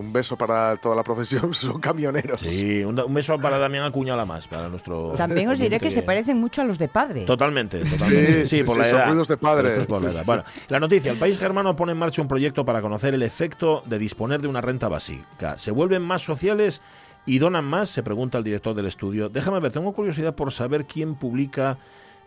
un 0.00 0.12
beso 0.12 0.36
para 0.36 0.76
toda 0.78 0.96
la 0.96 1.02
profesión, 1.02 1.52
son 1.54 1.78
camioneros. 1.80 2.40
Sí, 2.40 2.82
un, 2.82 2.98
un 2.98 3.14
beso 3.14 3.38
para 3.38 3.58
Damián 3.58 3.84
Acuñala 3.84 4.24
más, 4.24 4.46
para 4.48 4.68
nuestro. 4.68 5.12
También 5.16 5.48
os 5.50 5.58
diré 5.58 5.78
que 5.78 5.90
se 5.90 6.02
parecen 6.02 6.38
mucho 6.38 6.62
a 6.62 6.64
los 6.64 6.78
de 6.78 6.88
padre. 6.88 7.24
Totalmente, 7.26 7.80
totalmente. 7.84 8.46
Sí, 8.46 8.58
sí, 8.58 8.64
por 8.64 8.74
sí, 8.76 8.80
la 8.80 8.88
son 8.88 8.98
edad. 8.98 9.06
ruidos 9.08 9.28
de 9.28 9.36
padre. 9.36 9.84
Por 9.84 10.02
la 10.02 10.08
Sí, 10.08 10.14
edad. 10.16 10.22
sí, 10.22 10.26
Bueno, 10.26 10.44
la 10.68 10.80
noticia: 10.80 11.12
el 11.12 11.18
país 11.18 11.38
germano 11.38 11.76
pone 11.76 11.92
en 11.92 11.98
marcha 11.98 12.22
un 12.22 12.28
proyecto 12.28 12.64
para 12.64 12.80
conocer 12.80 13.14
el 13.14 13.22
efecto 13.22 13.82
de 13.86 13.98
disponer 13.98 14.40
de 14.40 14.48
una 14.48 14.60
renta 14.62 14.88
básica. 14.88 15.58
¿Se 15.58 15.70
vuelven 15.70 16.02
más 16.02 16.22
sociales 16.22 16.80
y 17.26 17.38
donan 17.38 17.66
más? 17.66 17.90
Se 17.90 18.02
pregunta 18.02 18.38
el 18.38 18.44
director 18.44 18.74
del 18.74 18.86
estudio. 18.86 19.28
Déjame 19.28 19.60
ver, 19.60 19.70
tengo 19.72 19.92
curiosidad 19.92 20.34
por 20.34 20.50
saber 20.50 20.86
quién 20.86 21.14
publica 21.14 21.76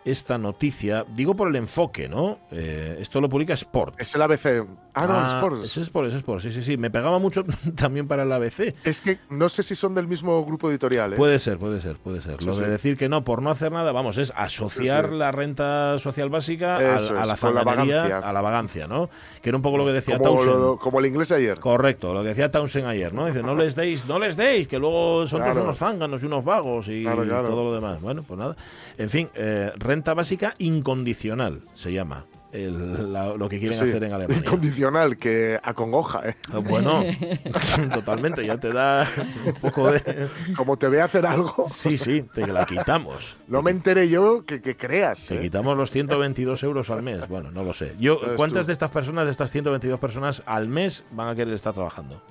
esta 0.06 0.38
noticia. 0.38 1.06
Digo 1.16 1.34
por 1.34 1.48
el 1.48 1.56
enfoque, 1.56 2.10
¿no? 2.10 2.38
Eh, 2.52 2.98
esto 3.00 3.22
lo 3.22 3.30
publica 3.30 3.54
Sport. 3.54 3.96
Es 4.02 4.14
el 4.14 4.22
ABC. 4.22 4.66
Ah, 4.96 5.08
no, 5.08 5.28
Sports. 5.28 5.64
Es 5.66 5.78
Sport, 5.78 6.08
es 6.10 6.14
Sport, 6.16 6.42
sí, 6.42 6.52
sí, 6.52 6.62
sí. 6.62 6.78
Me 6.78 6.92
pegaba 6.92 7.18
mucho 7.20 7.44
también 7.76 8.08
para 8.08 8.24
el 8.24 8.32
ABC. 8.32 8.76
Es 8.84 9.02
que 9.02 9.18
no 9.30 9.50
sé 9.50 9.64
si 9.64 9.76
son 9.76 9.96
del 9.96 10.08
mismo 10.08 10.46
grupo 10.46 10.70
editorial. 10.70 11.14
¿eh? 11.14 11.16
Puede 11.16 11.40
ser, 11.40 11.58
puede 11.58 11.80
ser, 11.80 11.98
puede 11.98 12.22
ser. 12.22 12.40
Sí, 12.40 12.46
Lo 12.46 12.56
de 12.56 12.70
decir 12.70 12.98
que 12.98 13.10
no 13.10 13.24
por 13.24 13.42
no 13.42 13.50
hacer 13.50 13.72
nada, 13.72 13.92
vamos, 13.92 14.18
es 14.18 14.32
asociar 14.36 15.10
Sí, 15.10 15.16
la 15.18 15.32
renta 15.32 15.98
social 16.00 16.30
básica 16.30 16.78
Eso 16.98 17.18
a, 17.18 17.26
la 17.26 17.36
con 17.38 17.56
la 17.56 17.62
a 17.62 18.34
la 18.34 18.42
vagancia, 18.42 18.88
¿no? 18.88 19.10
Que 19.42 19.50
era 19.50 19.56
un 19.58 19.62
poco 19.62 19.78
lo 19.78 19.86
que 19.86 19.94
decía 19.94 20.18
como, 20.18 20.36
Townsend. 20.36 20.56
lo- 20.60 20.78
como 20.78 21.00
el 21.00 21.08
inglés 21.08 21.32
ayer. 21.32 21.60
Correcto, 21.60 22.14
lo 22.14 22.22
que 22.22 22.30
decía 22.30 22.52
Townsend 22.52 22.86
ayer, 22.88 23.14
¿no? 23.14 23.26
Dice, 23.26 23.42
no 23.42 23.56
les 23.56 23.76
deis, 23.76 24.06
no 24.06 24.20
les 24.20 24.38
deis, 24.38 24.68
que 24.68 24.78
luego 24.80 25.26
son 25.28 25.40
todos 25.40 25.54
Claro. 25.54 25.64
unos 25.66 25.78
zánganos 25.80 26.22
y 26.24 26.26
unos 26.28 26.46
vagos 26.46 26.88
y 26.88 27.02
Claro, 27.04 27.24
claro. 27.24 27.50
todo 27.50 27.64
lo 27.64 27.74
demás. 27.74 28.00
Bueno, 28.00 28.24
pues 28.24 28.40
nada. 28.40 28.56
En 28.98 29.10
fin, 29.10 29.30
eh, 29.34 29.72
renta 29.78 30.14
básica 30.14 30.54
incondicional 30.60 31.62
se 31.74 31.92
llama 31.92 32.26
el- 32.54 33.12
la- 33.12 33.36
lo 33.36 33.50
que 33.50 33.60
quieren 33.60 33.78
Sí, 33.78 33.84
hacer 33.86 34.04
en 34.04 34.14
Alemania. 34.14 34.38
Incondicional, 34.46 35.18
que 35.18 35.60
acongoja, 35.62 36.30
¿eh? 36.30 36.36
Ah, 36.52 36.60
Bueno, 36.60 37.04
totalmente, 37.94 38.46
ya 38.46 38.58
te 38.60 38.72
da 38.72 39.08
un 39.46 39.54
poco 39.56 39.92
de... 39.92 40.30
Como 40.56 40.78
te 40.78 40.88
ve 40.88 41.02
hacer 41.02 41.26
algo, 41.26 41.66
Sí, 41.68 41.98
sí, 41.98 42.22
te 42.34 42.48
la 42.48 42.66
quitamos. 42.66 43.38
no 43.48 43.62
me 43.62 43.72
enteré 43.72 44.08
yo 44.10 44.46
que, 44.46 44.62
que 44.62 44.78
creas. 44.78 45.26
Te 45.28 45.36
¿eh? 45.36 45.42
quitamos 45.42 45.76
los 45.76 45.92
122 45.92 46.64
euros 46.64 46.90
al 46.90 47.02
mes. 47.04 47.28
Bueno, 47.28 47.52
no 47.52 47.64
lo 47.64 47.74
sé. 47.74 47.96
Yo, 48.00 48.20
¿Cuántas 48.38 48.62
tú. 48.64 48.68
de 48.68 48.74
estas 48.74 48.92
personas, 48.92 49.26
de 49.26 49.32
estas 49.32 49.52
122 49.52 50.00
personas 50.00 50.44
al 50.46 50.68
mes 50.68 51.04
van 51.12 51.30
a 51.30 51.36
querer 51.36 51.54
estar 51.54 51.74
trabajando? 51.74 52.22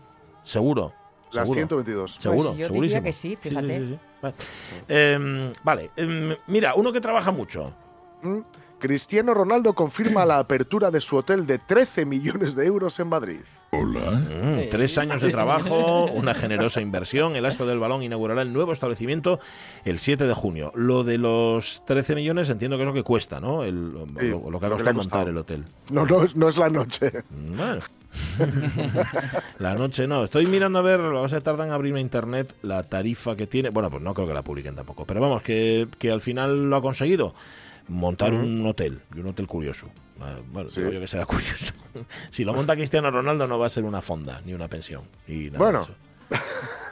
Seguro. 0.42 0.92
Las 1.32 1.44
seguro. 1.44 1.54
122. 1.61 2.16
Seguro, 2.18 2.48
Pues 2.50 2.58
yo 2.58 2.66
segurísimo. 2.66 2.82
diría 3.00 3.02
que 3.02 3.12
sí, 3.12 3.37
fíjate. 3.40 3.80
sí, 3.80 3.87
sí. 3.88 3.98
Vale, 4.22 4.35
Em, 4.88 5.52
vale, 5.64 5.90
em, 5.96 6.37
mira, 6.46 6.74
uno 6.74 6.92
que 6.92 7.00
trabaja 7.00 7.32
mucho. 7.32 7.74
¿Mm? 8.22 8.38
Cristiano 8.83 9.33
Ronaldo 9.33 9.75
confirma 9.75 10.25
la 10.27 10.40
apertura 10.40 10.90
de 10.90 11.01
su 11.01 11.14
hotel 11.16 11.47
de 11.47 11.61
13 11.61 12.05
millones 12.05 12.57
de 12.57 12.66
euros 12.66 12.99
en 12.99 13.07
Madrid. 13.07 13.38
Mm, 13.71 14.68
tres 14.73 14.99
años 14.99 15.21
de 15.23 15.31
trabajo, 15.31 16.07
una 16.12 16.35
generosa 16.35 16.81
inversión. 16.81 17.37
El 17.37 17.47
astro 17.47 17.64
del 17.64 17.79
balón 17.79 18.03
inaugurará 18.03 18.42
el 18.42 18.53
nuevo 18.53 18.73
establecimiento 18.73 19.38
el 19.85 20.01
7 20.01 20.27
de 20.27 20.35
junio. 20.35 20.73
Lo 20.75 21.05
de 21.05 21.16
los 21.16 21.85
13 21.87 22.16
millones 22.16 22.51
entiendo 22.51 22.77
que 22.77 22.83
es 22.83 22.88
lo 22.88 22.92
que 22.92 23.05
cuesta, 23.05 23.38
¿no? 23.40 23.62
El- 23.62 23.92
lo, 23.92 24.05
Sí, 24.18 24.27
lo 24.51 24.59
que 24.59 24.66
ha 24.66 24.68
lo 24.68 24.77
que 24.77 24.83
le 24.85 24.92
costado 24.92 24.95
montar 24.95 25.29
el 25.29 25.37
hotel. 25.37 25.64
No, 25.92 26.05
no, 26.05 26.25
es- 26.25 26.35
no 26.35 26.49
es 26.49 26.59
la 26.59 26.68
noche. 26.68 27.12
Bueno. 27.31 27.83
la 29.61 29.75
noche 29.75 30.07
no. 30.09 30.25
Estoy 30.25 30.47
mirando 30.47 30.81
a 30.81 30.83
ver, 30.83 31.01
vamos 31.01 31.33
a 31.33 31.40
tardar 31.40 31.68
en 31.68 31.73
abrirme 31.73 32.01
internet 32.01 32.53
la 32.62 32.83
tarifa 32.83 33.37
que 33.37 33.47
tiene. 33.47 33.71
Bueno, 33.71 33.90
pues 33.90 34.03
no 34.03 34.12
creo 34.12 34.27
que 34.27 34.35
la 34.35 34.42
publiquen 34.42 34.75
tampoco. 34.75 35.05
Pero 35.07 35.21
vamos, 35.21 35.40
que, 35.42 35.87
que 35.99 36.11
al 36.11 36.21
final 36.21 36.68
lo 36.68 36.77
ha 36.77 36.83
conseguido. 36.83 37.33
Montar 37.88 38.33
un 38.35 38.66
hotel, 38.66 39.01
y 39.14 39.21
un 39.21 39.27
hotel 39.29 39.47
curioso. 39.47 39.88
Ah, 40.21 40.37
Bueno, 40.53 40.71
digo 40.71 40.90
yo 40.90 41.01
que 41.01 41.07
será 41.09 41.25
curioso. 41.27 41.73
si 42.31 42.45
lo 42.45 42.55
monta 42.55 42.75
Cristiano 42.77 43.11
Ronaldo 43.11 43.47
no 43.49 43.59
va 43.59 43.66
a 43.66 43.71
ser 43.71 43.85
una 43.85 44.03
fonda, 44.03 44.40
ni 44.45 44.55
una 44.55 44.68
pensión. 44.68 45.03
Y 45.27 45.51
nada 45.51 45.59
Bueno. 45.59 45.79
de 45.81 45.85
eso. 45.85 45.95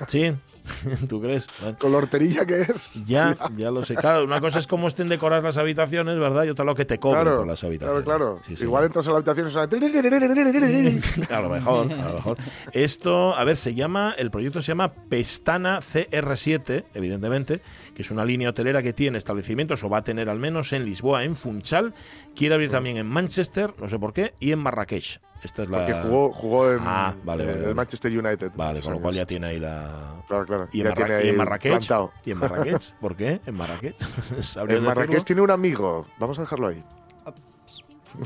Sí, 0.09 0.33
¿tú 1.09 1.21
crees? 1.21 1.47
Bueno, 1.61 1.77
Con 1.79 1.93
la 1.93 1.99
horterilla 1.99 2.45
que 2.47 2.63
es. 2.63 2.91
Ya, 3.07 3.37
ya 3.57 3.71
lo 3.71 3.85
sé. 3.85 3.95
Claro, 3.97 4.25
una 4.25 4.41
cosa 4.41 4.59
es 4.59 4.67
cómo 4.67 4.87
estén 4.89 5.09
decoradas 5.09 5.43
las 5.45 5.57
habitaciones, 5.57 6.19
¿verdad? 6.19 6.45
Y 6.45 6.51
otra 6.51 6.65
lo 6.65 6.75
que 6.75 6.85
te 6.85 6.99
cobren 6.99 7.23
Claro, 7.23 7.39
por 7.39 7.47
las 7.47 7.61
claro, 7.61 7.69
habitaciones. 7.71 8.05
claro. 8.05 8.41
Sí, 8.47 8.57
sí. 8.57 8.65
Igual 8.65 8.85
entras 8.85 9.07
a 9.09 9.11
la 9.11 9.17
habitación 9.17 9.49
y 9.49 9.51
suena... 9.51 9.69
A 11.31 11.41
lo 11.41 11.49
mejor, 11.49 11.93
a 11.93 12.09
lo 12.09 12.15
mejor. 12.15 12.37
Esto, 12.73 13.35
a 13.37 13.45
ver, 13.45 13.57
se 13.57 13.75
llama, 13.75 14.15
el 14.19 14.31
proyecto 14.31 14.63
se 14.63 14.69
llama 14.69 14.93
Pestana 14.93 15.79
CR7, 15.81 16.85
evidentemente, 16.95 17.61
que 17.95 18.03
es 18.03 18.11
una 18.11 18.25
línea 18.25 18.51
hotelera 18.51 18.83
que 18.83 18.93
tiene 18.93 19.19
establecimientos, 19.19 19.83
o 19.85 19.89
va 19.89 19.99
a 19.99 20.05
tener 20.05 20.29
al 20.29 20.39
menos 20.39 20.73
en 20.73 20.85
Lisboa, 20.85 21.25
en 21.25 21.37
Funchal, 21.37 21.95
quiere 22.35 22.55
abrir 22.55 22.71
también 22.71 22.97
en 22.97 23.07
Manchester, 23.07 23.75
no 23.79 23.89
sé 23.89 23.99
por 23.99 24.13
qué, 24.13 24.35
y 24.41 24.53
en 24.53 24.59
Marrakech. 24.61 25.21
Esta 25.43 25.63
es 25.63 25.71
la... 25.71 25.79
Porque 25.79 25.95
jugó, 26.03 26.33
jugó 26.33 26.71
en, 26.71 26.79
Ah, 26.83 27.15
vale, 27.25 27.45
en 27.45 27.49
vale, 27.55 27.69
el. 27.71 27.75
Manchester 27.75 28.19
United. 28.19 28.53
Vale, 28.55 28.81
con 28.83 28.93
lo 28.93 29.01
cual 29.01 29.15
ya 29.15 29.25
tiene 29.25 29.47
ahí 29.47 29.59
la... 29.59 30.23
Claro, 30.29 30.45
claro. 30.47 30.60
¿Y 30.73 30.81
en, 30.81 30.87
Marra- 30.89 30.95
tiene 31.07 31.25
y 31.25 31.29
en 31.29 31.37
Marrakech? 31.37 31.73
plantado. 31.73 32.13
¿Y 32.25 32.31
en 32.33 32.39
Marrakech? 32.39 32.93
¿Por 33.01 33.17
qué? 33.17 33.41
¿En 33.47 33.55
Marrakech? 33.57 33.97
¿Sabrías 34.41 34.79
En 34.79 34.85
Marrakech 34.85 35.09
decirlo? 35.11 35.25
tiene 35.25 35.43
un 35.43 35.51
amigo. 35.51 36.07
Vamos 36.19 36.39
a 36.39 36.43
dejarlo 36.43 36.69
ahí. 36.69 36.83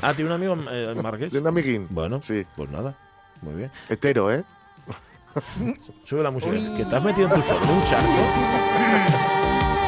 Ah, 0.02 0.14
¿tiene 0.14 0.30
un 0.30 0.34
amigo 0.36 0.54
en, 0.54 0.66
eh, 0.70 0.92
en 0.92 1.02
Marrakech? 1.02 1.30
Tiene 1.30 1.42
un 1.42 1.48
amiguín. 1.48 1.86
Bueno, 1.90 2.20
Sí. 2.22 2.46
pues 2.56 2.70
nada. 2.70 2.94
Muy 3.42 3.54
bien. 3.54 3.70
Hetero, 3.88 4.32
¿eh? 4.32 4.42
Sube 6.04 6.22
la 6.22 6.30
música. 6.30 6.52
Que 6.76 6.82
estás 6.82 7.02
metido 7.02 7.28
en 7.28 7.34
tu 7.40 7.46
sobre 7.46 7.70
un 7.70 7.82
charco. 7.84 9.24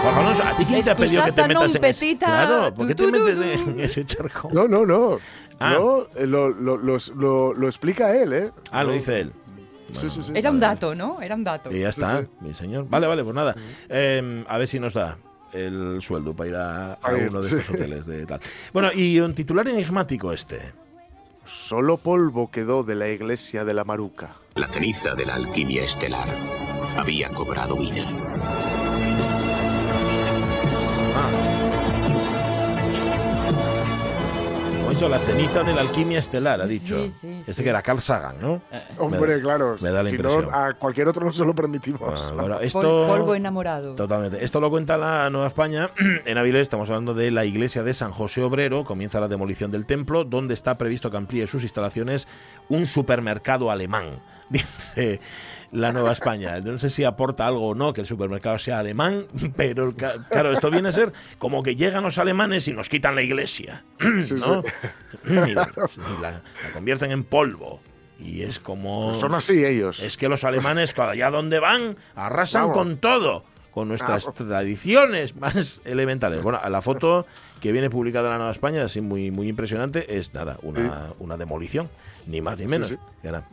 Jorge 0.02 0.42
¿a 0.42 0.56
ti 0.56 0.64
quién 0.64 0.84
te 0.84 0.90
ha 0.90 0.96
pedido 0.96 1.24
que 1.24 1.32
te 1.32 1.48
metas 1.48 1.74
en 1.74 1.84
ese 1.84 2.16
Claro, 2.18 2.74
¿por 2.74 2.86
qué 2.86 2.94
te 2.94 3.06
metes 3.10 3.58
en 3.68 3.80
ese 3.80 4.04
charco? 4.04 4.50
No, 4.52 4.68
no, 4.68 4.84
no. 4.86 5.18
Ah. 5.58 5.72
No, 5.74 6.02
eh, 6.14 6.26
lo, 6.26 6.48
lo, 6.50 6.76
lo, 6.76 6.98
lo- 7.14 7.54
lo 7.54 7.66
explica 7.66 8.14
él, 8.14 8.32
¿eh? 8.32 8.52
Ah, 8.70 8.84
lo 8.84 8.92
dice 8.92 9.20
él. 9.20 9.32
Sí, 9.92 10.10
sí, 10.10 10.22
sí. 10.22 10.32
Era 10.34 10.50
un 10.50 10.60
dato, 10.60 10.94
¿no? 10.94 11.20
Era 11.22 11.34
un 11.34 11.44
dato. 11.44 11.72
Y 11.72 11.80
ya 11.80 11.90
está, 11.90 12.22
sí. 12.22 12.28
mi 12.40 12.54
señor. 12.54 12.86
Vale, 12.88 13.06
vale, 13.06 13.22
pues 13.22 13.34
nada. 13.34 13.54
Eh, 13.88 14.44
a 14.48 14.58
ver 14.58 14.66
si 14.68 14.80
nos 14.80 14.94
da 14.94 15.16
el 15.52 16.02
sueldo 16.02 16.34
para 16.34 16.48
ir 16.48 16.56
a, 16.56 16.92
a 16.94 17.14
uno 17.14 17.40
de 17.40 17.48
sí. 17.48 17.54
estos 17.56 17.74
hoteles 17.74 18.06
de 18.06 18.26
tal. 18.26 18.40
Bueno, 18.72 18.90
y 18.92 19.20
un 19.20 19.34
titular 19.34 19.66
enigmático 19.68 20.32
este. 20.32 20.60
Solo 21.44 21.96
polvo 21.98 22.50
quedó 22.50 22.82
de 22.82 22.96
la 22.96 23.08
iglesia 23.08 23.64
de 23.64 23.72
la 23.72 23.84
Maruca. 23.84 24.32
La 24.56 24.66
ceniza 24.66 25.14
de 25.14 25.26
la 25.26 25.34
alquimia 25.34 25.84
estelar 25.84 26.28
había 26.96 27.30
cobrado 27.30 27.76
vida. 27.76 28.10
Como 34.86 34.92
ha 34.92 35.00
dicho, 35.00 35.08
la 35.08 35.18
ceniza 35.18 35.64
de 35.64 35.74
la 35.74 35.80
alquimia 35.80 36.20
estelar, 36.20 36.60
ha 36.60 36.66
dicho. 36.66 37.02
Sí, 37.06 37.10
sí, 37.10 37.28
este 37.40 37.54
sí. 37.54 37.62
que 37.64 37.70
era 37.70 37.82
Carl 37.82 38.00
Sagan, 38.00 38.40
¿no? 38.40 38.62
Hombre, 38.98 39.40
claro. 39.40 39.76
me 39.80 39.90
da 39.90 40.04
la 40.04 40.08
si 40.08 40.14
impresión. 40.14 40.44
no, 40.44 40.56
a 40.56 40.74
cualquier 40.74 41.08
otro 41.08 41.26
no 41.26 41.32
se 41.32 41.44
lo 41.44 41.56
permitimos. 41.56 42.02
Ah, 42.04 42.30
bueno, 42.40 42.60
esto... 42.60 43.08
polvo 43.08 43.34
enamorado. 43.34 43.96
Totalmente. 43.96 44.44
Esto 44.44 44.60
lo 44.60 44.70
cuenta 44.70 44.96
la 44.96 45.28
Nueva 45.28 45.48
España. 45.48 45.90
En 46.24 46.38
Avilés 46.38 46.62
estamos 46.62 46.88
hablando 46.88 47.14
de 47.14 47.32
la 47.32 47.44
iglesia 47.44 47.82
de 47.82 47.94
San 47.94 48.12
José 48.12 48.44
Obrero. 48.44 48.84
Comienza 48.84 49.18
la 49.18 49.26
demolición 49.26 49.72
del 49.72 49.86
templo, 49.86 50.22
donde 50.22 50.54
está 50.54 50.78
previsto 50.78 51.10
que 51.10 51.16
amplíe 51.16 51.48
sus 51.48 51.64
instalaciones 51.64 52.28
un 52.68 52.86
supermercado 52.86 53.72
alemán. 53.72 54.20
Dice 54.48 55.20
la 55.72 55.92
Nueva 55.92 56.12
España. 56.12 56.60
No 56.60 56.78
sé 56.78 56.90
si 56.90 57.04
aporta 57.04 57.46
algo 57.46 57.68
o 57.68 57.74
no 57.74 57.92
que 57.92 58.00
el 58.02 58.06
supermercado 58.06 58.58
sea 58.58 58.78
alemán, 58.78 59.24
pero 59.56 59.94
claro, 59.94 60.52
esto 60.52 60.70
viene 60.70 60.88
a 60.88 60.92
ser 60.92 61.12
como 61.38 61.62
que 61.62 61.76
llegan 61.76 62.02
los 62.04 62.18
alemanes 62.18 62.68
y 62.68 62.72
nos 62.72 62.88
quitan 62.88 63.14
la 63.14 63.22
iglesia. 63.22 63.84
¿no? 64.00 64.62
Y 65.26 65.30
la, 65.34 65.44
y 65.48 66.22
la- 66.22 66.30
la 66.62 66.72
convierten 66.72 67.10
en 67.10 67.24
polvo. 67.24 67.80
Y 68.18 68.42
es 68.42 68.60
como... 68.60 69.14
Son 69.16 69.34
así 69.34 69.64
ellos. 69.64 70.00
Es 70.00 70.16
que 70.16 70.28
los 70.28 70.44
alemanes, 70.44 70.98
allá 70.98 71.30
donde 71.30 71.58
van, 71.58 71.96
arrasan 72.14 72.62
Vamos. 72.68 72.76
con 72.76 72.96
todo, 72.96 73.44
con 73.72 73.88
nuestras 73.88 74.32
tradiciones 74.32 75.36
más 75.36 75.82
elementales. 75.84 76.42
Bueno, 76.42 76.58
la 76.68 76.80
foto 76.80 77.26
que 77.60 77.72
viene 77.72 77.90
publicada 77.90 78.26
en 78.28 78.32
la 78.32 78.36
Nueva 78.38 78.52
España, 78.52 78.84
así 78.84 79.00
muy, 79.02 79.30
muy 79.30 79.48
impresionante, 79.48 80.16
es 80.16 80.32
nada, 80.32 80.58
una, 80.62 81.12
una 81.18 81.36
demolición, 81.36 81.90
ni 82.26 82.40
más 82.40 82.58
ni 82.58 82.66
menos. 82.66 82.88
sí. 82.88 82.96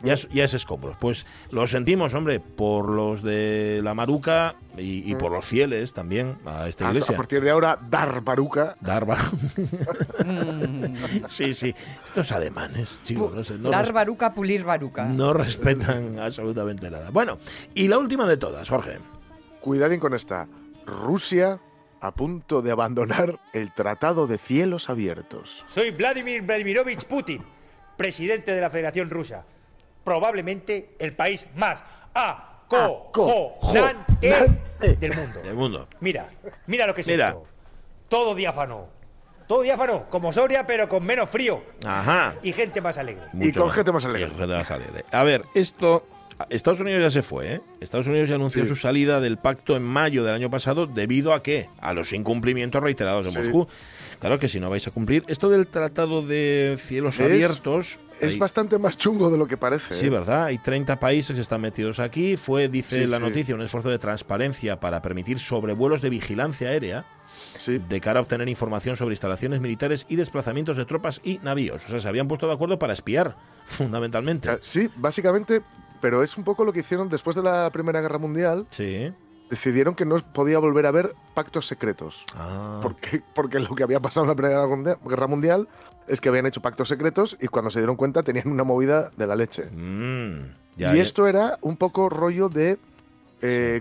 Ya, 0.04 0.12
es, 0.14 0.28
ya 0.32 0.44
es 0.44 0.54
escombros. 0.54 0.96
Pues 1.00 1.26
lo 1.50 1.66
sentimos, 1.66 2.14
hombre, 2.14 2.38
por 2.40 2.88
los 2.88 3.22
de 3.22 3.80
la 3.82 3.92
Maruca 3.94 4.54
y, 4.78 5.10
y 5.10 5.14
por 5.16 5.32
los 5.32 5.44
fieles 5.44 5.92
también 5.92 6.36
a 6.46 6.68
esta 6.68 6.84
A, 6.84 6.88
a 6.88 6.90
iglesia. 6.92 7.16
partir 7.16 7.40
de 7.42 7.50
ahora, 7.50 7.78
dar 7.90 8.22
Maruca. 8.22 8.76
Darba. 8.80 9.18
sí, 11.26 11.52
sí. 11.52 11.74
Estos 12.04 12.30
alemanes, 12.32 13.00
chicos, 13.02 13.32
no 13.34 13.44
sé. 13.44 13.58
No 13.58 13.70
Dar 13.70 13.92
baruca, 13.92 14.32
pulir 14.32 14.64
baruca. 14.64 15.04
no 15.06 15.32
respetan 15.32 16.18
absolutamente 16.20 16.90
nada. 16.90 17.10
Bueno, 17.10 17.38
y 17.74 17.88
la 17.88 17.98
última 17.98 18.26
de 18.26 18.36
todas, 18.36 18.68
Jorge. 18.68 18.98
Cuidadín 19.60 20.00
con 20.00 20.14
esta. 20.14 20.46
Rusia 20.86 21.58
a 22.00 22.12
punto 22.14 22.60
de 22.60 22.70
abandonar 22.70 23.40
el 23.54 23.72
Tratado 23.72 24.26
de 24.26 24.36
Cielos 24.36 24.90
Abiertos. 24.90 25.64
Soy 25.66 25.90
Vladimir 25.92 26.42
Vladimirovich 26.42 27.06
Putin, 27.06 27.42
presidente 27.96 28.54
de 28.54 28.60
la 28.60 28.70
Federación 28.70 29.10
Rusa. 29.10 29.44
Probablemente 30.04 30.94
el 30.98 31.14
país 31.14 31.46
más 31.54 31.84
acojonante 32.12 34.12
del 34.98 35.16
mundo. 35.16 35.40
Del 35.40 35.54
mundo. 35.54 35.88
Mira, 36.00 36.28
mira 36.66 36.86
lo 36.86 36.94
que 36.94 37.02
es 37.02 37.06
Mira. 37.06 37.28
esto. 37.28 37.46
Todo 38.08 38.34
diáfano. 38.34 38.88
Todo 39.46 39.62
diáfano, 39.62 40.08
como 40.08 40.32
Soria, 40.32 40.66
pero 40.66 40.88
con 40.88 41.04
menos 41.04 41.28
frío. 41.28 41.62
Ajá. 41.86 42.34
Y 42.42 42.52
gente 42.52 42.80
más 42.80 42.96
alegre. 42.96 43.24
Y 43.34 43.52
con 43.52 43.70
gente 43.70 43.92
más 43.92 44.04
alegre. 44.04 44.28
Y 44.28 44.30
con 44.30 44.38
gente 44.38 44.54
más 44.54 44.70
alegre. 44.70 45.04
A 45.10 45.22
ver, 45.22 45.44
esto. 45.54 46.06
Estados 46.50 46.80
Unidos 46.80 47.02
ya 47.02 47.10
se 47.10 47.22
fue, 47.22 47.54
¿eh? 47.54 47.60
Estados 47.80 48.06
Unidos 48.06 48.28
ya 48.28 48.34
anunció 48.34 48.62
Sí. 48.62 48.68
su 48.68 48.76
salida 48.76 49.20
del 49.20 49.36
pacto 49.38 49.76
en 49.76 49.82
mayo 49.82 50.24
del 50.24 50.34
año 50.34 50.50
pasado 50.50 50.86
debido 50.86 51.32
a 51.32 51.42
qué? 51.42 51.68
A 51.80 51.92
los 51.94 52.12
incumplimientos 52.12 52.82
reiterados 52.82 53.26
de 53.26 53.32
Sí. 53.32 53.38
Moscú. 53.38 53.68
Claro 54.20 54.38
que 54.38 54.48
si 54.48 54.58
no 54.60 54.70
vais 54.70 54.86
a 54.86 54.90
cumplir. 54.90 55.22
Esto 55.28 55.48
del 55.48 55.66
tratado 55.66 56.22
de 56.22 56.76
cielos 56.80 57.18
Es- 57.20 57.26
abiertos. 57.26 57.98
Es 58.20 58.38
bastante 58.38 58.78
más 58.78 58.96
chungo 58.96 59.28
de 59.28 59.36
lo 59.36 59.46
que 59.46 59.56
parece. 59.56 59.92
Sí, 59.92 60.06
¿eh? 60.06 60.10
¿verdad? 60.10 60.44
Hay 60.44 60.56
30 60.58 60.98
países 60.98 61.34
que 61.34 61.42
están 61.42 61.60
metidos 61.60 61.98
aquí. 61.98 62.36
Fue, 62.36 62.68
dice 62.68 63.02
Sí, 63.02 63.06
la 63.06 63.16
sí. 63.18 63.22
noticia, 63.22 63.54
un 63.54 63.60
esfuerzo 63.60 63.90
de 63.90 63.98
transparencia 63.98 64.78
para 64.80 65.02
permitir 65.02 65.40
sobrevuelos 65.40 66.00
de 66.00 66.10
vigilancia 66.10 66.68
aérea 66.68 67.04
Sí. 67.58 67.78
de 67.86 68.00
cara 68.00 68.20
a 68.20 68.22
obtener 68.22 68.48
información 68.48 68.96
sobre 68.96 69.12
instalaciones 69.14 69.60
militares 69.60 70.06
y 70.08 70.16
desplazamientos 70.16 70.76
de 70.76 70.84
tropas 70.86 71.20
y 71.24 71.38
navíos. 71.42 71.84
O 71.84 71.88
sea, 71.88 72.00
se 72.00 72.08
habían 72.08 72.28
puesto 72.28 72.46
de 72.46 72.54
acuerdo 72.54 72.78
para 72.78 72.92
espiar, 72.94 73.36
fundamentalmente. 73.66 74.48
O 74.48 74.52
sea, 74.52 74.58
sí, 74.62 74.88
básicamente, 74.96 75.60
pero 76.04 76.22
es 76.22 76.36
un 76.36 76.44
poco 76.44 76.66
lo 76.66 76.72
que 76.74 76.80
hicieron 76.80 77.08
después 77.08 77.34
de 77.34 77.42
la 77.42 77.70
Primera 77.70 78.02
Guerra 78.02 78.18
Mundial. 78.18 78.66
Sí. 78.70 79.10
Decidieron 79.48 79.94
que 79.94 80.04
no 80.04 80.18
podía 80.34 80.58
volver 80.58 80.84
a 80.84 80.90
haber 80.90 81.14
pactos 81.32 81.66
secretos. 81.66 82.26
Ah. 82.36 82.78
Porque, 82.82 83.22
porque 83.34 83.58
lo 83.58 83.74
que 83.74 83.84
había 83.84 84.00
pasado 84.00 84.24
en 84.24 84.28
la 84.28 84.34
Primera 84.34 84.66
Guerra- 85.02 85.26
Mundial 85.26 85.66
es 86.06 86.20
que 86.20 86.28
habían 86.28 86.44
hecho 86.44 86.60
pactos 86.60 86.88
secretos 86.88 87.38
y 87.40 87.46
cuando 87.48 87.70
se 87.70 87.78
dieron 87.78 87.96
cuenta 87.96 88.22
tenían 88.22 88.48
una 88.48 88.64
movida 88.64 89.12
de 89.16 89.26
la 89.26 89.34
leche. 89.34 89.64
Mm, 89.72 90.40
ya, 90.76 90.92
y 90.92 90.96
ya. 90.98 91.02
esto 91.02 91.26
era 91.26 91.58
un 91.62 91.78
poco 91.78 92.10
rollo 92.10 92.50
de 92.50 92.76
eh, 93.40 93.80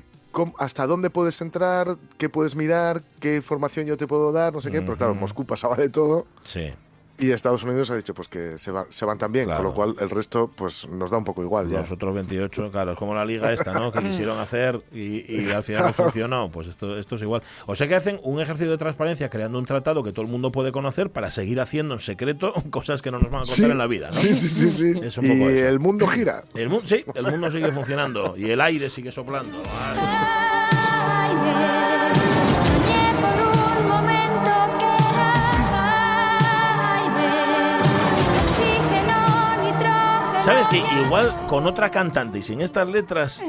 hasta 0.59 0.87
dónde 0.87 1.09
puedes 1.09 1.41
entrar, 1.41 1.97
qué 2.17 2.29
puedes 2.29 2.55
mirar, 2.55 3.03
qué 3.19 3.35
información 3.35 3.85
yo 3.85 3.97
te 3.97 4.07
puedo 4.07 4.31
dar, 4.31 4.53
no 4.53 4.61
sé 4.61 4.71
qué. 4.71 4.81
Pero 4.81 4.95
claro. 4.95 5.13
Moscú 5.13 5.43
pasaba 5.45 5.75
de 5.75 5.89
todo 5.89 6.25
Sí. 6.45 6.71
Y 7.19 7.31
Estados 7.31 7.63
Unidos 7.63 7.89
ha 7.91 7.95
dicho 7.95 8.13
pues 8.13 8.27
que 8.27 8.57
se, 8.57 8.71
va- 8.71 8.87
se 8.89 9.05
van 9.05 9.17
también, 9.17 9.45
Claro. 9.45 9.59
con 9.59 9.67
lo 9.67 9.73
cual 9.73 9.95
el 9.99 10.09
resto 10.09 10.49
pues 10.55 10.87
nos 10.89 11.11
da 11.11 11.17
un 11.17 11.23
poco 11.23 11.43
igual 11.43 11.69
ya. 11.69 11.79
Los 11.81 11.91
otros 11.91 12.13
28, 12.15 12.71
claro, 12.71 12.93
es 12.93 12.97
como 12.97 13.13
la 13.13 13.23
liga 13.23 13.53
esta, 13.53 13.73
¿no? 13.73 13.91
Que 13.91 13.99
quisieron 14.03 14.39
hacer 14.39 14.81
y, 14.91 15.31
y 15.31 15.51
al 15.51 15.63
final 15.63 15.83
no 15.87 15.93
funcionó. 15.93 16.49
Pues 16.51 16.67
esto, 16.67 16.97
esto 16.97 17.15
es 17.15 17.21
igual. 17.21 17.43
O 17.67 17.75
sea 17.75 17.87
que 17.87 17.95
hacen 17.95 18.19
un 18.23 18.41
ejercicio 18.41 18.71
de 18.71 18.77
transparencia 18.77 19.29
creando 19.29 19.59
un 19.59 19.65
tratado 19.65 20.03
que 20.03 20.11
todo 20.11 20.25
el 20.25 20.31
mundo 20.31 20.51
puede 20.51 20.71
conocer 20.71 21.11
para 21.11 21.29
seguir 21.31 21.59
haciendo 21.61 21.93
en 21.93 21.99
secreto 21.99 22.53
cosas 22.71 23.01
que 23.01 23.11
no 23.11 23.19
nos 23.19 23.29
van 23.31 23.41
a 23.41 23.45
contar 23.45 23.55
Sí, 23.55 23.63
en 23.65 23.77
la 23.77 23.87
vida, 23.87 24.07
¿no? 24.07 24.11
sí, 24.13 24.33
sí, 24.33 24.49
sí, 24.49 24.71
sí. 24.71 24.93
Es 25.03 25.17
un 25.17 25.25
y 25.25 25.43
eso. 25.43 25.67
el 25.67 25.79
mundo 25.79 26.07
gira. 26.07 26.43
El 26.55 26.69
mundo, 26.69 26.85
sí, 26.87 27.03
el 27.13 27.27
mundo 27.31 27.51
sigue 27.51 27.71
funcionando 27.71 28.35
y 28.37 28.49
el 28.49 28.59
aire 28.61 28.89
sigue 28.89 29.11
soplando. 29.11 29.61
Ay. 29.79 30.39
¿Sabes 40.43 40.67
que 40.67 40.83
igual 41.05 41.47
con 41.47 41.65
otra 41.65 41.89
cantante 41.89 42.39
y 42.39 42.41
sin 42.41 42.59
estas 42.59 42.89
letras 42.89 43.41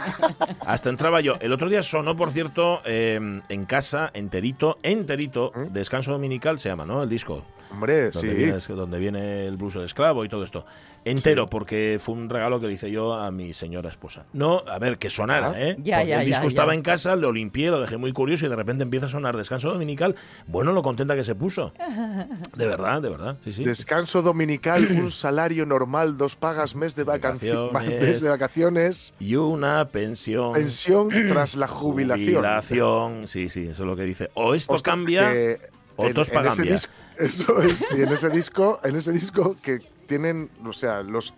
hasta 0.60 0.88
entraba 0.88 1.20
yo? 1.20 1.36
El 1.40 1.52
otro 1.52 1.68
día 1.68 1.82
sonó, 1.82 2.16
por 2.16 2.32
cierto, 2.32 2.80
eh, 2.86 3.20
en 3.46 3.64
casa, 3.66 4.10
enterito, 4.14 4.78
enterito, 4.82 5.52
¿Mm? 5.54 5.72
Descanso 5.72 6.12
Dominical 6.12 6.58
se 6.58 6.70
llama, 6.70 6.86
¿no? 6.86 7.02
El 7.02 7.10
disco. 7.10 7.42
Hombre, 7.72 8.10
donde, 8.10 8.30
sí. 8.30 8.34
viene, 8.36 8.58
donde 8.68 8.98
viene 8.98 9.46
el 9.46 9.56
blues 9.56 9.74
del 9.74 9.84
esclavo 9.84 10.24
y 10.24 10.28
todo 10.28 10.44
esto. 10.44 10.64
Entero, 11.02 11.48
porque 11.48 11.98
fue 11.98 12.14
un 12.14 12.28
regalo 12.28 12.60
que 12.60 12.66
le 12.66 12.74
hice 12.74 12.90
yo 12.90 13.14
a 13.14 13.30
mi 13.30 13.54
señora 13.54 13.88
esposa. 13.88 14.26
No, 14.34 14.62
a 14.68 14.78
ver, 14.78 14.98
que 14.98 15.08
sonara, 15.08 15.52
Ah. 15.54 15.60
¿eh? 15.60 15.76
Ya, 15.78 15.96
porque 15.98 16.10
ya, 16.10 16.20
el 16.20 16.26
disco 16.26 16.42
ya, 16.42 16.48
estaba 16.48 16.72
ya. 16.72 16.76
en 16.76 16.82
casa, 16.82 17.16
lo 17.16 17.32
limpié, 17.32 17.70
lo 17.70 17.80
dejé 17.80 17.96
muy 17.96 18.12
curioso 18.12 18.44
y 18.44 18.50
de 18.50 18.56
repente 18.56 18.82
empieza 18.82 19.06
a 19.06 19.08
sonar 19.08 19.34
Descanso 19.36 19.72
Dominical. 19.72 20.14
Bueno, 20.46 20.72
lo 20.72 20.82
contenta 20.82 21.16
que 21.16 21.24
se 21.24 21.34
puso. 21.34 21.72
De 22.56 22.66
verdad, 22.66 23.00
de 23.00 23.08
verdad, 23.08 23.36
sí, 23.44 23.52
sí. 23.54 23.64
Descanso 23.64 24.20
dominical, 24.20 24.86
un 24.90 25.10
salario 25.10 25.64
normal, 25.64 26.16
dos 26.18 26.36
pagas, 26.36 26.74
mes 26.74 26.94
de, 26.96 27.04
vacaciones, 27.04 27.72
Vacaciones. 27.72 28.02
mes 28.08 28.20
de 28.20 28.28
vacaciones, 28.28 29.14
Y 29.20 29.36
una 29.36 29.88
pensión. 29.88 30.52
pensión 30.52 31.08
tras 31.28 31.54
la 31.54 31.66
jubilación. 31.68 32.34
Jubilación, 32.34 33.26
sí, 33.28 33.48
sí, 33.48 33.62
eso 33.62 33.72
es 33.84 33.86
lo 33.88 33.96
que 33.96 34.02
dice. 34.02 34.30
O 34.34 34.54
esto 34.54 34.76
cambia, 34.82 35.32
que 35.32 35.60
o 35.96 36.06
en- 36.06 36.16
en 36.18 36.26
pagan 36.26 36.52
ese 36.66 36.88
Eso 37.20 37.62
es, 37.62 37.86
y 37.96 38.02
en 38.02 38.08
ese 38.08 38.30
disco, 38.30 38.80
en 38.82 38.96
ese 38.96 39.12
disco 39.12 39.56
que 39.62 39.80
tienen, 40.06 40.50
o 40.64 40.72
sea, 40.72 41.02
los, 41.02 41.34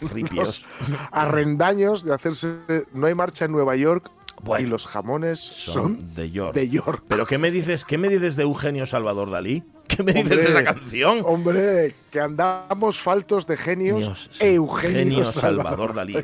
ripios. 0.00 0.66
los 0.88 0.98
arrendaños 1.10 2.04
de 2.04 2.14
hacerse 2.14 2.56
No 2.92 3.06
hay 3.06 3.14
marcha 3.14 3.44
en 3.44 3.52
Nueva 3.52 3.76
York 3.76 4.10
Bueno, 4.42 4.66
y 4.66 4.70
los 4.70 4.86
jamones 4.86 5.40
Son 5.40 5.74
son, 5.74 6.14
de 6.14 6.30
York. 6.30 6.54
de 6.54 6.68
York. 6.68 7.04
¿Pero 7.08 7.26
qué 7.26 7.36
me 7.38 7.50
dices, 7.50 7.84
qué 7.84 7.98
me 7.98 8.08
dices 8.08 8.36
de 8.36 8.44
Eugenio 8.44 8.86
Salvador 8.86 9.30
Dalí? 9.30 9.64
¿Qué 9.88 10.02
me 10.02 10.12
dices 10.12 10.30
Hombre, 10.30 10.42
de 10.44 10.50
esa 10.50 10.64
canción? 10.64 11.22
Hombre, 11.24 11.94
que 12.10 12.20
andamos 12.20 13.00
faltos 13.00 13.46
de 13.46 13.56
genios. 13.56 13.98
Dios, 13.98 14.28
sí. 14.32 14.44
Eugenio 14.46 14.98
Genio 14.98 15.32
Salvador. 15.32 15.64
Salvador 15.64 15.94
Dalí. 15.94 16.16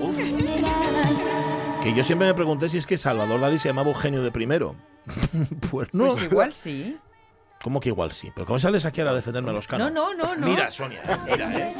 Uf. 0.00 0.18
Que 1.82 1.94
yo 1.94 2.04
siempre 2.04 2.26
me 2.26 2.34
pregunté 2.34 2.68
si 2.68 2.76
es 2.78 2.86
que 2.86 2.98
Salvador 2.98 3.40
Dalí 3.40 3.58
se 3.58 3.68
llamaba 3.68 3.88
Eugenio 3.88 4.22
de 4.22 4.30
primero. 4.32 4.74
pues 5.70 5.88
no. 5.94 6.08
Pues 6.08 6.24
igual 6.24 6.52
sí. 6.54 6.98
¿Cómo 7.62 7.80
que 7.80 7.88
igual 7.88 8.12
sí? 8.12 8.30
¿Pero 8.34 8.46
cómo 8.46 8.58
sales 8.58 8.86
aquí 8.86 9.00
ahora 9.00 9.10
a 9.12 9.14
defenderme 9.14 9.50
a 9.50 9.54
los 9.54 9.66
canos? 9.66 9.92
No, 9.92 10.14
no, 10.14 10.26
no, 10.26 10.36
no. 10.36 10.46
Mira, 10.46 10.70
Sonia, 10.70 11.00
mira, 11.28 11.52
¿eh? 11.58 11.74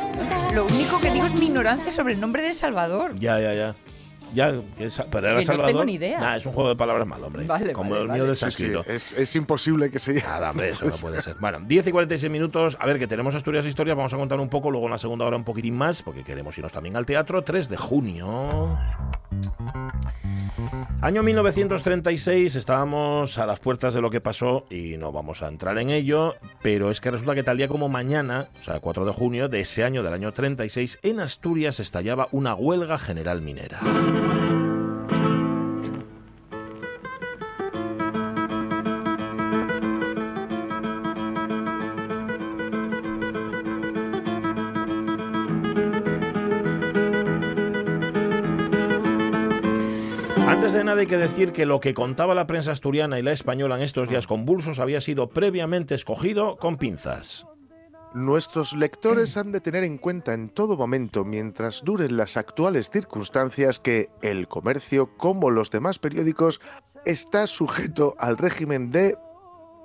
Lo 0.52 0.64
único 0.64 0.98
que 1.00 1.10
digo 1.10 1.26
es 1.26 1.34
mi 1.34 1.46
ignorancia 1.46 1.92
sobre 1.92 2.14
el 2.14 2.20
nombre 2.20 2.42
de 2.42 2.52
Salvador. 2.52 3.14
Ya, 3.16 3.38
ya, 3.38 3.54
ya. 3.54 3.74
Ya, 4.34 4.52
que 4.76 4.88
pero 5.10 5.26
era 5.28 5.38
Que 5.38 5.42
no 5.44 5.46
Salvador. 5.46 5.66
tengo 5.72 5.84
ni 5.84 5.94
idea. 5.94 6.18
Nah, 6.20 6.36
es 6.36 6.46
un 6.46 6.52
juego 6.52 6.68
de 6.70 6.76
palabras 6.76 7.06
malo, 7.06 7.26
hombre. 7.26 7.44
Vale, 7.46 7.72
Como 7.72 7.90
vale, 7.90 8.02
el 8.02 8.08
vale. 8.08 8.20
mío 8.20 8.26
del 8.28 8.36
Sí, 8.36 8.46
sí, 8.46 8.50
sánscrito. 8.50 8.84
es, 8.90 9.12
es 9.12 9.36
imposible 9.36 9.90
que 9.90 9.98
se. 9.98 10.14
Nada, 10.14 10.50
hombre, 10.50 10.70
eso 10.70 10.84
no 10.84 10.92
puede 11.00 11.22
ser. 11.22 11.36
Bueno, 11.40 11.58
10 11.66 11.86
y 11.86 11.92
46 11.92 12.30
minutos. 12.32 12.76
A 12.80 12.86
ver, 12.86 12.98
que 12.98 13.06
tenemos 13.06 13.34
Asturias 13.34 13.64
Historias. 13.66 13.96
Vamos 13.96 14.12
a 14.14 14.16
contar 14.16 14.38
un 14.40 14.48
poco, 14.48 14.70
luego 14.70 14.86
en 14.86 14.92
la 14.92 14.98
segunda 14.98 15.24
hora 15.24 15.36
un 15.36 15.44
poquitín 15.44 15.76
más, 15.76 16.02
porque 16.02 16.22
queremos 16.24 16.56
irnos 16.58 16.72
también 16.72 16.96
al 16.96 17.06
teatro. 17.06 17.42
3 17.42 17.68
de 17.68 17.76
junio. 17.76 18.78
Año 21.00 21.22
1936, 21.22 22.56
estábamos 22.56 23.38
a 23.38 23.46
las 23.46 23.60
puertas 23.60 23.94
de 23.94 24.00
lo 24.00 24.10
que 24.10 24.20
pasó 24.20 24.66
y 24.68 24.96
no 24.96 25.12
vamos 25.12 25.42
a 25.42 25.48
entrar 25.48 25.78
en 25.78 25.90
ello, 25.90 26.34
pero 26.60 26.90
es 26.90 27.00
que 27.00 27.10
resulta 27.12 27.36
que 27.36 27.44
tal 27.44 27.56
día 27.56 27.68
como 27.68 27.88
mañana, 27.88 28.48
o 28.60 28.62
sea, 28.64 28.80
4 28.80 29.04
de 29.06 29.12
junio 29.12 29.48
de 29.48 29.60
ese 29.60 29.84
año, 29.84 30.02
del 30.02 30.12
año 30.12 30.32
36, 30.32 30.98
en 31.02 31.20
Asturias 31.20 31.78
estallaba 31.78 32.26
una 32.32 32.54
huelga 32.56 32.98
general 32.98 33.42
minera. 33.42 33.78
Antes 50.48 50.72
de 50.72 50.82
nada 50.82 51.00
hay 51.00 51.06
que 51.06 51.16
decir 51.16 51.52
que 51.52 51.66
lo 51.66 51.78
que 51.78 51.94
contaba 51.94 52.34
la 52.34 52.46
prensa 52.46 52.72
asturiana 52.72 53.18
y 53.18 53.22
la 53.22 53.32
española 53.32 53.76
en 53.76 53.82
estos 53.82 54.08
días 54.08 54.26
convulsos 54.26 54.80
había 54.80 55.00
sido 55.00 55.28
previamente 55.28 55.94
escogido 55.94 56.56
con 56.56 56.78
pinzas. 56.78 57.46
Nuestros 58.14 58.74
lectores 58.74 59.36
han 59.36 59.52
de 59.52 59.60
tener 59.60 59.84
en 59.84 59.98
cuenta 59.98 60.32
en 60.32 60.48
todo 60.48 60.76
momento, 60.76 61.24
mientras 61.24 61.82
duren 61.84 62.16
las 62.16 62.36
actuales 62.36 62.90
circunstancias, 62.90 63.78
que 63.78 64.08
el 64.22 64.48
comercio, 64.48 65.16
como 65.18 65.50
los 65.50 65.70
demás 65.70 65.98
periódicos, 65.98 66.60
está 67.04 67.46
sujeto 67.46 68.16
al 68.18 68.38
régimen 68.38 68.90
de 68.90 69.16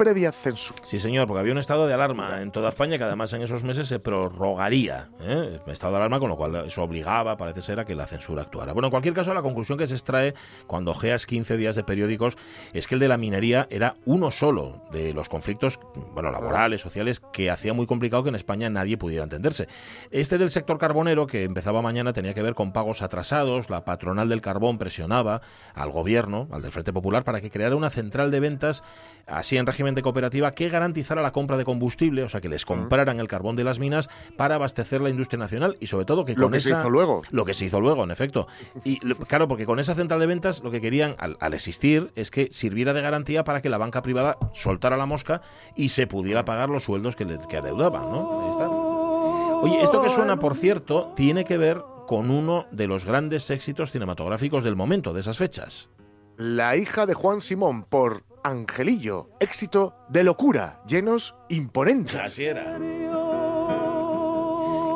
previa 0.03 0.33
censura. 0.33 0.81
Sí, 0.83 0.99
señor, 0.99 1.27
porque 1.27 1.39
había 1.39 1.53
un 1.53 1.59
estado 1.59 1.87
de 1.87 1.93
alarma 1.93 2.41
en 2.41 2.51
toda 2.51 2.67
España 2.67 2.97
que 2.97 3.05
además 3.05 3.31
en 3.31 3.41
esos 3.41 3.63
meses 3.63 3.87
se 3.87 3.99
prorrogaría. 3.99 5.09
¿eh? 5.21 5.61
Estado 5.67 5.93
de 5.93 5.97
alarma, 5.99 6.19
con 6.19 6.27
lo 6.27 6.35
cual 6.35 6.55
eso 6.67 6.83
obligaba, 6.83 7.37
parece 7.37 7.61
ser, 7.61 7.79
a 7.79 7.85
que 7.85 7.95
la 7.95 8.05
censura 8.05 8.41
actuara. 8.41 8.73
Bueno, 8.73 8.87
en 8.87 8.91
cualquier 8.91 9.13
caso, 9.13 9.33
la 9.33 9.41
conclusión 9.41 9.77
que 9.77 9.87
se 9.87 9.93
extrae 9.93 10.33
cuando 10.67 10.91
ojeas 10.91 11.25
15 11.25 11.55
días 11.55 11.77
de 11.77 11.85
periódicos 11.85 12.37
es 12.73 12.85
que 12.85 12.95
el 12.95 12.99
de 12.99 13.07
la 13.07 13.15
minería 13.15 13.65
era 13.69 13.95
uno 14.03 14.29
solo 14.29 14.83
de 14.91 15.13
los 15.13 15.29
conflictos, 15.29 15.79
bueno, 16.13 16.31
laborales, 16.31 16.81
sociales, 16.81 17.21
que 17.31 17.49
hacía 17.49 17.73
muy 17.73 17.85
complicado 17.85 18.23
que 18.23 18.29
en 18.29 18.35
España 18.35 18.69
nadie 18.69 18.97
pudiera 18.97 19.23
entenderse. 19.23 19.69
Este 20.11 20.37
del 20.37 20.49
sector 20.49 20.79
carbonero, 20.79 21.27
que 21.27 21.45
empezaba 21.45 21.81
mañana, 21.81 22.11
tenía 22.11 22.33
que 22.33 22.43
ver 22.43 22.55
con 22.55 22.73
pagos 22.73 23.01
atrasados, 23.03 23.69
la 23.69 23.85
patronal 23.85 24.27
del 24.27 24.41
carbón 24.41 24.77
presionaba 24.77 25.41
al 25.73 25.91
gobierno, 25.91 26.49
al 26.51 26.61
del 26.61 26.73
Frente 26.73 26.91
Popular, 26.91 27.23
para 27.23 27.39
que 27.39 27.49
creara 27.49 27.77
una 27.77 27.89
central 27.89 28.31
de 28.31 28.41
ventas, 28.41 28.83
así 29.27 29.55
en 29.55 29.65
régimen 29.65 29.92
de 29.95 30.01
cooperativa, 30.01 30.51
que 30.51 30.69
garantizara 30.69 31.21
la 31.21 31.31
compra 31.31 31.57
de 31.57 31.65
combustible, 31.65 32.23
o 32.23 32.29
sea, 32.29 32.41
que 32.41 32.49
les 32.49 32.65
compraran 32.65 33.19
el 33.19 33.27
carbón 33.27 33.55
de 33.55 33.63
las 33.63 33.79
minas 33.79 34.09
para 34.37 34.55
abastecer 34.55 35.01
la 35.01 35.09
industria 35.09 35.39
nacional 35.39 35.77
y 35.79 35.87
sobre 35.87 36.05
todo 36.05 36.25
que 36.25 36.33
Lo 36.35 36.43
con 36.43 36.53
que 36.53 36.61
se 36.61 36.69
esa... 36.69 36.79
hizo 36.81 36.89
luego. 36.89 37.21
Lo 37.31 37.45
que 37.45 37.53
se 37.53 37.65
hizo 37.65 37.79
luego, 37.79 38.03
en 38.03 38.11
efecto. 38.11 38.47
Y 38.83 38.99
claro, 38.99 39.47
porque 39.47 39.65
con 39.65 39.79
esa 39.79 39.95
central 39.95 40.19
de 40.19 40.27
ventas 40.27 40.61
lo 40.63 40.71
que 40.71 40.81
querían 40.81 41.15
al, 41.19 41.37
al 41.39 41.53
existir 41.53 42.11
es 42.15 42.31
que 42.31 42.49
sirviera 42.51 42.93
de 42.93 43.01
garantía 43.01 43.43
para 43.43 43.61
que 43.61 43.69
la 43.69 43.77
banca 43.77 44.01
privada 44.01 44.37
soltara 44.53 44.97
la 44.97 45.05
mosca 45.05 45.41
y 45.75 45.89
se 45.89 46.07
pudiera 46.07 46.45
pagar 46.45 46.69
los 46.69 46.83
sueldos 46.83 47.15
que, 47.15 47.25
le, 47.25 47.39
que 47.47 47.57
adeudaban, 47.57 48.11
¿no? 48.11 48.41
Ahí 48.41 48.51
está. 48.51 48.69
Oye, 48.69 49.81
esto 49.81 50.01
que 50.01 50.09
suena, 50.09 50.37
por 50.37 50.55
cierto, 50.55 51.13
tiene 51.15 51.45
que 51.45 51.57
ver 51.57 51.81
con 52.05 52.29
uno 52.29 52.65
de 52.71 52.87
los 52.87 53.05
grandes 53.05 53.49
éxitos 53.49 53.91
cinematográficos 53.91 54.63
del 54.63 54.75
momento, 54.75 55.13
de 55.13 55.21
esas 55.21 55.37
fechas. 55.37 55.89
La 56.35 56.75
hija 56.75 57.05
de 57.05 57.13
Juan 57.13 57.39
Simón 57.41 57.83
por 57.83 58.23
Angelillo, 58.43 59.29
éxito 59.39 59.95
de 60.09 60.23
locura, 60.23 60.81
llenos 60.85 61.35
imponentes. 61.49 62.19
Así 62.19 62.45
era. 62.45 62.77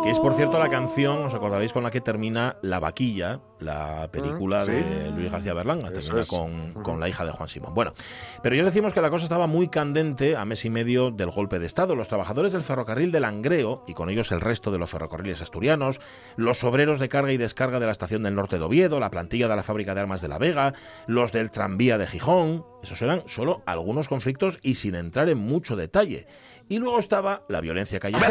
Que 0.04 0.12
es, 0.12 0.20
por 0.20 0.34
cierto, 0.34 0.58
la 0.60 0.70
canción, 0.70 1.26
os 1.26 1.34
acordaréis, 1.34 1.74
con 1.74 1.84
la 1.84 1.92
que 1.92 2.00
termina 2.00 2.58
La 2.62 2.80
Vaquilla, 2.80 3.42
la 3.60 4.10
película 4.12 4.64
sí. 4.64 4.72
de 4.72 5.12
Luis 5.12 5.32
García 5.32 5.54
Berlanga. 5.54 5.92
Termina 5.92 6.26
con, 6.26 6.74
con 6.76 7.00
la 7.00 7.10
hija 7.10 7.26
de 7.26 7.32
Juan 7.32 7.50
Simón. 7.50 7.74
Bueno, 7.74 7.94
pero 8.42 8.56
ya 8.56 8.64
decimos 8.64 8.94
que 8.94 9.02
la 9.02 9.10
cosa 9.10 9.26
estaba 9.26 9.48
muy 9.48 9.68
candente 9.68 10.38
a 10.38 10.46
mes 10.46 10.64
y 10.64 10.70
medio 10.70 11.12
del 11.12 11.32
golpe 11.32 11.60
de 11.60 11.66
Estado. 11.66 11.96
Los 11.96 12.08
trabajadores 12.08 12.54
del 12.54 12.62
ferrocarril 12.62 13.12
del 13.12 13.24
Langreo, 13.24 13.84
y 13.88 13.94
con 13.94 14.10
ellos 14.10 14.32
el 14.32 14.40
resto 14.40 14.72
de 14.72 14.78
los 14.78 14.90
ferrocarriles 14.90 15.42
asturianos, 15.42 16.00
los 16.38 16.64
obreros 16.64 17.00
de 17.00 17.10
carga 17.10 17.34
y 17.34 17.38
descarga 17.38 17.80
de 17.80 17.86
la 17.88 17.92
estación 17.92 18.24
del 18.24 18.36
norte 18.36 18.60
de 18.60 18.66
Oviedo, 18.66 19.00
la 19.00 19.12
plantilla 19.12 19.48
de 19.48 19.56
la 19.56 19.64
fábrica 19.64 19.94
de 19.94 20.02
armas 20.02 20.22
de 20.22 20.30
La 20.30 20.38
Vega, 20.38 20.74
los 21.08 21.32
del 21.32 21.52
tranvía 21.52 21.98
de 21.98 22.08
Gijón. 22.08 22.66
Esos 22.82 23.02
eran 23.02 23.24
solo 23.26 23.64
algunos 23.66 24.08
conflictos 24.08 24.60
y 24.62 24.76
sin 24.76 24.96
entrar 24.96 25.28
en 25.28 25.40
mucho 25.40 25.76
detalle. 25.76 26.28
Y 26.70 26.80
luego 26.80 27.00
estaba 27.00 27.44
la 27.48 27.62
violencia 27.62 28.00
callejera. 28.00 28.28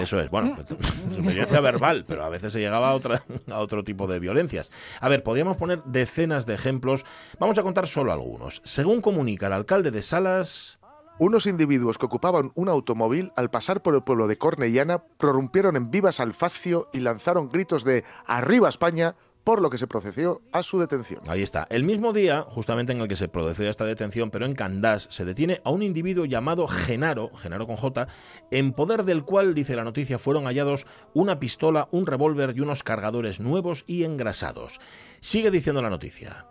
Eso 0.00 0.20
es, 0.20 0.28
bueno, 0.30 0.56
pues, 0.56 1.22
violencia 1.22 1.60
verbal, 1.60 2.04
pero 2.06 2.24
a 2.24 2.28
veces 2.28 2.52
se 2.52 2.60
llegaba 2.60 2.90
a, 2.90 2.94
otra, 2.94 3.22
a 3.50 3.58
otro 3.60 3.82
tipo 3.82 4.06
de 4.06 4.18
violencias. 4.18 4.70
A 5.00 5.08
ver, 5.08 5.22
podríamos 5.22 5.56
poner 5.56 5.82
decenas 5.84 6.44
de 6.46 6.54
ejemplos. 6.54 7.04
Vamos 7.38 7.58
a 7.58 7.62
contar 7.62 7.86
solo 7.86 8.12
algunos. 8.12 8.60
Según 8.64 9.00
comunica 9.00 9.46
el 9.46 9.54
alcalde 9.54 9.90
de 9.90 10.02
Salas, 10.02 10.78
Unos 11.18 11.46
individuos 11.46 11.98
que 11.98 12.06
ocupaban 12.06 12.52
un 12.54 12.68
automóvil 12.68 13.32
al 13.36 13.50
pasar 13.50 13.82
por 13.82 13.94
el 13.94 14.02
pueblo 14.02 14.26
de 14.26 14.38
Cornellana 14.38 15.04
prorrumpieron 15.18 15.76
en 15.76 15.90
vivas 15.90 16.20
al 16.20 16.32
fascio 16.32 16.88
y 16.92 17.00
lanzaron 17.00 17.48
gritos 17.48 17.84
de 17.84 18.04
¡Arriba 18.26 18.68
España! 18.68 19.14
Por 19.44 19.60
lo 19.60 19.70
que 19.70 19.78
se 19.78 19.86
procedió 19.86 20.42
a 20.52 20.62
su 20.62 20.78
detención. 20.78 21.20
ahí 21.28 21.42
está, 21.42 21.66
el 21.70 21.84
mismo 21.84 22.12
día, 22.12 22.42
justamente 22.48 22.92
en 22.92 23.00
el 23.00 23.08
que 23.08 23.16
se 23.16 23.28
produce 23.28 23.68
esta 23.68 23.84
detención, 23.84 24.30
pero 24.30 24.46
en 24.46 24.54
Candás, 24.54 25.08
se 25.10 25.24
detiene 25.24 25.60
a 25.64 25.70
un 25.70 25.82
individuo 25.82 26.24
llamado 26.24 26.68
Genaro, 26.68 27.30
Genaro 27.34 27.66
con 27.66 27.76
J, 27.76 28.06
en 28.50 28.72
poder 28.72 29.04
del 29.04 29.24
cual, 29.24 29.54
dice 29.54 29.76
la 29.76 29.84
noticia, 29.84 30.18
fueron 30.18 30.44
hallados 30.44 30.86
una 31.14 31.40
pistola, 31.40 31.88
un 31.90 32.06
revólver 32.06 32.54
y 32.56 32.60
unos 32.60 32.82
cargadores 32.82 33.40
nuevos 33.40 33.84
y 33.86 34.04
engrasados. 34.04 34.80
Sigue 35.20 35.50
diciendo 35.50 35.82
la 35.82 35.90
noticia. 35.90 36.46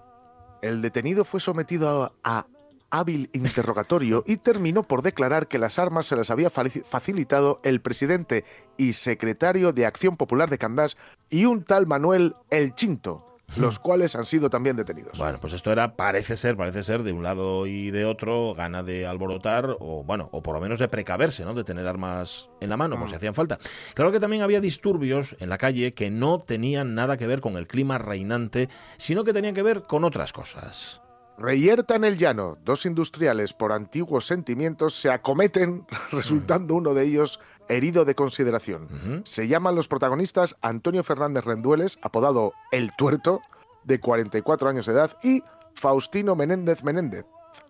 El 0.62 0.82
detenido 0.82 1.26
fue 1.26 1.40
sometido 1.40 2.04
a, 2.04 2.14
a 2.24 2.48
hábil 2.92 3.30
interrogatorio 3.34 4.24
y 4.28 4.38
terminó 4.38 4.84
por 4.84 5.02
declarar 5.02 5.48
que 5.48 5.58
las 5.58 5.80
armas 5.80 6.06
se 6.06 6.16
las 6.16 6.30
había 6.30 6.50
facilitado 6.52 7.60
el 7.64 7.82
presidente 7.82 8.46
y 8.78 8.94
secretario 8.94 9.74
de 9.74 9.86
Acción 9.86 10.18
Popular 10.18 10.50
de 10.50 10.58
Candás 10.58 10.98
y 11.30 11.46
un 11.46 11.64
tal 11.64 11.88
Manuel 11.88 12.36
El 12.50 12.76
Chinto, 12.76 13.38
los 13.58 13.80
cuales 13.80 14.16
han 14.16 14.26
sido 14.26 14.50
también 14.50 14.76
detenidos. 14.76 15.18
Bueno, 15.18 15.40
pues 15.40 15.54
esto 15.54 15.72
era, 15.72 15.96
parece 15.96 16.36
ser, 16.36 16.58
parece 16.58 16.84
ser, 16.84 17.04
de 17.04 17.14
un 17.14 17.24
lado 17.24 17.66
y 17.66 17.92
de 17.92 18.06
otro, 18.06 18.54
gana 18.54 18.84
de 18.84 19.08
alborotar, 19.08 19.78
o 19.80 20.04
bueno, 20.04 20.30
o 20.32 20.44
por 20.44 20.56
lo 20.56 20.62
menos 20.62 20.80
de 20.80 20.88
precaverse, 20.88 21.46
¿no? 21.46 21.54
De 21.54 21.64
tener 21.64 21.88
armas 21.88 22.50
en 22.60 22.70
la 22.70 22.78
mano, 22.78 23.00
por 23.00 23.10
si 23.10 23.16
hacían 23.16 23.34
falta. 23.34 23.60
Claro 23.94 24.12
que 24.12 24.20
también 24.20 24.42
había 24.42 24.60
disturbios 24.60 25.36
en 25.40 25.50
la 25.50 25.58
calle 25.58 25.94
que 25.94 26.12
no 26.12 26.40
tenían 26.40 26.96
nada 26.96 27.18
que 27.18 27.28
ver 27.28 27.42
con 27.42 27.56
el 27.56 27.68
clima 27.68 27.98
reinante, 27.98 28.70
sino 28.98 29.24
que 29.24 29.34
tenían 29.34 29.56
que 29.56 29.64
ver 29.64 29.84
con 29.84 30.04
otras 30.04 30.34
cosas. 30.34 31.01
Reyerta 31.42 31.96
en 31.96 32.04
el 32.04 32.20
llano, 32.20 32.60
dos 32.64 32.86
industriales 32.86 33.54
por 33.54 33.72
antiguos 33.72 34.28
sentimientos 34.28 34.94
se 34.94 35.10
acometen, 35.10 35.88
resultando 36.12 36.76
uno 36.76 36.94
de 36.94 37.04
ellos 37.04 37.40
herido 37.68 38.06
de 38.06 38.14
consideración. 38.14 39.24
Se 39.26 39.48
llaman 39.48 39.74
los 39.74 39.88
protagonistas 39.88 40.56
Antonio 40.62 41.04
Fernández 41.04 41.44
Rendueles, 41.44 41.98
apodado 42.04 42.54
El 42.72 42.92
Tuerto, 42.96 43.42
de 43.84 44.00
44 44.00 44.70
años 44.70 44.86
de 44.86 44.94
edad, 44.94 45.18
y 45.24 45.42
Faustino 45.74 46.36
Menéndez 46.36 46.84
Menéndez, 46.84 47.26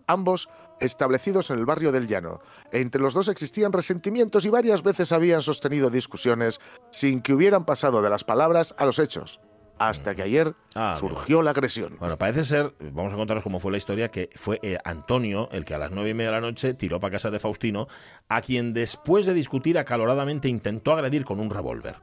ambos 0.06 0.50
establecidos 0.82 1.50
en 1.50 1.60
el 1.60 1.66
barrio 1.66 1.94
del 1.94 2.08
Llano. 2.08 2.42
Entre 2.74 3.02
los 3.02 3.14
dos 3.14 3.30
existían 3.30 3.72
resentimientos 3.72 4.44
y 4.44 4.50
varias 4.50 4.84
veces 4.84 5.14
habían 5.14 5.44
sostenido 5.44 5.90
discusiones 5.90 6.60
sin 6.92 7.22
que 7.22 7.34
hubieran 7.34 7.64
pasado 7.64 8.02
de 8.02 8.10
las 8.10 8.26
palabras 8.26 8.76
a 8.78 8.86
los 8.86 9.00
hechos 9.00 9.40
hasta 9.90 10.16
que 10.16 10.22
ayer 10.24 10.54
Ah, 10.76 10.96
surgió 11.00 11.42
la 11.42 11.52
agresión. 11.52 11.98
Bueno, 12.00 12.18
parece 12.18 12.44
ser, 12.44 12.74
vamos 12.94 13.12
a 13.14 13.16
contaros 13.18 13.44
cómo 13.44 13.60
fue 13.60 13.72
la 13.72 13.78
historia, 13.78 14.08
que 14.10 14.30
fue 14.36 14.60
eh, 14.64 14.78
Antonio 14.86 15.50
el 15.52 15.66
que 15.66 15.74
a 15.74 15.78
las 15.78 15.92
nueve 15.92 16.12
y 16.12 16.14
media 16.14 16.32
de 16.32 16.36
la 16.38 16.42
noche 16.42 16.74
tiró 16.74 17.00
para 17.00 17.12
casa 17.14 17.30
de 17.30 17.40
Faustino, 17.40 17.88
a 18.30 18.42
quien 18.42 18.74
después 18.74 19.26
de 19.26 19.34
discutir 19.34 19.78
acaloradamente 19.78 20.48
intentó 20.48 20.94
agredir 20.94 21.26
con 21.26 21.40
un 21.40 21.50
revólver. 21.50 21.96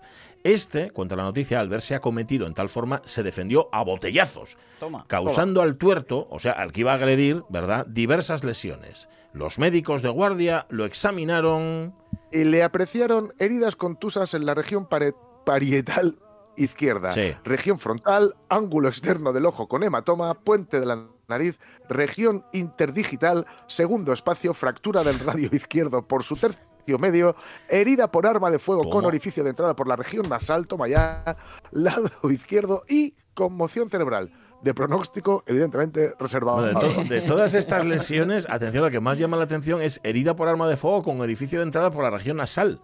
Este, 0.44 0.90
cuenta 0.92 1.16
la 1.16 1.24
noticia, 1.24 1.58
al 1.58 1.68
verse 1.68 1.94
acometido 1.96 2.46
en 2.46 2.54
tal 2.54 2.68
forma, 2.68 3.02
se 3.04 3.22
defendió 3.22 3.68
a 3.72 3.82
botellazos, 3.82 4.56
Toma. 4.78 5.04
causando 5.08 5.62
al 5.62 5.76
tuerto, 5.76 6.28
o 6.30 6.38
sea, 6.38 6.52
al 6.52 6.72
que 6.72 6.80
iba 6.80 6.92
a 6.92 6.94
agredir, 6.96 7.42
¿verdad?, 7.48 7.86
diversas 7.88 8.44
lesiones. 8.44 9.08
Los 9.32 9.58
médicos 9.58 10.00
de 10.02 10.08
guardia 10.10 10.66
lo 10.70 10.84
examinaron. 10.84 11.94
Y 12.30 12.44
le 12.44 12.62
apreciaron 12.62 13.32
heridas 13.38 13.74
contusas 13.76 14.32
en 14.34 14.46
la 14.46 14.54
región 14.54 14.86
pare- 14.86 15.14
parietal 15.44 16.18
izquierda, 16.58 17.10
Sí. 17.10 17.34
región 17.44 17.78
frontal, 17.78 18.34
ángulo 18.48 18.88
externo 18.88 19.32
del 19.32 19.46
ojo 19.46 19.68
con 19.68 19.82
hematoma, 19.82 20.34
puente 20.34 20.80
de 20.80 20.86
la 20.86 21.06
nariz, 21.28 21.58
región 21.88 22.44
interdigital, 22.52 23.46
segundo 23.66 24.12
espacio, 24.12 24.54
fractura 24.54 25.02
del 25.04 25.18
radio 25.20 25.48
izquierdo 25.52 26.06
por 26.06 26.22
su 26.24 26.36
tercio 26.36 26.98
medio, 26.98 27.36
herida 27.68 28.10
por 28.10 28.26
arma 28.26 28.50
de 28.50 28.58
fuego 28.58 28.88
con 28.88 29.04
orificio 29.04 29.44
de 29.44 29.50
entrada 29.50 29.76
por 29.76 29.86
la 29.88 29.96
región 29.96 30.26
nasal, 30.28 30.66
toma 30.66 30.88
ya, 30.88 31.36
lado 31.70 32.10
izquierdo 32.30 32.84
y 32.88 33.14
conmoción 33.34 33.90
cerebral. 33.90 34.32
De 34.62 34.74
pronóstico, 34.74 35.44
evidentemente, 35.46 36.14
reservado. 36.18 36.62
Bueno, 36.62 36.80
de, 36.80 36.94
to- 36.94 37.04
de 37.04 37.20
todas 37.28 37.54
estas 37.54 37.84
lesiones, 37.84 38.48
atención, 38.50 38.82
lo 38.84 38.90
que 38.90 38.98
más 39.00 39.16
llama 39.18 39.36
la 39.36 39.44
atención 39.44 39.80
es 39.82 40.00
herida 40.02 40.34
por 40.34 40.48
arma 40.48 40.66
de 40.66 40.76
fuego 40.76 41.02
con 41.04 41.20
orificio 41.20 41.58
de 41.60 41.64
entrada 41.66 41.90
por 41.92 42.02
la 42.02 42.10
región 42.10 42.38
nasal. 42.38 42.80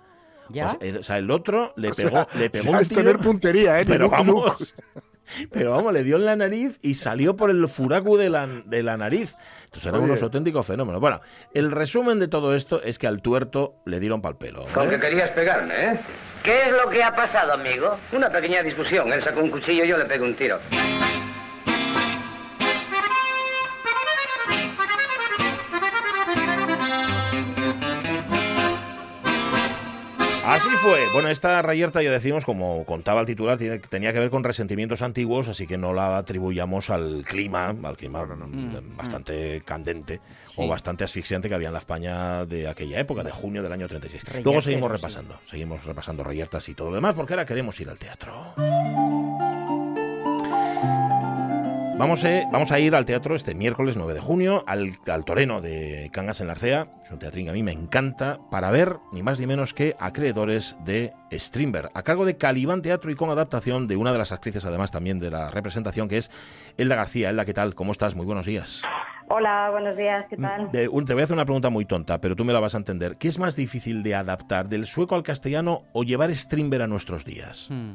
¿Ya? 0.50 0.66
O 0.66 0.70
sea, 0.70 0.78
el, 0.80 0.96
o 0.98 1.02
sea, 1.02 1.18
el 1.18 1.30
otro 1.30 1.72
le 1.76 1.90
O 1.90 1.94
sea, 1.94 2.10
pegó, 2.10 2.26
le 2.38 2.50
pegó 2.50 2.70
un 2.72 2.76
es 2.78 2.88
tiro, 2.88 3.00
tener 3.00 3.18
puntería, 3.18 3.80
¿eh? 3.80 3.84
pero 3.86 4.08
vamos, 4.08 4.74
pero 5.50 5.70
vamos, 5.72 5.92
le 5.92 6.02
dio 6.02 6.16
en 6.16 6.24
la 6.24 6.36
nariz 6.36 6.78
y 6.82 6.94
salió 6.94 7.36
por 7.36 7.50
el 7.50 7.66
furacu 7.68 8.16
de 8.16 8.30
la, 8.30 8.46
de 8.46 8.82
la 8.82 8.96
nariz. 8.96 9.34
Entonces 9.64 9.86
eran 9.86 10.00
Oye. 10.00 10.10
unos 10.10 10.22
auténticos 10.22 10.66
fenómenos. 10.66 11.00
Bueno, 11.00 11.20
el 11.52 11.70
resumen 11.70 12.20
de 12.20 12.28
todo 12.28 12.54
esto 12.54 12.82
es 12.82 12.98
que 12.98 13.06
al 13.06 13.22
tuerto 13.22 13.76
le 13.86 14.00
dieron 14.00 14.20
pal 14.22 14.36
pelo. 14.36 14.66
Con 14.74 14.88
que 14.88 14.96
¿eh? 14.96 15.00
querías 15.00 15.30
pegarme, 15.30 15.74
¿eh? 15.84 16.00
¿Qué 16.44 16.64
es 16.64 16.72
lo 16.72 16.90
que 16.90 17.02
ha 17.02 17.16
pasado, 17.16 17.54
amigo? 17.54 17.96
Una 18.12 18.30
pequeña 18.30 18.62
discusión. 18.62 19.10
Él 19.12 19.24
sacó 19.24 19.40
un 19.40 19.50
cuchillo 19.50 19.84
y 19.84 19.88
yo 19.88 19.96
le 19.96 20.04
pegué 20.04 20.22
un 20.24 20.36
tiro. 20.36 20.58
Así 30.54 30.68
fue. 30.70 31.00
Bueno, 31.12 31.28
esta 31.28 31.60
rayerta, 31.62 32.02
ya 32.02 32.10
decimos, 32.10 32.44
como 32.44 32.84
contaba 32.84 33.20
el 33.20 33.26
titular, 33.26 33.58
tiene- 33.58 33.78
tenía 33.80 34.12
que 34.12 34.20
ver 34.20 34.30
con 34.30 34.44
resentimientos 34.44 35.02
antiguos, 35.02 35.48
así 35.48 35.66
que 35.66 35.76
no 35.76 35.92
la 35.92 36.16
atribuyamos 36.16 36.90
al 36.90 37.22
clima, 37.26 37.74
al 37.82 37.96
clima 37.96 38.24
mm, 38.24 38.96
bastante 38.96 39.62
candente 39.64 40.20
o 40.56 40.68
bastante 40.68 41.02
asfixiante 41.04 41.48
que 41.48 41.54
había 41.56 41.68
en 41.68 41.72
la 41.74 41.80
España 41.80 42.44
de 42.44 42.68
aquella 42.68 43.00
época, 43.00 43.24
de 43.24 43.32
junio 43.32 43.62
del 43.62 43.72
año 43.72 43.88
36. 43.88 44.22
Luego 44.44 44.62
seguimos 44.62 44.88
sí. 44.90 44.96
repasando, 44.96 45.38
seguimos 45.50 45.84
repasando 45.84 46.22
rayertas 46.22 46.68
y 46.68 46.74
todo 46.74 46.90
lo 46.90 46.96
demás, 46.96 47.14
porque 47.14 47.32
ahora 47.32 47.44
queremos 47.46 47.78
ir 47.80 47.88
al 47.90 47.98
teatro. 47.98 48.32
Vamos, 51.96 52.24
eh, 52.24 52.44
vamos 52.50 52.72
a 52.72 52.80
ir 52.80 52.94
al 52.96 53.04
teatro 53.04 53.36
este 53.36 53.54
miércoles 53.54 53.96
9 53.96 54.14
de 54.14 54.20
junio, 54.20 54.64
al, 54.66 54.90
al 55.06 55.24
Toreno 55.24 55.60
de 55.60 56.10
Cangas 56.12 56.40
en 56.40 56.48
la 56.48 56.54
Arcea. 56.54 56.88
Es 57.04 57.10
un 57.12 57.20
teatrín 57.20 57.44
que 57.46 57.50
a 57.50 57.52
mí 57.54 57.62
me 57.62 57.70
encanta, 57.70 58.40
para 58.50 58.70
ver 58.72 58.96
ni 59.12 59.22
más 59.22 59.38
ni 59.38 59.46
menos 59.46 59.74
que 59.74 59.94
Acreedores 60.00 60.76
de 60.84 61.12
Strindberg, 61.32 61.90
a 61.94 62.02
cargo 62.02 62.24
de 62.26 62.36
Calibán 62.36 62.82
Teatro 62.82 63.12
y 63.12 63.14
con 63.14 63.30
adaptación 63.30 63.86
de 63.86 63.96
una 63.96 64.10
de 64.12 64.18
las 64.18 64.32
actrices, 64.32 64.64
además 64.64 64.90
también 64.90 65.20
de 65.20 65.30
la 65.30 65.50
representación, 65.52 66.08
que 66.08 66.18
es 66.18 66.32
Elda 66.76 66.96
García. 66.96 67.30
Elda, 67.30 67.44
¿qué 67.44 67.54
tal? 67.54 67.76
¿Cómo 67.76 67.92
estás? 67.92 68.16
Muy 68.16 68.26
buenos 68.26 68.44
días. 68.46 68.82
Hola, 69.28 69.68
buenos 69.70 69.96
días, 69.96 70.26
¿qué 70.28 70.36
tal? 70.36 70.72
De- 70.72 70.88
un- 70.88 71.04
te 71.06 71.14
voy 71.14 71.20
a 71.22 71.24
hacer 71.24 71.34
una 71.34 71.44
pregunta 71.46 71.70
muy 71.70 71.84
tonta, 71.84 72.20
pero 72.20 72.34
tú 72.34 72.44
me 72.44 72.52
la 72.52 72.60
vas 72.60 72.74
a 72.74 72.78
entender. 72.78 73.16
¿Qué 73.18 73.28
es 73.28 73.38
más 73.38 73.54
difícil 73.54 74.02
de 74.02 74.16
adaptar, 74.16 74.68
del 74.68 74.84
sueco 74.86 75.14
al 75.14 75.22
castellano 75.22 75.84
o 75.92 76.02
llevar 76.02 76.34
Strindberg 76.34 76.82
a 76.82 76.86
nuestros 76.88 77.24
días? 77.24 77.68
Hmm. 77.70 77.94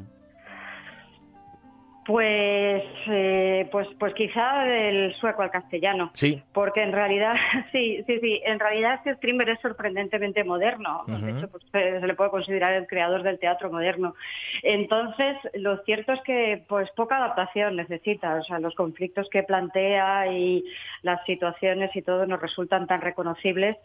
Pues, 2.10 2.82
eh, 3.06 3.68
pues, 3.70 3.86
pues 3.96 4.14
quizá 4.14 4.64
del 4.64 5.14
sueco 5.14 5.42
al 5.42 5.52
castellano. 5.52 6.10
Sí. 6.14 6.42
Porque 6.52 6.82
en 6.82 6.90
realidad, 6.90 7.34
sí, 7.72 8.02
sí, 8.04 8.18
sí, 8.20 8.42
en 8.44 8.58
realidad 8.58 8.94
este 8.94 9.14
Strindberg 9.14 9.50
es 9.50 9.60
sorprendentemente 9.60 10.42
moderno. 10.42 11.04
De 11.06 11.30
hecho, 11.30 11.48
pues, 11.48 11.62
se 11.70 12.00
se 12.00 12.06
le 12.08 12.14
puede 12.14 12.30
considerar 12.30 12.72
el 12.72 12.88
creador 12.88 13.22
del 13.22 13.38
teatro 13.38 13.70
moderno. 13.70 14.16
Entonces, 14.64 15.36
lo 15.54 15.84
cierto 15.84 16.12
es 16.12 16.20
que 16.22 16.64
pues 16.66 16.90
poca 16.96 17.18
adaptación 17.18 17.76
necesita. 17.76 18.34
O 18.34 18.42
sea, 18.42 18.58
los 18.58 18.74
conflictos 18.74 19.28
que 19.30 19.44
plantea 19.44 20.32
y 20.32 20.64
las 21.02 21.24
situaciones 21.26 21.94
y 21.94 22.02
todo 22.02 22.26
nos 22.26 22.40
resultan 22.40 22.88
tan 22.88 23.02
reconocibles 23.02 23.76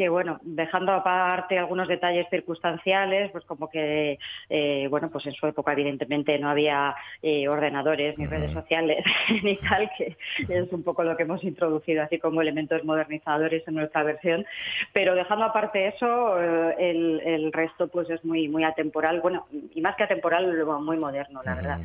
que 0.00 0.08
bueno, 0.08 0.40
dejando 0.40 0.92
aparte 0.92 1.58
algunos 1.58 1.86
detalles 1.86 2.26
circunstanciales, 2.30 3.30
pues 3.32 3.44
como 3.44 3.68
que 3.68 4.18
eh, 4.48 4.86
bueno, 4.88 5.10
pues 5.10 5.26
en 5.26 5.34
su 5.34 5.46
época 5.46 5.72
evidentemente 5.72 6.38
no 6.38 6.48
había 6.48 6.96
eh, 7.20 7.46
ordenadores 7.48 8.16
ni 8.16 8.24
redes 8.26 8.50
sociales 8.50 9.04
ni 9.42 9.56
tal, 9.56 9.90
que 9.98 10.16
es 10.48 10.72
un 10.72 10.84
poco 10.84 11.04
lo 11.04 11.18
que 11.18 11.24
hemos 11.24 11.44
introducido 11.44 12.02
así 12.02 12.18
como 12.18 12.40
elementos 12.40 12.82
modernizadores 12.82 13.62
en 13.68 13.74
nuestra 13.74 14.02
versión. 14.02 14.46
Pero 14.94 15.14
dejando 15.14 15.44
aparte 15.44 15.88
eso, 15.88 16.40
eh, 16.40 16.76
el, 16.78 17.20
el 17.20 17.52
resto 17.52 17.88
pues 17.88 18.08
es 18.08 18.24
muy 18.24 18.48
muy 18.48 18.64
atemporal, 18.64 19.20
bueno, 19.20 19.48
y 19.74 19.82
más 19.82 19.96
que 19.96 20.04
atemporal, 20.04 20.64
muy 20.80 20.96
moderno, 20.96 21.42
la 21.44 21.54
verdad. 21.56 21.78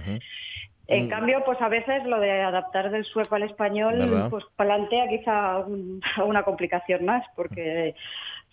En 0.87 1.05
Mm. 1.05 1.09
cambio, 1.09 1.43
pues 1.45 1.59
a 1.61 1.67
veces 1.69 2.03
lo 2.05 2.19
de 2.19 2.31
adaptar 2.43 2.91
del 2.91 3.05
sueco 3.05 3.35
al 3.35 3.43
español, 3.43 3.97
¿Verdad? 3.99 4.29
pues 4.29 4.43
plantea 4.55 5.07
quizá 5.07 5.59
un- 5.59 6.01
una 6.25 6.43
complicación 6.43 7.05
más, 7.05 7.25
porque 7.35 7.95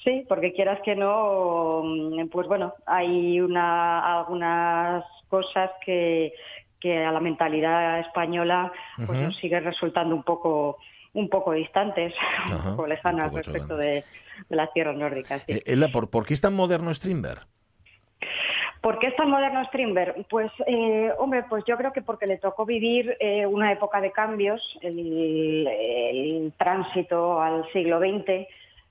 sí, 0.03 0.25
porque 0.29 0.53
quieras 0.53 0.81
que 0.83 0.97
no, 0.97 1.83
mm, 1.85 2.29
pues 2.29 2.47
bueno, 2.49 2.75
hay 2.87 3.41
una, 3.41 4.19
algunas 4.21 5.05
cosas 5.29 5.71
que, 5.85 6.33
que 6.81 7.05
a 7.05 7.13
la 7.13 7.21
mentalidad 7.21 8.01
española 8.01 8.73
pues 9.07 9.19
nos 9.21 9.37
sigue 9.37 9.61
resultando 9.61 10.15
un 10.15 10.23
poco 10.23 10.79
un 11.15 11.29
poco 11.29 11.53
distantes, 11.53 12.15
un 12.51 12.71
poco 12.71 12.87
lejanas 12.87 13.25
un 13.27 13.31
poco 13.31 13.37
respecto 13.43 13.77
de, 13.77 14.03
de 14.49 14.57
las 14.57 14.73
tierras 14.73 14.97
nórdicas. 14.97 15.43
sí. 15.47 15.53
Eh, 15.53 15.63
Elda, 15.67 15.89
¿por, 15.93 16.09
¿por 16.09 16.25
qué 16.25 16.33
es 16.33 16.41
tan 16.41 16.55
moderno 16.55 16.93
Strindberg? 16.95 17.47
¿Por 18.83 18.99
qué 18.99 19.07
es 19.07 19.17
tan 19.17 19.31
moderno 19.31 19.65
Strindberg? 19.65 20.27
Pues, 20.29 20.51
eh, 20.67 21.13
hombre, 21.19 21.45
pues 21.49 21.65
yo 21.67 21.77
creo 21.77 21.93
que 21.93 22.03
porque 22.03 22.27
le 22.27 22.39
tocó 22.39 22.67
vivir 22.67 23.17
eh, 23.21 23.47
una 23.47 23.71
época 23.71 24.01
de 24.01 24.11
cambios, 24.11 24.61
el, 24.83 25.67
el 25.69 26.53
tránsito 26.59 27.41
al 27.41 27.65
siglo 27.73 28.01
XX, 28.01 28.49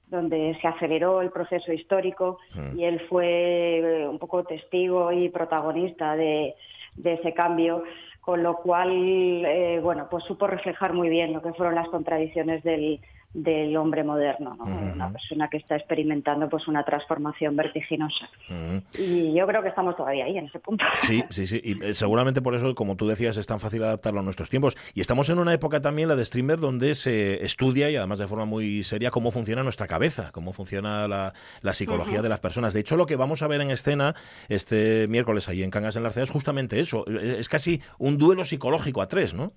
donde 0.08 0.58
se 0.62 0.68
aceleró 0.68 1.22
el 1.22 1.32
proceso 1.32 1.74
histórico 1.74 2.40
Mm. 2.56 2.80
y 2.80 2.86
él 2.86 3.02
fue 3.10 3.80
eh, 3.80 4.08
un 4.08 4.18
poco 4.18 4.44
testigo 4.44 5.12
y 5.12 5.30
protagonista 5.30 6.16
de, 6.16 6.56
de 6.96 7.14
ese 7.14 7.34
cambio, 7.34 7.84
con 8.22 8.44
lo 8.44 8.58
cual, 8.58 8.92
eh, 9.46 9.80
bueno, 9.82 10.08
pues 10.10 10.24
supo 10.24 10.48
reflejar 10.48 10.94
muy 10.94 11.10
bien 11.10 11.34
lo 11.34 11.42
que 11.42 11.54
fueron 11.54 11.76
las 11.76 11.90
contradicciones 11.90 12.64
del, 12.64 13.00
del 13.34 13.78
hombre 13.78 14.04
moderno, 14.04 14.56
¿no? 14.58 14.66
una 14.66 15.12
persona 15.12 15.50
que 15.50 15.58
está 15.58 15.78
experimentando 15.78 16.50
pues 16.50 16.68
una 16.68 16.84
transformación 16.84 17.56
vertiginosa. 17.56 18.30
Y 18.98 19.34
yo 19.34 19.48
creo 19.48 19.62
que 19.62 19.70
estamos 19.70 19.96
todavía 19.96 20.26
ahí, 20.26 20.38
en 20.38 20.46
ese 20.46 20.60
punto. 20.60 20.86
Sí, 21.02 21.24
sí, 21.30 21.48
sí. 21.48 21.60
Y 21.64 21.84
eh, 21.84 21.94
seguramente 21.94 22.42
por 22.42 22.56
eso, 22.56 22.74
como 22.76 22.96
tú 22.96 23.08
decías, 23.08 23.36
es 23.38 23.48
tan 23.48 23.60
fácil 23.60 23.84
adaptarlo 23.84 24.20
a 24.20 24.24
nuestros 24.24 24.50
tiempos. 24.50 24.78
Y 24.94 25.02
estamos 25.02 25.30
en 25.30 25.40
una 25.40 25.54
época 25.54 25.82
también, 25.82 26.08
la 26.08 26.16
de 26.16 26.26
Streamer, 26.26 26.60
donde 26.60 26.96
se 26.96 27.44
estudia, 27.44 27.90
y 27.90 27.96
además 27.96 28.20
de 28.20 28.28
forma 28.28 28.46
muy 28.46 28.84
seria, 28.84 29.12
cómo 29.12 29.32
funciona 29.32 29.64
nuestra 29.64 29.88
cabeza, 29.88 30.32
cómo 30.32 30.54
funciona 30.54 31.08
la, 31.08 31.34
la 31.62 31.74
psicología 31.74 32.22
de 32.22 32.30
las 32.30 32.40
personas. 32.40 32.74
De 32.74 32.82
hecho, 32.82 32.96
lo 32.96 33.06
que 33.06 33.16
vamos 33.16 33.42
a 33.42 33.48
ver 33.48 33.62
en 33.62 33.72
escena 33.72 34.16
este 34.50 35.08
miércoles 35.08 35.50
ahí 35.50 35.64
en 35.64 35.72
Cangas 35.72 35.96
en 35.96 36.04
la 36.04 36.10
Arcea 36.10 36.24
es 36.24 36.30
justamente 36.30 36.80
eso. 36.80 37.06
Es 37.08 37.50
casi 37.50 37.82
un 37.98 38.18
duelo 38.18 38.44
psicológico 38.44 39.02
a 39.02 39.08
tres, 39.08 39.34
¿no? 39.34 39.54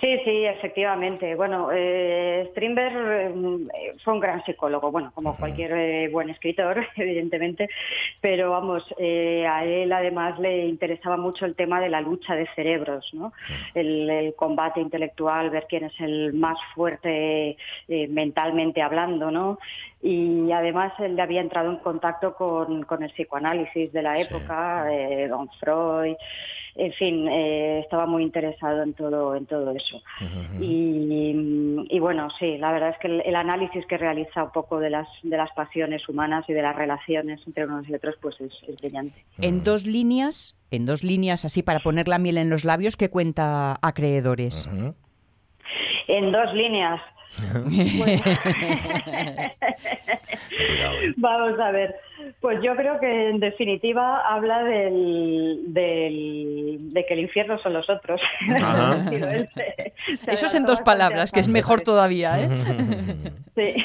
Sí, 0.00 0.18
sí, 0.24 0.44
efectivamente. 0.44 1.34
Bueno, 1.34 1.70
eh, 1.72 2.48
Strindberg 2.50 2.94
eh, 2.94 3.94
fue 4.02 4.12
un 4.12 4.20
gran 4.20 4.44
psicólogo, 4.44 4.90
bueno, 4.90 5.12
como 5.14 5.38
cualquier 5.38 5.72
eh, 5.72 6.08
buen 6.08 6.30
escritor, 6.30 6.86
evidentemente, 6.96 7.68
pero 8.20 8.50
vamos, 8.50 8.84
eh, 8.98 9.46
a 9.46 9.64
él 9.64 9.92
además 9.92 10.38
le 10.38 10.66
interesaba 10.66 11.16
mucho 11.16 11.46
el 11.46 11.54
tema 11.54 11.80
de 11.80 11.88
la 11.88 12.00
lucha 12.00 12.34
de 12.34 12.46
cerebros, 12.54 13.08
¿no? 13.14 13.32
El, 13.74 14.10
el 14.10 14.34
combate 14.34 14.80
intelectual, 14.80 15.50
ver 15.50 15.66
quién 15.68 15.84
es 15.84 16.00
el 16.00 16.34
más 16.34 16.58
fuerte 16.74 17.56
eh, 17.88 18.08
mentalmente 18.08 18.82
hablando, 18.82 19.30
¿no? 19.30 19.58
Y 20.06 20.52
además 20.52 20.92
él 20.98 21.18
había 21.18 21.40
entrado 21.40 21.70
en 21.70 21.78
contacto 21.78 22.34
con, 22.34 22.82
con 22.82 23.02
el 23.02 23.10
psicoanálisis 23.12 23.90
de 23.90 24.02
la 24.02 24.12
época, 24.12 24.86
eh, 24.92 25.26
Don 25.28 25.48
Freud 25.58 26.16
en 26.76 26.92
fin, 26.94 27.28
eh, 27.28 27.80
estaba 27.80 28.06
muy 28.06 28.24
interesado 28.24 28.82
en 28.82 28.94
todo, 28.94 29.36
en 29.36 29.46
todo 29.46 29.70
eso. 29.70 30.02
y, 30.60 31.86
y, 31.88 31.98
bueno, 32.00 32.28
sí, 32.38 32.58
la 32.58 32.72
verdad 32.72 32.90
es 32.90 32.98
que 32.98 33.06
el, 33.06 33.20
el, 33.24 33.36
análisis 33.36 33.86
que 33.86 33.96
realiza 33.96 34.42
un 34.42 34.50
poco 34.50 34.80
de 34.80 34.90
las, 34.90 35.06
de 35.22 35.36
las 35.36 35.52
pasiones 35.52 36.08
humanas 36.08 36.44
y 36.48 36.52
de 36.52 36.62
las 36.62 36.74
relaciones 36.74 37.40
entre 37.46 37.66
unos 37.66 37.88
y 37.88 37.94
otros, 37.94 38.16
pues 38.20 38.40
es, 38.40 38.52
es 38.66 38.76
brillante. 38.76 39.24
En 39.38 39.62
dos 39.62 39.86
líneas, 39.86 40.56
en 40.72 40.84
dos 40.84 41.04
líneas 41.04 41.44
así 41.44 41.62
para 41.62 41.78
poner 41.78 42.08
la 42.08 42.18
miel 42.18 42.38
en 42.38 42.50
los 42.50 42.64
labios, 42.64 42.96
¿qué 42.96 43.08
cuenta 43.08 43.78
acreedores? 43.80 44.68
En 46.08 46.32
dos 46.32 46.52
líneas. 46.54 47.00
Vamos 51.16 51.58
a 51.58 51.70
ver. 51.70 51.96
Pues 52.40 52.62
yo 52.62 52.74
creo 52.76 52.98
que 53.00 53.30
en 53.30 53.40
definitiva 53.40 54.20
habla 54.20 54.62
del, 54.64 55.64
del, 55.68 56.78
de 56.92 57.06
que 57.06 57.14
el 57.14 57.20
infierno 57.20 57.58
son 57.58 57.72
los 57.74 57.88
otros. 57.90 58.20
Eso 60.26 60.46
es 60.46 60.54
en 60.54 60.64
dos 60.64 60.80
palabras, 60.80 61.32
que 61.32 61.40
es 61.40 61.48
mejor 61.48 61.80
todavía, 61.82 62.40
¿eh? 62.40 62.48
sí. 63.54 63.84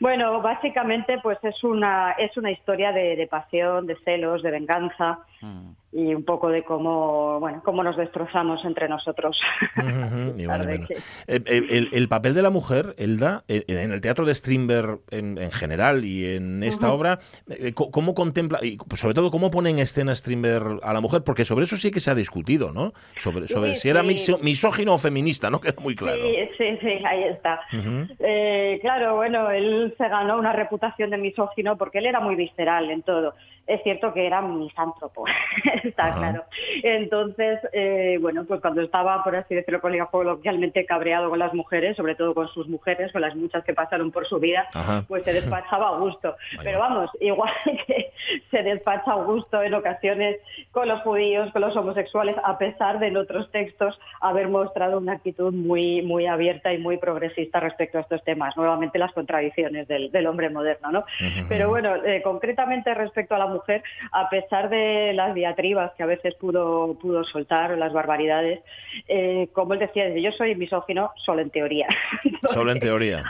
Bueno, 0.00 0.40
básicamente 0.40 1.18
pues 1.22 1.38
es 1.42 1.62
una, 1.62 2.12
es 2.12 2.36
una 2.36 2.50
historia 2.50 2.92
de, 2.92 3.16
de 3.16 3.26
pasión, 3.26 3.86
de 3.86 3.96
celos, 4.04 4.42
de 4.42 4.50
venganza. 4.50 5.20
Mm 5.40 5.72
y 5.94 6.12
un 6.12 6.24
poco 6.24 6.48
de 6.48 6.64
cómo 6.64 7.38
bueno 7.38 7.62
cómo 7.64 7.84
nos 7.84 7.96
destrozamos 7.96 8.64
entre 8.64 8.88
nosotros. 8.88 9.40
Uh 9.76 9.86
-huh, 9.86 10.46
bueno, 10.46 10.64
bueno. 10.64 10.86
El, 11.26 11.44
el, 11.46 11.88
el, 11.92 12.08
papel 12.08 12.34
de 12.34 12.42
la 12.42 12.50
mujer, 12.50 12.94
Elda, 12.96 13.44
en 13.48 13.92
el 13.92 14.00
teatro 14.00 14.24
de 14.24 14.34
Strindberg 14.34 15.00
en, 15.10 15.36
en 15.38 15.50
general 15.50 16.04
y 16.04 16.36
en 16.36 16.62
esta 16.62 16.86
uh 16.86 16.90
-huh. 16.90 16.94
obra, 16.94 17.18
eh, 17.48 17.72
¿cómo 17.74 18.14
contempla 18.14 18.58
y 18.62 18.78
sobre 18.96 19.14
todo 19.14 19.30
cómo 19.30 19.50
pone 19.50 19.70
en 19.70 19.78
escena 19.78 20.14
Strindberg 20.14 20.80
a 20.82 20.92
la 20.92 21.00
mujer? 21.00 21.22
Porque 21.22 21.44
sobre 21.44 21.64
eso 21.64 21.76
sí 21.76 21.90
que 21.90 22.00
se 22.00 22.10
ha 22.10 22.14
discutido, 22.14 22.72
¿no? 22.72 22.92
Sobre, 23.16 23.48
sobre 23.48 23.74
sí, 23.74 23.82
si 23.82 23.88
era 23.90 24.02
sí. 24.02 24.36
misógino 24.42 24.94
o 24.94 24.98
feminista, 24.98 25.50
¿no? 25.50 25.60
Queda 25.60 25.80
muy 25.82 25.94
claro. 25.96 26.22
Sí, 26.24 26.36
sí, 26.56 26.78
sí 26.80 27.04
ahí 27.04 27.24
está. 27.24 27.60
Uh 27.72 27.76
-huh. 27.76 28.16
eh, 28.20 28.78
claro, 28.80 29.16
bueno, 29.16 29.50
él 29.50 29.94
se 29.98 30.08
ganó 30.08 30.38
una 30.38 30.52
reputación 30.52 31.10
de 31.10 31.18
misógino 31.18 31.76
porque 31.76 31.98
él 31.98 32.06
era 32.06 32.20
muy 32.20 32.36
visceral 32.36 32.90
en 32.90 33.02
todo 33.02 33.34
es 33.66 33.82
cierto 33.82 34.12
que 34.12 34.26
era 34.26 34.42
misántropo, 34.42 35.24
está 35.84 36.06
Ajá. 36.06 36.18
claro. 36.18 36.44
Entonces, 36.82 37.60
eh, 37.72 38.18
bueno, 38.20 38.44
pues 38.44 38.60
cuando 38.60 38.82
estaba, 38.82 39.22
por 39.24 39.36
así 39.36 39.54
decirlo, 39.54 39.80
coloquialmente 40.10 40.84
cabreado 40.84 41.30
con 41.30 41.38
las 41.38 41.54
mujeres, 41.54 41.96
sobre 41.96 42.14
todo 42.14 42.34
con 42.34 42.48
sus 42.48 42.68
mujeres, 42.68 43.12
con 43.12 43.22
las 43.22 43.34
muchas 43.34 43.64
que 43.64 43.72
pasaron 43.72 44.10
por 44.10 44.26
su 44.26 44.38
vida, 44.38 44.66
Ajá. 44.74 45.04
pues 45.08 45.24
se 45.24 45.32
despachaba 45.32 45.88
a 45.88 45.98
gusto. 45.98 46.36
Vaya. 46.56 46.62
Pero 46.62 46.78
vamos, 46.78 47.10
igual 47.20 47.50
que 47.86 48.12
se 48.50 48.62
despacha 48.62 49.12
a 49.12 49.22
gusto 49.22 49.62
en 49.62 49.74
ocasiones 49.74 50.38
con 50.70 50.88
los 50.88 51.00
judíos, 51.02 51.50
con 51.52 51.62
los 51.62 51.76
homosexuales, 51.76 52.36
a 52.44 52.58
pesar 52.58 52.98
de 52.98 53.08
en 53.08 53.16
otros 53.16 53.50
textos 53.50 53.98
haber 54.20 54.48
mostrado 54.48 54.98
una 54.98 55.12
actitud 55.12 55.52
muy, 55.52 56.02
muy 56.02 56.26
abierta 56.26 56.72
y 56.72 56.78
muy 56.78 56.96
progresista 56.96 57.60
respecto 57.60 57.98
a 57.98 58.00
estos 58.02 58.22
temas. 58.24 58.56
Nuevamente 58.56 58.98
las 58.98 59.12
contradicciones 59.12 59.86
del, 59.88 60.10
del 60.10 60.26
hombre 60.26 60.50
moderno, 60.50 60.90
¿no? 60.90 60.98
Ajá. 60.98 61.46
Pero 61.48 61.68
bueno, 61.68 61.94
eh, 61.96 62.22
concretamente 62.22 62.92
respecto 62.94 63.34
a 63.34 63.38
la 63.38 63.46
mujer, 63.54 63.82
a 64.12 64.28
pesar 64.28 64.68
de 64.68 65.12
las 65.14 65.34
diatribas 65.34 65.92
que 65.96 66.02
a 66.02 66.06
veces 66.06 66.34
pudo, 66.34 66.94
pudo 67.00 67.24
soltar, 67.24 67.72
o 67.72 67.76
las 67.76 67.92
barbaridades, 67.92 68.60
eh, 69.08 69.48
como 69.52 69.74
él 69.74 69.80
decía, 69.80 70.08
yo 70.16 70.32
soy 70.32 70.54
misógino 70.54 71.12
solo 71.16 71.40
en 71.42 71.50
teoría. 71.50 71.88
Solo 72.52 72.72
en 72.72 72.80
teoría. 72.80 73.22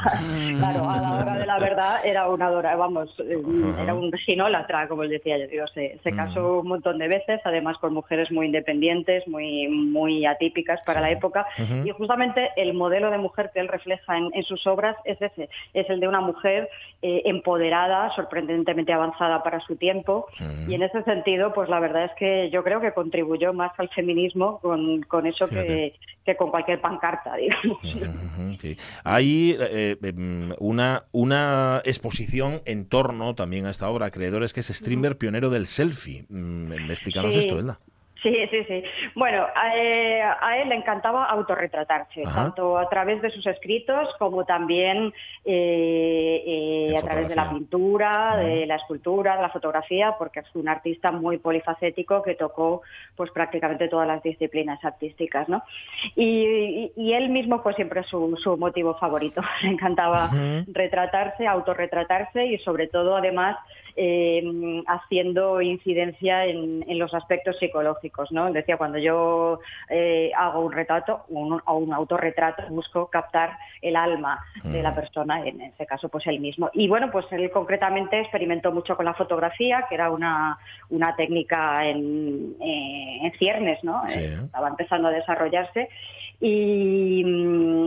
claro, 0.58 0.90
a 0.90 1.00
la 1.00 1.12
hora 1.12 1.34
de 1.36 1.46
la 1.46 1.58
verdad 1.58 2.04
era 2.04 2.28
una 2.28 2.50
dora, 2.50 2.74
vamos, 2.74 3.16
uh 3.20 3.22
-huh. 3.22 3.82
era 3.82 3.94
un 3.94 4.12
ginólatra, 4.12 4.88
como 4.88 5.04
él 5.04 5.10
decía, 5.10 5.38
yo 5.38 5.46
digo, 5.46 5.66
se, 5.68 5.98
se 6.02 6.10
casó 6.12 6.40
uh 6.40 6.56
-huh. 6.56 6.60
un 6.62 6.68
montón 6.68 6.98
de 6.98 7.08
veces, 7.08 7.40
además 7.44 7.78
con 7.78 7.94
mujeres 7.94 8.30
muy 8.32 8.46
independientes, 8.46 9.26
muy, 9.28 9.68
muy 9.68 10.26
atípicas 10.26 10.80
para 10.84 11.00
sí. 11.00 11.04
la 11.06 11.10
época, 11.12 11.46
uh 11.58 11.62
-huh. 11.62 11.86
y 11.86 11.90
justamente 11.90 12.50
el 12.56 12.74
modelo 12.74 13.10
de 13.10 13.18
mujer 13.18 13.50
que 13.54 13.60
él 13.60 13.68
refleja 13.68 14.18
en, 14.18 14.30
en 14.34 14.42
sus 14.42 14.66
obras 14.66 14.96
es 15.04 15.20
ese, 15.22 15.48
es 15.72 15.88
el 15.88 16.00
de 16.00 16.08
una 16.08 16.20
mujer 16.20 16.68
eh, 17.02 17.22
empoderada, 17.26 18.10
sorprendentemente 18.14 18.92
avanzada 18.92 19.42
para 19.42 19.60
su 19.60 19.76
tiempo, 19.76 20.13
Y 20.68 20.74
en 20.74 20.82
ese 20.82 21.02
sentido, 21.04 21.52
pues 21.52 21.68
la 21.68 21.80
verdad 21.80 22.04
es 22.04 22.12
que 22.18 22.50
yo 22.50 22.62
creo 22.62 22.80
que 22.80 22.92
contribuyó 22.92 23.52
más 23.52 23.72
al 23.78 23.88
feminismo 23.90 24.58
con, 24.60 25.02
con 25.02 25.26
eso 25.26 25.46
que, 25.46 25.94
que, 26.24 26.36
con 26.36 26.50
cualquier 26.50 26.80
pancarta, 26.80 27.36
digamos. 27.36 27.78
Sí. 28.60 28.76
Hay 29.04 29.56
eh, 29.58 29.96
una, 30.58 31.04
una 31.12 31.82
exposición 31.84 32.60
en 32.64 32.88
torno 32.88 33.34
también 33.34 33.66
a 33.66 33.70
esta 33.70 33.88
obra, 33.88 34.06
Acreedores, 34.06 34.52
que 34.52 34.60
es 34.60 34.68
Strindberg, 34.68 35.18
pionero 35.18 35.50
del 35.50 35.66
selfie. 35.66 36.24
Mm, 36.28 36.72
Explícanos 36.90 37.34
sí. 37.34 37.40
esto, 37.40 37.58
Elda. 37.58 37.78
Sí, 38.24 38.34
sí, 38.50 38.64
sí. 38.64 38.82
Bueno, 39.14 39.46
a, 39.54 39.76
eh, 39.76 40.22
a, 40.22 40.56
él 40.56 40.70
le 40.70 40.76
encantaba 40.76 41.26
autorretratarse, 41.26 42.22
Ajá. 42.22 42.34
tanto 42.44 42.78
a 42.78 42.88
través 42.88 43.20
de 43.20 43.30
sus 43.30 43.46
escritos 43.46 44.08
como 44.18 44.46
también 44.46 45.12
eh, 45.44 46.42
eh, 46.46 46.96
a 46.96 47.02
través 47.02 47.28
de 47.28 47.36
la 47.36 47.50
pintura, 47.50 48.30
Ajá. 48.32 48.36
de 48.38 48.64
la 48.64 48.76
escultura, 48.76 49.36
de 49.36 49.42
la 49.42 49.50
fotografía, 49.50 50.14
porque 50.18 50.40
es 50.40 50.46
un 50.54 50.70
artista 50.70 51.12
muy 51.12 51.36
polifacético 51.36 52.22
que 52.22 52.34
tocó 52.34 52.80
pues 53.14 53.30
prácticamente 53.30 53.88
todas 53.88 54.08
las 54.08 54.22
disciplinas 54.22 54.82
artísticas, 54.82 55.46
¿no? 55.50 55.62
Y, 56.16 56.46
y, 56.46 56.92
y 56.96 57.12
él 57.12 57.28
mismo 57.28 57.62
fue 57.62 57.74
siempre 57.74 58.04
su, 58.04 58.38
su 58.42 58.56
motivo 58.56 58.94
favorito. 58.94 59.42
Le 59.62 59.68
encantaba 59.68 60.24
Ajá. 60.24 60.64
retratarse, 60.68 61.46
autorretratarse 61.46 62.46
y 62.46 62.58
sobre 62.60 62.86
todo, 62.86 63.16
además, 63.16 63.58
eh, 63.96 64.42
haciendo 64.86 65.60
incidencia 65.60 66.46
en, 66.46 66.84
en, 66.88 66.98
los 66.98 67.14
aspectos 67.14 67.58
psicológicos. 67.58 68.32
¿no? 68.32 68.50
Decía, 68.52 68.76
cuando 68.76 68.98
yo 68.98 69.60
eh, 69.88 70.32
hago 70.36 70.60
un 70.60 70.72
retrato 70.72 71.24
un, 71.28 71.60
o 71.64 71.76
un 71.76 71.92
autorretrato, 71.92 72.64
busco 72.70 73.08
captar 73.08 73.56
el 73.80 73.96
alma 73.96 74.44
de 74.62 74.82
la 74.82 74.94
persona, 74.94 75.46
en 75.46 75.60
ese 75.60 75.86
caso, 75.86 76.08
pues 76.08 76.26
él 76.26 76.40
mismo. 76.40 76.70
Y 76.72 76.88
bueno, 76.88 77.10
pues 77.10 77.26
él 77.32 77.50
concretamente 77.50 78.20
experimentó 78.20 78.72
mucho 78.72 78.96
con 78.96 79.04
la 79.04 79.14
fotografía, 79.14 79.86
que 79.88 79.94
era 79.94 80.10
una, 80.10 80.58
una 80.90 81.14
técnica 81.16 81.86
en, 81.86 82.56
eh, 82.60 83.18
en 83.22 83.32
ciernes, 83.38 83.82
¿no? 83.84 84.02
Sí. 84.08 84.24
Estaba 84.24 84.68
empezando 84.68 85.08
a 85.08 85.10
desarrollarse. 85.12 85.88
Y, 86.40 87.22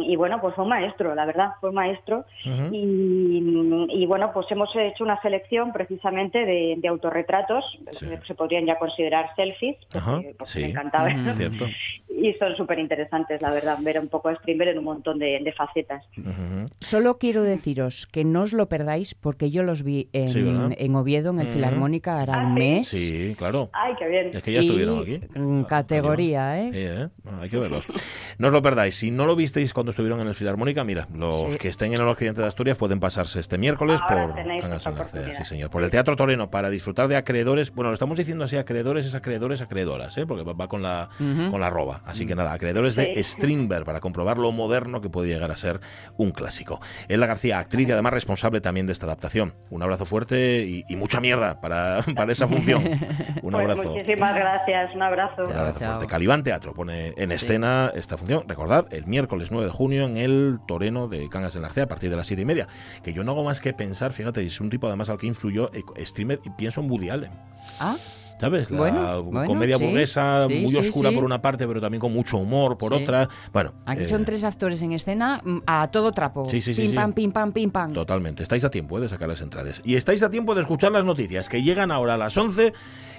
y, 0.08 0.16
bueno, 0.16 0.40
pues 0.42 0.56
fue 0.56 0.64
un 0.64 0.70
maestro, 0.72 1.14
la 1.14 1.26
verdad, 1.26 1.52
fue 1.60 1.70
un 1.70 1.76
maestro. 1.76 2.26
Uh 2.46 2.50
-huh. 2.50 2.70
y, 2.72 4.02
y, 4.02 4.06
bueno, 4.06 4.32
pues 4.34 4.48
hemos 4.52 4.74
hecho 4.76 5.04
una 5.04 5.22
selección 5.22 5.72
precisamente 5.72 6.40
de, 6.40 6.76
de 6.78 6.88
autorretratos, 6.88 7.80
sí. 7.92 8.08
que 8.08 8.20
se 8.26 8.36
podrían 8.36 8.66
ya 8.66 8.78
considerar 8.80 9.30
selfies, 9.36 9.78
porque, 9.92 10.36
sí. 10.44 10.62
me 10.62 10.70
encantaba. 10.70 11.06
Uh 11.08 11.10
-huh. 11.10 11.76
Y 12.10 12.34
son 12.34 12.56
súper 12.56 12.80
interesantes, 12.80 13.42
la 13.42 13.52
verdad, 13.52 13.78
ver 13.82 14.00
un 14.00 14.08
poco 14.08 14.30
a 14.30 14.36
Strindberg 14.36 14.72
en 14.72 14.80
un 14.80 14.86
montón 14.86 15.20
de, 15.20 15.40
de 15.44 15.52
facetas. 15.54 16.04
Uh 16.18 16.22
-huh. 16.22 16.66
Solo 16.80 17.18
quiero 17.20 17.44
deciros 17.44 18.08
que 18.08 18.24
no 18.24 18.42
os 18.42 18.54
lo 18.54 18.68
perdáis 18.70 19.14
porque 19.14 19.52
yo 19.52 19.62
los 19.64 19.84
vi 19.84 20.10
en, 20.14 20.28
sí, 20.30 20.40
en 20.40 20.96
Oviedo, 20.96 21.30
en 21.32 21.40
el 21.40 21.48
Filarmónica, 21.48 22.20
hará 22.22 22.40
un 22.48 22.54
mes. 22.56 22.88
Sí, 22.88 23.36
claro. 23.38 23.70
Ay, 23.74 23.94
qué 24.00 24.08
bien. 24.08 24.30
Es 24.34 24.42
que 24.42 24.52
ya 24.54 24.60
estuvieron 24.62 25.00
aquí. 25.00 25.20
En 25.36 25.64
categoría, 25.66 26.60
¿eh? 26.62 26.70
Sí, 26.72 26.80
¿eh? 26.80 27.08
hay 27.42 27.50
que 27.50 27.58
verlos. 27.58 27.86
No 28.38 28.48
os 28.48 28.54
lo 28.54 28.62
perdáis. 28.62 28.96
Si 28.96 29.10
no 29.10 29.26
lo 29.26 29.36
visteis 29.36 29.74
cuando 29.74 29.90
estuvieron 29.90 30.20
en 30.20 30.28
el 30.28 30.36
Filarmónica, 30.36 30.84
mira, 30.84 31.08
los 31.14 31.54
sí. 31.54 31.58
que 31.58 31.70
estén 31.70 31.94
en 31.94 32.02
el 32.02 32.08
occidente 32.08 32.42
de 32.42 32.48
Asturias 32.48 32.78
pueden 32.78 33.00
pasarse 33.00 33.40
este 33.40 33.58
miércoles 33.58 34.00
Ahora 34.02 34.34
por 34.36 34.96
García, 34.96 35.36
sí, 35.38 35.44
señor, 35.44 35.70
por 35.72 35.84
el 35.84 35.90
Teatro 35.90 36.16
Toreno 36.16 36.52
para 36.52 36.70
disfrutar 36.70 37.08
de 37.08 37.16
acreedores. 37.16 37.74
Bueno, 37.74 37.90
lo 37.90 37.94
estamos 37.96 38.18
diciendo 38.18 38.44
así, 38.44 38.58
acreedores 38.58 39.06
es 39.06 39.16
acreedores, 39.16 39.62
acreedoras, 39.62 40.18
¿eh? 40.18 40.28
porque 40.28 40.44
va 40.44 40.68
con 40.68 40.84
la, 40.84 41.10
uh 41.20 41.24
-huh. 41.24 41.52
con 41.52 41.62
la 41.62 41.68
arroba. 41.68 42.02
Así 42.06 42.26
que 42.26 42.36
nada, 42.36 42.54
acreedores 42.54 42.96
sí. 42.96 43.02
de 43.02 43.24
Strindberg 43.24 43.86
para 43.86 44.00
comprobar 44.02 44.38
lo 44.38 44.52
moderno 44.52 45.02
que 45.02 45.10
puede 45.10 45.30
llegar 45.30 45.52
a 45.52 45.58
ser 45.58 45.80
un 46.18 46.32
clásico. 46.32 46.80
Elda 47.08 47.26
García, 47.26 47.58
actriz 47.58 47.90
y 47.90 47.92
además 47.92 48.14
responsable 48.14 48.62
también 48.62 48.86
de 48.86 48.94
esta 48.94 49.08
adaptación. 49.08 49.56
Un 49.72 49.82
abrazo 49.82 50.06
fuerte 50.06 50.64
y, 50.68 50.84
y 50.88 50.96
mucha 50.96 51.20
mierda 51.20 51.60
para, 51.60 52.02
para 52.16 52.32
esa 52.32 52.48
función. 52.48 52.84
Un 53.42 53.52
pues 53.52 53.64
abrazo. 53.64 53.84
Muchísimas 53.84 54.36
gracias, 54.36 54.94
un 54.94 55.02
abrazo. 55.02 55.46
Un 55.46 55.56
abrazo 55.56 55.80
fuerte. 55.80 56.08
Calibán 56.08 56.44
Teatro 56.44 56.74
pone 56.74 57.14
en 57.18 57.32
escena 57.32 57.92
esta 57.96 58.18
función. 58.18 58.27
Recordad, 58.28 58.88
el 58.92 59.06
miércoles 59.06 59.50
9 59.52 59.68
de 59.68 59.72
junio 59.72 60.06
en 60.06 60.18
el 60.18 60.60
Toreno 60.68 61.08
de 61.08 61.30
Cangas 61.30 61.56
en 61.56 61.62
Narcea 61.62 61.84
a 61.84 61.88
partir 61.88 62.10
de 62.10 62.18
las 62.18 62.28
7 62.28 62.42
y 62.42 62.46
media. 62.46 62.68
Que 63.04 63.14
yo 63.14 63.24
no 63.24 63.32
hago 63.32 63.44
más 63.44 63.62
que 63.62 63.74
pensar, 63.74 64.12
fíjate, 64.12 64.46
es 64.46 64.60
un 64.60 64.70
tipo 64.70 64.88
además 64.88 65.10
al 65.10 65.18
que 65.18 65.28
influyó 65.28 65.72
eh, 65.74 65.84
streamer 66.06 66.40
y 66.44 66.50
pienso 66.52 66.82
en 66.82 66.92
Woody 66.92 67.10
Allen. 67.10 67.32
Ah. 67.80 67.96
¿sabes? 68.40 68.72
La 68.72 68.78
Bueno, 68.78 69.24
bueno, 69.24 69.48
comedia 69.48 69.78
sí, 69.78 69.84
burguesa, 69.84 70.48
sí, 70.48 70.56
muy 70.56 70.72
sí, 70.72 70.78
oscura 70.78 71.12
por 71.12 71.24
una 71.24 71.42
parte, 71.42 71.68
pero 71.68 71.82
también 71.82 72.00
con 72.00 72.14
mucho 72.14 72.38
humor 72.38 72.78
por 72.78 72.94
otra. 72.94 73.28
Bueno, 73.52 73.74
Aquí 73.86 74.04
eh, 74.04 74.06
son 74.06 74.26
tres 74.26 74.44
actores 74.44 74.82
en 74.82 74.94
escena 74.94 75.42
mm, 75.44 75.60
a 75.66 75.90
todo 75.90 76.12
trapo. 76.12 76.46
Sí, 76.50 76.62
sí, 76.62 76.74
Pim, 76.74 76.94
pam, 76.94 77.14
pim, 77.14 77.32
pam, 77.32 77.52
pim, 77.52 77.72
pam. 77.72 77.94
Totalmente. 77.94 78.44
Estáis 78.44 78.64
a 78.64 78.70
tiempo 78.70 78.98
eh, 78.98 79.02
de 79.02 79.10
sacar 79.10 79.28
las 79.28 79.42
entradas. 79.42 79.82
Y 79.84 79.96
estáis 79.96 80.24
a 80.24 80.30
tiempo 80.30 80.56
de 80.56 80.62
escuchar 80.62 80.92
las 80.92 81.06
noticias 81.06 81.50
que 81.50 81.64
llegan 81.64 81.92
ahora 81.92 82.14
a 82.14 82.18
las 82.18 82.38
11 82.38 82.74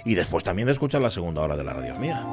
y 0.04 0.14
después 0.14 0.44
también 0.44 0.66
de 0.66 0.72
escuchar 0.72 1.02
la 1.02 1.10
segunda 1.10 1.42
hora 1.42 1.56
de 1.56 1.64
la 1.64 1.72
radio 1.72 1.98
mía. 1.98 2.24